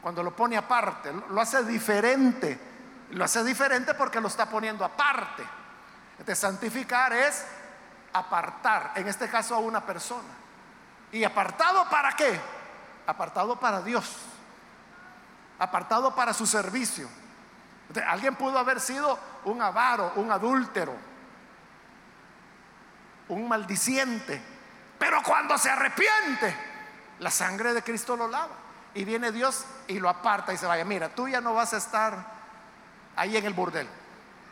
Cuando 0.00 0.22
lo 0.22 0.34
pone 0.34 0.56
aparte, 0.56 1.12
lo 1.30 1.40
hace 1.40 1.64
diferente. 1.64 2.58
Lo 3.10 3.24
hace 3.24 3.42
diferente 3.44 3.94
porque 3.94 4.20
lo 4.20 4.28
está 4.28 4.46
poniendo 4.46 4.84
aparte. 4.84 5.42
Entonces, 6.12 6.38
santificar 6.38 7.12
es 7.12 7.44
apartar, 8.12 8.92
en 8.94 9.08
este 9.08 9.28
caso 9.28 9.54
a 9.54 9.58
una 9.58 9.80
persona. 9.84 10.28
¿Y 11.10 11.24
apartado 11.24 11.88
para 11.90 12.12
qué? 12.12 12.40
Apartado 13.06 13.58
para 13.58 13.82
Dios. 13.82 14.16
Apartado 15.58 16.14
para 16.14 16.32
su 16.32 16.46
servicio. 16.46 17.08
alguien 18.06 18.36
pudo 18.36 18.58
haber 18.58 18.80
sido 18.80 19.18
un 19.44 19.60
avaro, 19.60 20.12
un 20.16 20.30
adúltero, 20.30 20.94
un 23.28 23.48
maldiciente. 23.48 24.40
Pero 24.98 25.22
cuando 25.22 25.58
se 25.58 25.70
arrepiente, 25.70 26.54
la 27.18 27.30
sangre 27.30 27.74
de 27.74 27.82
Cristo 27.82 28.16
lo 28.16 28.28
lava. 28.28 28.54
Y 28.94 29.04
viene 29.04 29.32
Dios 29.32 29.64
y 29.88 29.98
lo 29.98 30.08
aparta 30.08 30.52
y 30.52 30.56
se 30.56 30.66
vaya. 30.66 30.84
Mira, 30.84 31.08
tú 31.08 31.28
ya 31.28 31.40
no 31.40 31.54
vas 31.54 31.74
a 31.74 31.78
estar 31.78 32.14
ahí 33.16 33.36
en 33.36 33.44
el 33.44 33.52
burdel. 33.52 33.88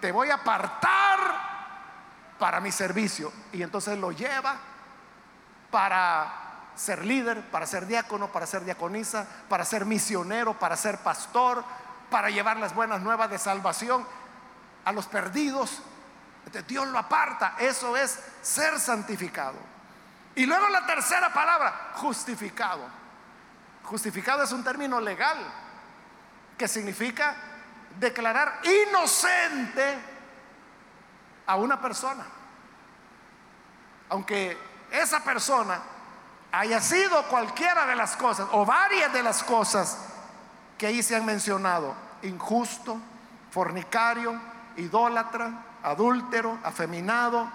Te 0.00 0.10
voy 0.10 0.30
a 0.30 0.34
apartar 0.34 1.18
para 2.38 2.60
mi 2.60 2.72
servicio. 2.72 3.32
Y 3.52 3.62
entonces 3.62 3.98
lo 3.98 4.10
lleva 4.10 4.56
para 5.70 6.32
ser 6.74 7.04
líder, 7.04 7.40
para 7.50 7.66
ser 7.66 7.86
diácono, 7.86 8.32
para 8.32 8.46
ser 8.46 8.64
diaconisa, 8.64 9.26
para 9.48 9.64
ser 9.64 9.84
misionero, 9.84 10.58
para 10.58 10.76
ser 10.76 10.98
pastor, 10.98 11.64
para 12.10 12.30
llevar 12.30 12.56
las 12.56 12.74
buenas 12.74 13.00
nuevas 13.00 13.30
de 13.30 13.38
salvación. 13.38 14.06
a 14.84 14.90
los 14.90 15.06
perdidos. 15.06 15.80
Dios 16.66 16.86
lo 16.88 16.98
aparta. 16.98 17.56
Eso 17.58 17.96
es 17.96 18.18
ser 18.42 18.78
santificado. 18.78 19.58
Y 20.34 20.46
luego 20.46 20.68
la 20.68 20.86
tercera 20.86 21.32
palabra, 21.32 21.92
justificado. 21.94 22.82
Justificado 23.84 24.42
es 24.42 24.52
un 24.52 24.64
término 24.64 25.00
legal 25.00 25.38
que 26.56 26.68
significa 26.68 27.34
declarar 27.98 28.60
inocente 28.64 29.98
a 31.46 31.56
una 31.56 31.80
persona. 31.80 32.24
Aunque 34.08 34.56
esa 34.90 35.22
persona 35.24 35.80
haya 36.52 36.80
sido 36.80 37.22
cualquiera 37.28 37.86
de 37.86 37.96
las 37.96 38.16
cosas 38.16 38.46
o 38.52 38.64
varias 38.64 39.12
de 39.12 39.22
las 39.22 39.42
cosas 39.42 39.98
que 40.78 40.86
ahí 40.86 41.02
se 41.02 41.16
han 41.16 41.24
mencionado, 41.24 41.94
injusto, 42.22 42.98
fornicario, 43.50 44.38
idólatra, 44.76 45.50
adúltero, 45.82 46.58
afeminado, 46.62 47.48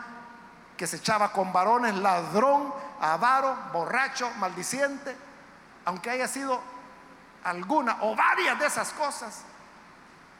que 0.76 0.88
se 0.88 0.98
echaba 0.98 1.32
con 1.32 1.52
varones, 1.52 1.96
ladrón, 1.96 2.74
avaro, 3.02 3.58
borracho, 3.74 4.30
maldiciente, 4.38 5.16
aunque 5.86 6.10
haya 6.10 6.28
sido 6.28 6.62
alguna 7.44 7.98
o 8.02 8.16
varias 8.16 8.60
de 8.60 8.66
esas 8.68 8.92
cosas, 8.92 9.44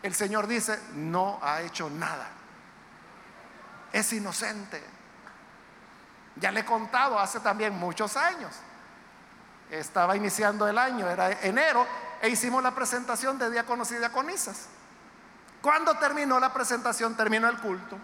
el 0.04 0.14
Señor 0.14 0.48
dice, 0.48 0.80
no 0.94 1.40
ha 1.42 1.62
hecho 1.62 1.90
nada. 1.90 2.28
Es 3.92 4.14
inocente. 4.14 4.84
Ya 6.36 6.52
le 6.52 6.60
he 6.60 6.66
contado 6.66 7.18
hace 7.18 7.40
también 7.40 7.74
muchos 7.78 8.16
años. 8.16 8.54
Estaba 9.72 10.16
iniciando 10.16 10.68
el 10.68 10.78
año, 10.78 11.10
era 11.10 11.32
enero, 11.42 11.86
e 12.22 12.30
hicimos 12.30 12.62
la 12.62 12.72
presentación 12.72 13.40
de 13.40 13.50
diáconos 13.50 13.92
y 13.92 13.98
diaconisas. 13.98 14.68
Cuando 15.68 15.98
terminó 15.98 16.40
la 16.40 16.54
presentación, 16.54 17.18
terminó 17.18 17.50
el 17.50 17.58
culto, 17.58 17.98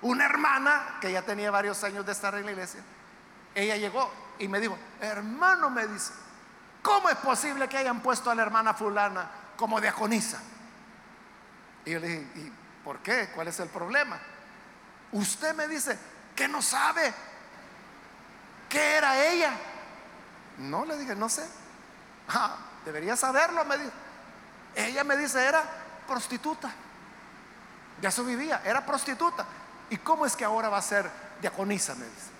una 0.00 0.24
hermana 0.24 0.96
que 0.98 1.12
ya 1.12 1.20
tenía 1.20 1.50
varios 1.50 1.84
años 1.84 2.06
de 2.06 2.12
estar 2.12 2.34
en 2.36 2.46
la 2.46 2.52
iglesia, 2.52 2.80
ella 3.54 3.76
llegó 3.76 4.10
y 4.38 4.48
me 4.48 4.58
dijo, 4.60 4.78
hermano, 4.98 5.68
me 5.68 5.86
dice, 5.88 6.14
¿cómo 6.80 7.10
es 7.10 7.16
posible 7.16 7.68
que 7.68 7.76
hayan 7.76 8.00
puesto 8.00 8.30
a 8.30 8.34
la 8.34 8.40
hermana 8.40 8.72
fulana 8.72 9.28
como 9.58 9.78
diaconisa? 9.78 10.40
Y 11.84 11.90
yo 11.90 12.00
le 12.00 12.08
dije, 12.08 12.26
¿y 12.34 12.52
por 12.82 13.00
qué? 13.00 13.28
¿Cuál 13.34 13.48
es 13.48 13.60
el 13.60 13.68
problema? 13.68 14.18
Usted 15.12 15.54
me 15.54 15.68
dice 15.68 15.98
que 16.34 16.48
no 16.48 16.62
sabe 16.62 17.12
qué 18.70 18.94
era 18.94 19.22
ella. 19.22 19.50
No, 20.60 20.86
le 20.86 20.96
dije, 20.96 21.14
no 21.14 21.28
sé. 21.28 21.46
Ah, 22.30 22.56
debería 22.86 23.16
saberlo, 23.16 23.66
me 23.66 23.76
dijo. 23.76 23.92
Ella 24.74 25.04
me 25.04 25.18
dice, 25.18 25.44
era 25.44 25.62
prostituta. 26.06 26.72
Ya 28.02 28.08
eso 28.08 28.24
vivía, 28.24 28.60
era 28.64 28.84
prostituta. 28.84 29.46
¿Y 29.88 29.96
cómo 29.98 30.26
es 30.26 30.34
que 30.34 30.44
ahora 30.44 30.68
va 30.68 30.78
a 30.78 30.82
ser 30.82 31.08
diaconisa? 31.40 31.94
Me 31.94 32.04
dice. 32.04 32.30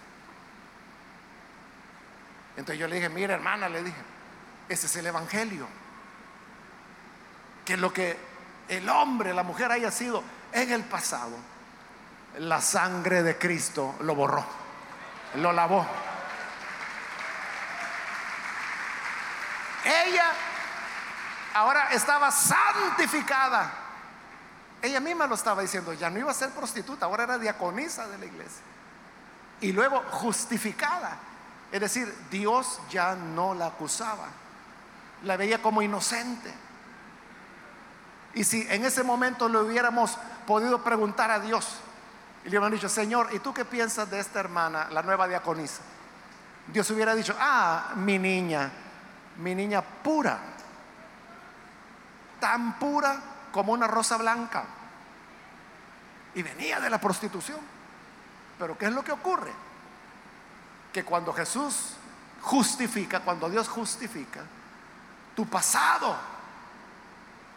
Entonces 2.57 2.79
yo 2.79 2.89
le 2.89 2.97
dije, 2.97 3.09
mira 3.09 3.35
hermana, 3.35 3.69
le 3.69 3.85
dije, 3.85 4.03
ese 4.69 4.87
es 4.87 4.97
el 4.97 5.07
Evangelio. 5.07 5.69
Que 7.65 7.77
lo 7.77 7.93
que 7.93 8.19
el 8.69 8.89
hombre, 8.89 9.33
la 9.33 9.45
mujer 9.45 9.71
haya 9.71 9.93
sido 9.93 10.25
en 10.51 10.73
el 10.73 10.83
pasado, 10.83 11.37
la 12.39 12.61
sangre 12.61 13.23
de 13.23 13.39
Cristo 13.39 13.95
lo 14.01 14.17
borró, 14.17 14.45
lo 15.37 15.53
lavó. 15.53 15.87
Ella 19.85 20.33
ahora 21.55 21.89
estaba 21.93 22.33
santificada. 22.33 23.83
Ella 24.83 24.99
misma 24.99 25.29
lo 25.29 25.37
estaba 25.37 25.63
diciendo, 25.63 25.93
ya 25.93 26.11
no 26.11 26.19
iba 26.19 26.33
a 26.33 26.35
ser 26.35 26.51
prostituta, 26.51 27.07
ahora 27.07 27.23
era 27.23 27.39
diaconisa 27.39 28.09
de 28.09 28.19
la 28.19 28.27
iglesia. 28.27 28.63
Y 29.61 29.71
luego 29.71 30.03
justificada. 30.11 31.17
Es 31.71 31.81
decir, 31.81 32.13
Dios 32.31 32.81
ya 32.91 33.15
no 33.15 33.55
la 33.55 33.67
acusaba, 33.69 34.27
la 35.23 35.37
veía 35.37 35.63
como 35.63 35.83
inocente. 35.83 36.53
Y 38.35 38.43
si 38.43 38.67
en 38.69 38.85
ese 38.85 39.05
momento 39.05 39.49
le 39.49 39.59
hubiéramos 39.59 40.19
podido 40.49 40.83
preguntar 40.83 41.31
a 41.31 41.39
Dios 41.39 41.77
y 42.45 42.51
le 42.51 42.59
hubieran 42.59 42.73
dicho, 42.73 42.89
Señor, 42.89 43.29
¿y 43.33 43.39
tú 43.39 43.55
qué 43.55 43.65
piensas 43.65 44.11
de 44.11 44.19
esta 44.19 44.41
hermana, 44.41 44.89
la 44.91 45.03
nueva 45.03 45.29
diaconisa? 45.29 45.83
Dios 46.67 46.91
hubiera 46.91 47.15
dicho, 47.15 47.37
ah, 47.39 47.93
mi 47.97 48.19
niña, 48.19 48.71
mi 49.39 49.55
niña 49.55 49.81
pura, 49.81 50.39
tan 52.41 52.79
pura 52.81 53.32
como 53.53 53.73
una 53.73 53.87
rosa 53.87 54.17
blanca. 54.17 54.65
Y 56.35 56.43
venía 56.43 56.81
de 56.81 56.91
la 56.91 56.99
prostitución. 56.99 57.61
Pero 58.59 58.77
¿qué 58.77 58.87
es 58.87 58.93
lo 58.93 59.05
que 59.05 59.13
ocurre? 59.13 59.53
Que 60.93 61.05
cuando 61.05 61.33
Jesús 61.33 61.95
justifica, 62.41 63.21
cuando 63.21 63.49
Dios 63.49 63.69
justifica, 63.69 64.41
tu 65.35 65.47
pasado 65.47 66.17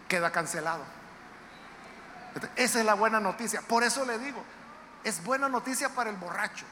queda 0.08 0.32
cancelado. 0.32 0.84
Esa 2.56 2.80
es 2.80 2.86
la 2.86 2.94
buena 2.94 3.20
noticia. 3.20 3.62
Por 3.62 3.84
eso 3.84 4.06
le 4.06 4.20
digo, 4.20 4.44
es 5.04 5.24
buena 5.24 5.48
noticia 5.48 5.90
para 5.90 6.10
el 6.10 6.16
borracho, 6.18 6.66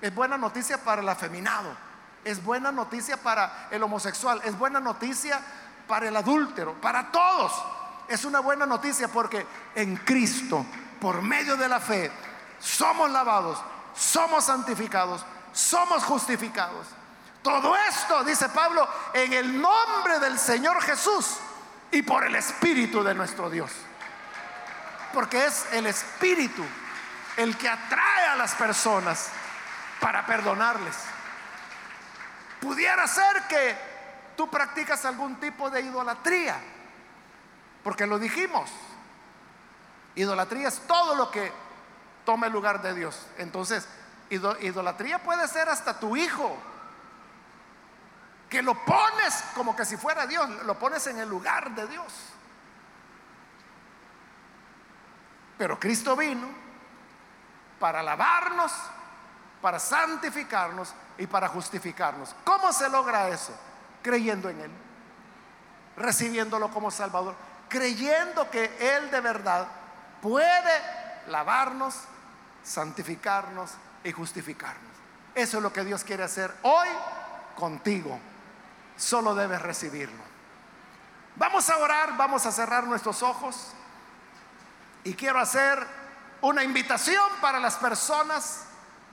es 0.00 0.14
buena 0.14 0.36
noticia 0.36 0.78
para 0.78 1.02
el 1.02 1.08
afeminado, 1.08 1.70
es 2.24 2.42
buena 2.42 2.72
noticia 2.72 3.16
para 3.16 3.68
el 3.70 3.82
homosexual, 3.82 4.40
es 4.44 4.58
buena 4.58 4.80
noticia 4.80 5.40
para 5.86 6.08
el 6.08 6.16
adúltero, 6.16 6.74
para 6.80 7.12
todos. 7.12 7.52
Es 8.08 8.24
una 8.24 8.40
buena 8.40 8.66
noticia 8.66 9.08
porque 9.08 9.46
en 9.74 9.96
Cristo, 9.96 10.64
por 11.00 11.22
medio 11.22 11.56
de 11.56 11.68
la 11.68 11.80
fe, 11.80 12.10
somos 12.60 13.10
lavados, 13.10 13.62
somos 13.94 14.44
santificados, 14.44 15.24
somos 15.52 16.04
justificados. 16.04 16.86
Todo 17.42 17.76
esto, 17.76 18.24
dice 18.24 18.48
Pablo, 18.48 18.88
en 19.12 19.32
el 19.32 19.60
nombre 19.60 20.18
del 20.18 20.38
Señor 20.38 20.82
Jesús 20.82 21.36
y 21.90 22.02
por 22.02 22.24
el 22.24 22.34
Espíritu 22.34 23.02
de 23.02 23.14
nuestro 23.14 23.48
Dios. 23.48 23.70
Porque 25.12 25.46
es 25.46 25.66
el 25.72 25.86
Espíritu 25.86 26.64
el 27.36 27.56
que 27.56 27.68
atrae 27.68 28.26
a 28.26 28.36
las 28.36 28.54
personas 28.54 29.28
para 30.00 30.26
perdonarles. 30.26 30.96
Pudiera 32.60 33.06
ser 33.06 33.42
que 33.48 33.76
tú 34.36 34.48
practicas 34.50 35.04
algún 35.04 35.36
tipo 35.36 35.70
de 35.70 35.82
idolatría, 35.82 36.56
porque 37.86 38.04
lo 38.04 38.18
dijimos. 38.18 38.68
Idolatría 40.16 40.66
es 40.66 40.80
todo 40.88 41.14
lo 41.14 41.30
que 41.30 41.52
toma 42.24 42.48
el 42.48 42.52
lugar 42.52 42.82
de 42.82 42.92
Dios. 42.94 43.28
Entonces, 43.38 43.86
idolatría 44.28 45.22
puede 45.22 45.46
ser 45.46 45.68
hasta 45.68 46.00
tu 46.00 46.16
hijo 46.16 46.56
que 48.48 48.60
lo 48.60 48.74
pones 48.84 49.40
como 49.54 49.76
que 49.76 49.84
si 49.84 49.96
fuera 49.96 50.26
Dios, 50.26 50.50
lo 50.64 50.76
pones 50.76 51.06
en 51.06 51.20
el 51.20 51.28
lugar 51.28 51.76
de 51.76 51.86
Dios. 51.86 52.12
Pero 55.56 55.78
Cristo 55.78 56.16
vino 56.16 56.48
para 57.78 58.02
lavarnos, 58.02 58.72
para 59.62 59.78
santificarnos 59.78 60.92
y 61.18 61.28
para 61.28 61.46
justificarnos. 61.46 62.34
¿Cómo 62.42 62.72
se 62.72 62.88
logra 62.88 63.28
eso? 63.28 63.56
Creyendo 64.02 64.48
en 64.48 64.60
Él, 64.62 64.70
recibiéndolo 65.96 66.68
como 66.72 66.90
Salvador, 66.90 67.36
creyendo 67.68 68.50
que 68.50 68.96
Él 68.96 69.10
de 69.10 69.20
verdad 69.20 69.66
puede 70.20 70.82
lavarnos, 71.28 71.94
santificarnos 72.62 73.72
y 74.04 74.12
justificarnos. 74.12 74.92
Eso 75.34 75.56
es 75.58 75.62
lo 75.62 75.72
que 75.72 75.84
Dios 75.84 76.04
quiere 76.04 76.24
hacer 76.24 76.54
hoy 76.62 76.88
contigo 77.56 78.18
solo 78.96 79.34
debes 79.34 79.60
recibirlo. 79.60 80.24
Vamos 81.36 81.68
a 81.68 81.76
orar, 81.78 82.16
vamos 82.16 82.46
a 82.46 82.52
cerrar 82.52 82.84
nuestros 82.84 83.22
ojos 83.22 83.68
y 85.04 85.14
quiero 85.14 85.38
hacer 85.38 85.86
una 86.40 86.64
invitación 86.64 87.30
para 87.40 87.60
las 87.60 87.76
personas 87.76 88.64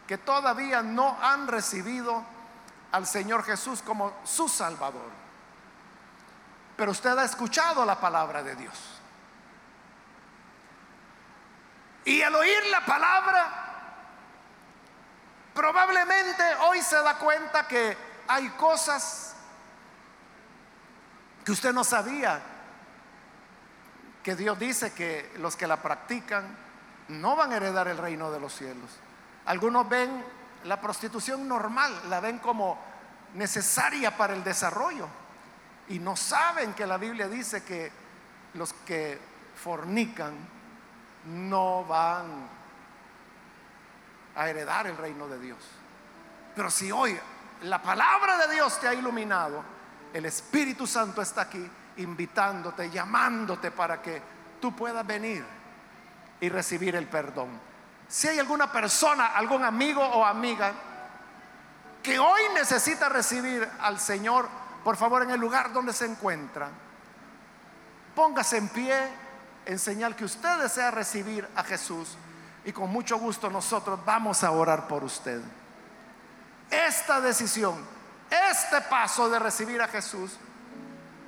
que 0.08 0.18
todavía 0.18 0.82
no 0.82 1.18
han 1.22 1.48
recibido 1.48 2.24
al 2.92 3.06
Señor 3.08 3.44
Jesús 3.44 3.82
como 3.82 4.14
su 4.24 4.48
Salvador. 4.48 5.23
Pero 6.76 6.92
usted 6.92 7.18
ha 7.18 7.26
escuchado 7.26 7.86
la 7.86 8.00
palabra 8.00 8.42
de 8.42 8.56
Dios. 8.56 8.74
Y 12.06 12.22
al 12.22 12.36
oír 12.36 12.66
la 12.70 12.86
palabra, 12.86 13.50
probablemente 15.54 16.44
hoy 16.68 16.82
se 16.82 16.98
da 16.98 17.18
cuenta 17.18 17.68
que 17.68 17.96
hay 18.28 18.50
cosas 18.52 19.36
que 21.46 21.52
usted 21.52 21.74
no 21.74 21.84
sabía 21.84 22.42
que 24.22 24.36
Dios 24.36 24.58
dice 24.58 24.94
que 24.94 25.32
los 25.38 25.56
que 25.56 25.68
la 25.68 25.82
practican 25.82 26.58
no 27.10 27.36
van 27.36 27.52
a 27.52 27.58
heredar 27.58 27.88
el 27.88 27.98
reino 27.98 28.32
de 28.32 28.40
los 28.40 28.54
cielos. 28.54 28.90
Algunos 29.46 29.88
ven 29.88 30.24
la 30.64 30.80
prostitución 30.80 31.48
normal, 31.48 32.10
la 32.10 32.22
ven 32.22 32.40
como 32.40 32.80
necesaria 33.34 34.16
para 34.16 34.34
el 34.34 34.44
desarrollo 34.44 35.08
y 35.94 36.00
no 36.00 36.16
saben 36.16 36.74
que 36.74 36.88
la 36.88 36.98
Biblia 36.98 37.28
dice 37.28 37.64
que 37.64 37.92
los 38.56 38.74
que 38.74 39.20
fornican 39.56 40.34
no 41.26 41.86
van 41.86 42.50
a 44.36 44.50
heredar 44.50 44.88
el 44.88 44.98
reino 44.98 45.28
de 45.28 45.38
Dios. 45.38 45.60
Pero 46.56 46.72
si 46.72 46.92
hoy 46.92 47.16
la 47.62 47.80
palabra 47.80 48.38
de 48.40 48.56
Dios 48.56 48.80
te 48.80 48.88
ha 48.88 48.94
iluminado, 48.96 49.64
el 50.12 50.26
Espíritu 50.26 50.88
Santo 50.88 51.22
está 51.22 51.42
aquí 51.42 51.64
invitándote, 51.98 52.90
llamándote 52.90 53.70
para 53.70 54.02
que 54.02 54.20
tú 54.60 54.76
puedas 54.76 55.06
venir 55.06 55.46
y 56.42 56.50
recibir 56.50 56.96
el 56.96 57.06
perdón. 57.06 57.50
Si 58.08 58.28
hay 58.28 58.40
alguna 58.40 58.72
persona, 58.72 59.28
algún 59.28 59.64
amigo 59.64 60.02
o 60.02 60.26
amiga 60.26 60.74
que 62.02 62.18
hoy 62.18 62.42
necesita 62.56 63.10
recibir 63.10 63.70
al 63.80 64.00
Señor, 64.00 64.63
por 64.84 64.98
favor 64.98 65.24
en 65.24 65.32
el 65.32 65.40
lugar 65.40 65.72
donde 65.72 65.94
se 65.94 66.06
encuentra, 66.06 66.70
póngase 68.16 68.58
en 68.58 68.70
pie 68.70 68.96
en 69.66 69.80
señal 69.80 70.16
que 70.16 70.26
usted 70.26 70.60
desea 70.60 70.92
recibir 70.92 71.48
a 71.56 71.64
Jesús 71.64 72.18
y 72.66 72.72
con 72.72 72.90
mucho 72.90 73.18
gusto 73.18 73.50
nosotros 73.50 74.00
vamos 74.06 74.44
a 74.44 74.52
orar 74.52 74.88
por 74.88 75.04
usted. 75.04 75.42
Esta 76.70 77.22
decisión, 77.22 77.76
este 78.30 78.82
paso 78.82 79.30
de 79.30 79.40
recibir 79.40 79.82
a 79.82 79.88
Jesús, 79.88 80.38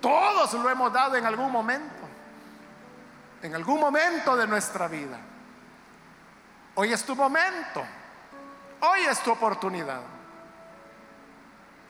todos 0.02 0.54
lo 0.54 0.70
hemos 0.70 0.92
dado 0.92 1.16
en 1.16 1.26
algún 1.26 1.52
momento, 1.52 2.08
en 3.42 3.56
algún 3.56 3.80
momento 3.80 4.36
de 4.36 4.48
nuestra 4.48 4.88
vida. 4.88 5.18
Hoy 6.76 6.92
es 6.92 7.04
tu 7.04 7.16
momento, 7.16 7.86
hoy 8.82 9.02
es 9.02 9.20
tu 9.22 9.32
oportunidad. 9.32 10.02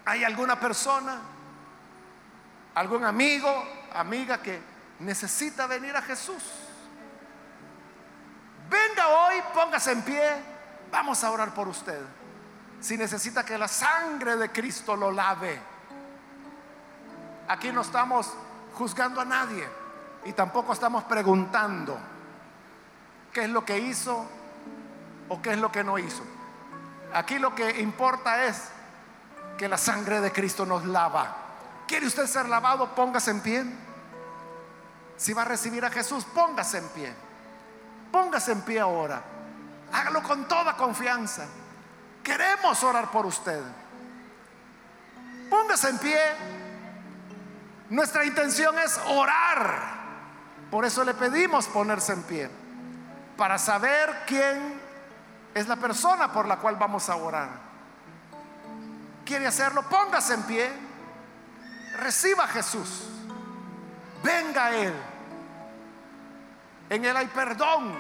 ¿Hay 0.06 0.24
alguna 0.24 0.60
persona, 0.60 1.20
algún 2.76 3.04
amigo, 3.04 3.50
amiga 3.94 4.42
que 4.42 4.62
necesita 5.00 5.66
venir 5.68 5.96
a 5.96 6.02
Jesús? 6.02 6.44
Venga 8.70 9.08
hoy, 9.08 9.36
póngase 9.54 9.92
en 9.92 10.02
pie, 10.02 10.32
vamos 10.92 11.24
a 11.24 11.32
orar 11.32 11.54
por 11.54 11.68
usted. 11.68 12.02
Si 12.82 12.98
necesita 12.98 13.44
que 13.44 13.58
la 13.58 13.68
sangre 13.68 14.36
de 14.36 14.52
Cristo 14.52 14.96
lo 14.96 15.12
lave. 15.12 15.60
Aquí 17.48 17.72
no 17.72 17.82
estamos 17.82 18.34
juzgando 18.74 19.22
a 19.22 19.26
nadie 19.26 19.68
y 20.26 20.34
tampoco 20.34 20.74
estamos 20.74 21.04
preguntando 21.04 21.98
qué 23.32 23.44
es 23.44 23.50
lo 23.50 23.64
que 23.64 23.78
hizo 23.78 24.26
o 25.30 25.42
qué 25.42 25.54
es 25.54 25.60
lo 25.60 25.72
que 25.72 25.84
no 25.84 25.98
hizo. 25.98 26.24
Aquí 27.14 27.40
lo 27.40 27.54
que 27.56 27.80
importa 27.82 28.46
es 28.46 28.70
que 29.58 29.70
la 29.70 29.78
sangre 29.78 30.20
de 30.20 30.32
Cristo 30.32 30.66
nos 30.66 30.86
lava. 30.86 31.45
¿Quiere 31.88 32.08
usted 32.08 32.28
ser 32.28 32.48
lavado? 32.48 32.94
Póngase 32.96 33.32
en 33.32 33.42
pie. 33.42 33.66
Si 35.18 35.34
va 35.34 35.44
a 35.44 35.46
recibir 35.46 35.86
a 35.86 35.90
Jesús, 35.90 36.26
póngase 36.26 36.80
en 36.80 36.88
pie. 36.90 37.14
Póngase 38.12 38.52
en 38.52 38.62
pie 38.62 38.80
ahora. 38.80 39.22
Hágalo 39.92 40.24
con 40.24 40.48
toda 40.48 40.76
confianza. 40.76 41.46
Queremos 42.24 42.84
orar 42.84 43.12
por 43.12 43.26
usted. 43.26 43.62
Póngase 45.50 45.90
en 45.90 45.98
pie. 46.00 46.20
Nuestra 47.90 48.26
intención 48.26 48.78
es 48.80 49.00
orar. 49.08 49.96
Por 50.72 50.86
eso 50.86 51.04
le 51.04 51.14
pedimos 51.14 51.68
ponerse 51.68 52.14
en 52.14 52.24
pie. 52.24 52.50
Para 53.38 53.58
saber 53.58 54.24
quién 54.26 54.82
es 55.54 55.68
la 55.68 55.76
persona 55.76 56.32
por 56.34 56.48
la 56.48 56.58
cual 56.58 56.76
vamos 56.78 57.10
a 57.10 57.16
orar 57.16 57.66
quiere 59.26 59.48
hacerlo, 59.48 59.82
póngase 59.90 60.36
en 60.36 60.44
pie, 60.44 60.70
reciba 61.96 62.44
a 62.44 62.48
Jesús, 62.48 63.04
venga 64.24 64.66
a 64.66 64.76
Él. 64.76 64.94
En 66.90 67.04
Él 67.04 67.18
hay 67.18 67.28
perdón, 67.28 67.94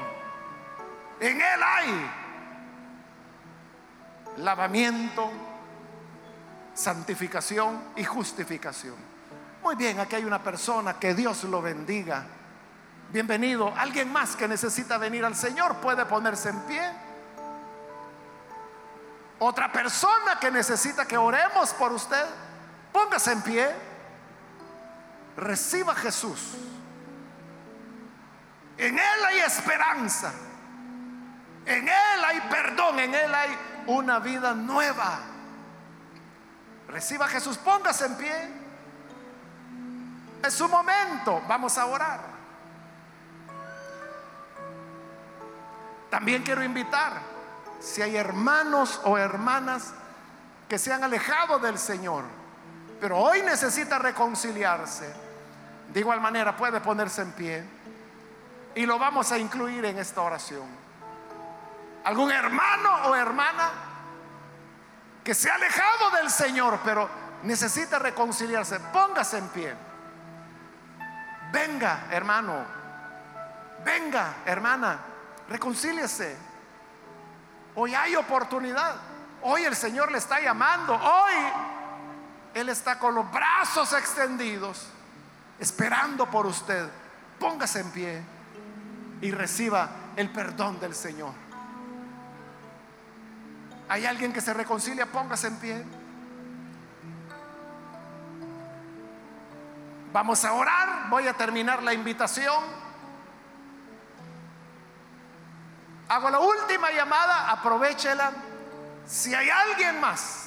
en 1.19 1.41
Él 1.41 1.63
hay 1.63 2.11
lavamiento, 4.37 5.31
santificación 6.73 7.81
y 7.95 8.03
justificación. 8.03 8.95
Muy 9.63 9.75
bien, 9.75 9.99
aquí 9.99 10.15
hay 10.15 10.25
una 10.25 10.43
persona, 10.43 10.99
que 10.99 11.15
Dios 11.15 11.43
lo 11.45 11.61
bendiga. 11.61 12.25
Bienvenido. 13.09 13.73
Alguien 13.75 14.11
más 14.11 14.35
que 14.35 14.47
necesita 14.47 14.97
venir 14.97 15.25
al 15.25 15.35
Señor 15.35 15.77
puede 15.77 16.05
ponerse 16.05 16.49
en 16.49 16.59
pie. 16.61 16.81
Otra 19.39 19.71
persona 19.71 20.39
que 20.39 20.51
necesita 20.51 21.05
que 21.05 21.17
oremos 21.17 21.73
por 21.73 21.91
usted, 21.91 22.25
póngase 22.95 23.33
en 23.33 23.41
pie. 23.41 23.75
Reciba 25.35 25.91
a 25.91 25.95
Jesús. 25.97 26.39
En 28.77 28.97
Él 28.97 29.25
hay 29.27 29.39
esperanza. 29.39 30.31
En 31.65 31.89
Él 31.89 32.23
hay 32.25 32.39
perdón. 32.49 32.99
En 32.99 33.13
Él 33.13 33.35
hay 33.35 33.49
una 33.87 34.19
vida 34.19 34.53
nueva. 34.53 35.19
Reciba 36.87 37.25
a 37.25 37.27
Jesús. 37.27 37.57
Póngase 37.57 38.05
en 38.05 38.15
pie. 38.15 38.49
Es 40.41 40.53
su 40.53 40.69
momento. 40.69 41.43
Vamos 41.49 41.77
a 41.77 41.85
orar. 41.87 42.21
También 46.09 46.43
quiero 46.43 46.63
invitar 46.63 47.19
si 47.81 48.01
hay 48.01 48.15
hermanos 48.15 49.01
o 49.03 49.17
hermanas 49.17 49.93
que 50.69 50.79
se 50.79 50.93
han 50.93 51.03
alejado 51.03 51.59
del 51.59 51.77
Señor, 51.77 52.23
pero 53.05 53.19
hoy 53.19 53.43
necesita 53.43 53.99
reconciliarse, 53.99 55.07
de 55.93 55.99
igual 55.99 56.19
manera 56.19 56.57
puede 56.57 56.81
ponerse 56.81 57.21
en 57.21 57.33
pie 57.33 57.63
y 58.73 58.83
lo 58.83 58.97
vamos 58.97 59.31
a 59.31 59.37
incluir 59.37 59.85
en 59.85 59.99
esta 59.99 60.21
oración. 60.21 60.65
Algún 62.03 62.31
hermano 62.31 63.09
o 63.09 63.15
hermana 63.15 63.69
que 65.23 65.35
se 65.35 65.51
ha 65.51 65.53
alejado 65.53 66.09
del 66.17 66.31
Señor, 66.31 66.79
pero 66.83 67.07
necesita 67.43 67.99
reconciliarse, 67.99 68.79
póngase 68.91 69.37
en 69.37 69.49
pie. 69.49 69.75
Venga, 71.51 72.07
hermano. 72.09 72.65
Venga, 73.85 74.37
hermana. 74.47 74.97
Reconcíliese. 75.47 76.35
Hoy 77.75 77.93
hay 77.93 78.15
oportunidad. 78.15 78.95
Hoy 79.43 79.63
el 79.63 79.75
Señor 79.75 80.11
le 80.11 80.17
está 80.17 80.39
llamando. 80.39 80.95
Hoy 80.95 81.74
Él 82.55 82.69
está 82.69 82.97
con 82.97 83.13
los 83.13 83.29
brazos 83.33 83.91
extendidos, 83.91 84.87
esperando 85.59 86.31
por 86.31 86.45
usted. 86.45 86.89
Póngase 87.37 87.81
en 87.81 87.91
pie 87.91 88.23
y 89.19 89.29
reciba 89.31 89.89
el 90.15 90.29
perdón 90.29 90.79
del 90.79 90.95
Señor. 90.95 91.33
¿Hay 93.89 94.05
alguien 94.05 94.31
que 94.31 94.39
se 94.39 94.53
reconcilia? 94.53 95.05
Póngase 95.05 95.47
en 95.47 95.55
pie. 95.57 95.85
Vamos 100.13 100.45
a 100.45 100.53
orar. 100.53 101.09
Voy 101.09 101.27
a 101.27 101.33
terminar 101.33 101.83
la 101.83 101.93
invitación. 101.93 102.63
Hago 106.07 106.29
la 106.29 106.39
última 106.39 106.89
llamada, 106.91 107.51
aprovechela. 107.51 108.31
Si 109.05 109.35
hay 109.35 109.49
alguien 109.49 109.99
más 109.99 110.44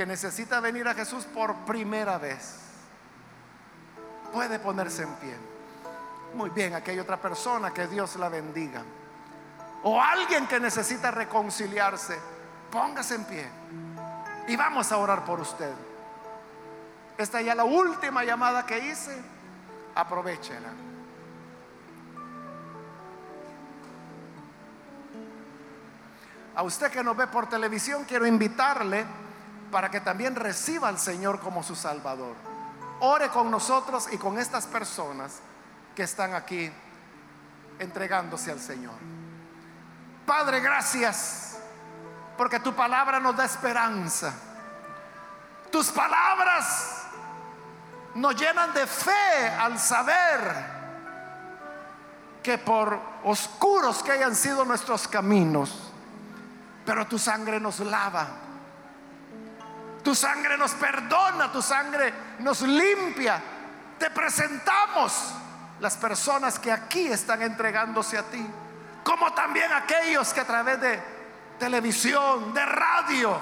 que 0.00 0.06
necesita 0.06 0.60
venir 0.60 0.88
a 0.88 0.94
Jesús 0.94 1.26
por 1.26 1.54
primera 1.66 2.16
vez, 2.16 2.56
puede 4.32 4.58
ponerse 4.58 5.02
en 5.02 5.12
pie. 5.16 5.36
Muy 6.32 6.48
bien, 6.48 6.72
aquí 6.72 6.92
hay 6.92 7.00
otra 7.00 7.18
persona, 7.18 7.70
que 7.74 7.86
Dios 7.86 8.16
la 8.16 8.30
bendiga. 8.30 8.82
O 9.82 10.00
alguien 10.00 10.46
que 10.46 10.58
necesita 10.58 11.10
reconciliarse, 11.10 12.18
póngase 12.70 13.16
en 13.16 13.24
pie. 13.26 13.46
Y 14.48 14.56
vamos 14.56 14.90
a 14.90 14.96
orar 14.96 15.22
por 15.22 15.38
usted. 15.38 15.74
Esta 17.18 17.42
ya 17.42 17.54
la 17.54 17.64
última 17.64 18.24
llamada 18.24 18.64
que 18.64 18.78
hice, 18.78 19.14
aprovechela. 19.94 20.70
A 26.56 26.62
usted 26.62 26.90
que 26.90 27.04
nos 27.04 27.14
ve 27.14 27.26
por 27.26 27.50
televisión, 27.50 28.06
quiero 28.06 28.26
invitarle 28.26 29.04
para 29.70 29.90
que 29.90 30.00
también 30.00 30.34
reciba 30.34 30.88
al 30.88 30.98
Señor 30.98 31.40
como 31.40 31.62
su 31.62 31.74
Salvador. 31.74 32.34
Ore 33.00 33.28
con 33.28 33.50
nosotros 33.50 34.08
y 34.12 34.18
con 34.18 34.38
estas 34.38 34.66
personas 34.66 35.40
que 35.94 36.02
están 36.02 36.34
aquí 36.34 36.70
entregándose 37.78 38.50
al 38.50 38.60
Señor. 38.60 38.94
Padre, 40.26 40.60
gracias 40.60 41.58
porque 42.36 42.60
tu 42.60 42.74
palabra 42.74 43.20
nos 43.20 43.36
da 43.36 43.44
esperanza. 43.44 44.32
Tus 45.70 45.88
palabras 45.90 47.04
nos 48.14 48.34
llenan 48.34 48.72
de 48.74 48.86
fe 48.86 49.48
al 49.58 49.78
saber 49.78 50.80
que 52.42 52.58
por 52.58 52.98
oscuros 53.24 54.02
que 54.02 54.12
hayan 54.12 54.34
sido 54.34 54.64
nuestros 54.64 55.06
caminos, 55.06 55.92
pero 56.84 57.06
tu 57.06 57.18
sangre 57.18 57.60
nos 57.60 57.80
lava. 57.80 58.26
Tu 60.02 60.14
sangre 60.14 60.56
nos 60.56 60.72
perdona, 60.72 61.52
tu 61.52 61.60
sangre 61.60 62.12
nos 62.38 62.62
limpia. 62.62 63.40
Te 63.98 64.10
presentamos 64.10 65.34
las 65.80 65.96
personas 65.96 66.58
que 66.58 66.72
aquí 66.72 67.06
están 67.08 67.42
entregándose 67.42 68.16
a 68.16 68.22
ti, 68.22 68.46
como 69.04 69.32
también 69.32 69.70
aquellos 69.72 70.32
que 70.32 70.40
a 70.40 70.46
través 70.46 70.80
de 70.80 71.02
televisión, 71.58 72.54
de 72.54 72.64
radio, 72.64 73.38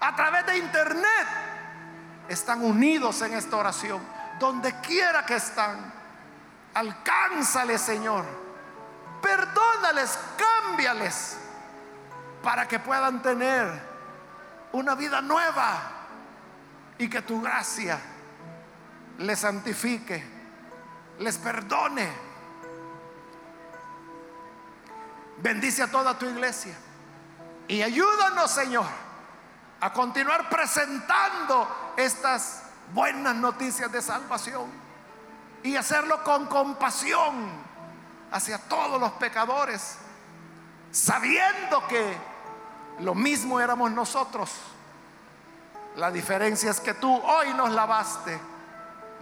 a 0.00 0.16
través 0.16 0.46
de 0.46 0.58
internet, 0.58 1.28
están 2.28 2.64
unidos 2.64 3.20
en 3.22 3.34
esta 3.34 3.56
oración. 3.56 4.00
Donde 4.38 4.72
quiera 4.80 5.26
que 5.26 5.36
están, 5.36 5.92
alcánzales, 6.74 7.80
Señor. 7.80 8.24
Perdónales, 9.20 10.18
cámbiales, 10.36 11.36
para 12.42 12.68
que 12.68 12.78
puedan 12.78 13.20
tener 13.20 13.87
una 14.72 14.94
vida 14.94 15.20
nueva 15.20 15.80
y 16.98 17.08
que 17.08 17.22
tu 17.22 17.40
gracia 17.40 17.98
les 19.18 19.38
santifique, 19.38 20.24
les 21.18 21.36
perdone. 21.38 22.28
Bendice 25.38 25.82
a 25.84 25.90
toda 25.90 26.18
tu 26.18 26.26
iglesia 26.26 26.74
y 27.68 27.82
ayúdanos, 27.82 28.50
Señor, 28.50 28.86
a 29.80 29.92
continuar 29.92 30.48
presentando 30.48 31.94
estas 31.96 32.64
buenas 32.92 33.36
noticias 33.36 33.92
de 33.92 34.02
salvación 34.02 34.70
y 35.62 35.76
hacerlo 35.76 36.22
con 36.24 36.46
compasión 36.46 37.68
hacia 38.32 38.58
todos 38.58 39.00
los 39.00 39.12
pecadores, 39.12 39.98
sabiendo 40.90 41.86
que 41.88 42.16
lo 43.00 43.14
mismo 43.14 43.60
éramos 43.60 43.90
nosotros. 43.92 44.50
La 45.96 46.10
diferencia 46.10 46.70
es 46.70 46.80
que 46.80 46.94
tú 46.94 47.12
hoy 47.12 47.52
nos 47.54 47.70
lavaste, 47.70 48.38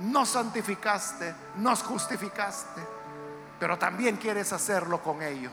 nos 0.01 0.29
santificaste, 0.29 1.35
nos 1.57 1.83
justificaste, 1.83 2.83
pero 3.59 3.79
también 3.79 4.17
quieres 4.17 4.53
hacerlo 4.53 5.03
con 5.03 5.23
ellos. 5.23 5.53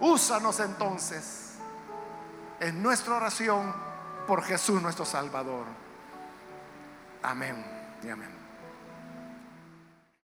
Úsanos 0.00 0.58
entonces 0.60 1.54
en 2.60 2.82
nuestra 2.82 3.14
oración 3.14 3.72
por 4.26 4.42
Jesús 4.42 4.82
nuestro 4.82 5.04
Salvador. 5.04 5.66
Amén 7.22 7.64
y 8.02 8.08
amén. 8.08 8.33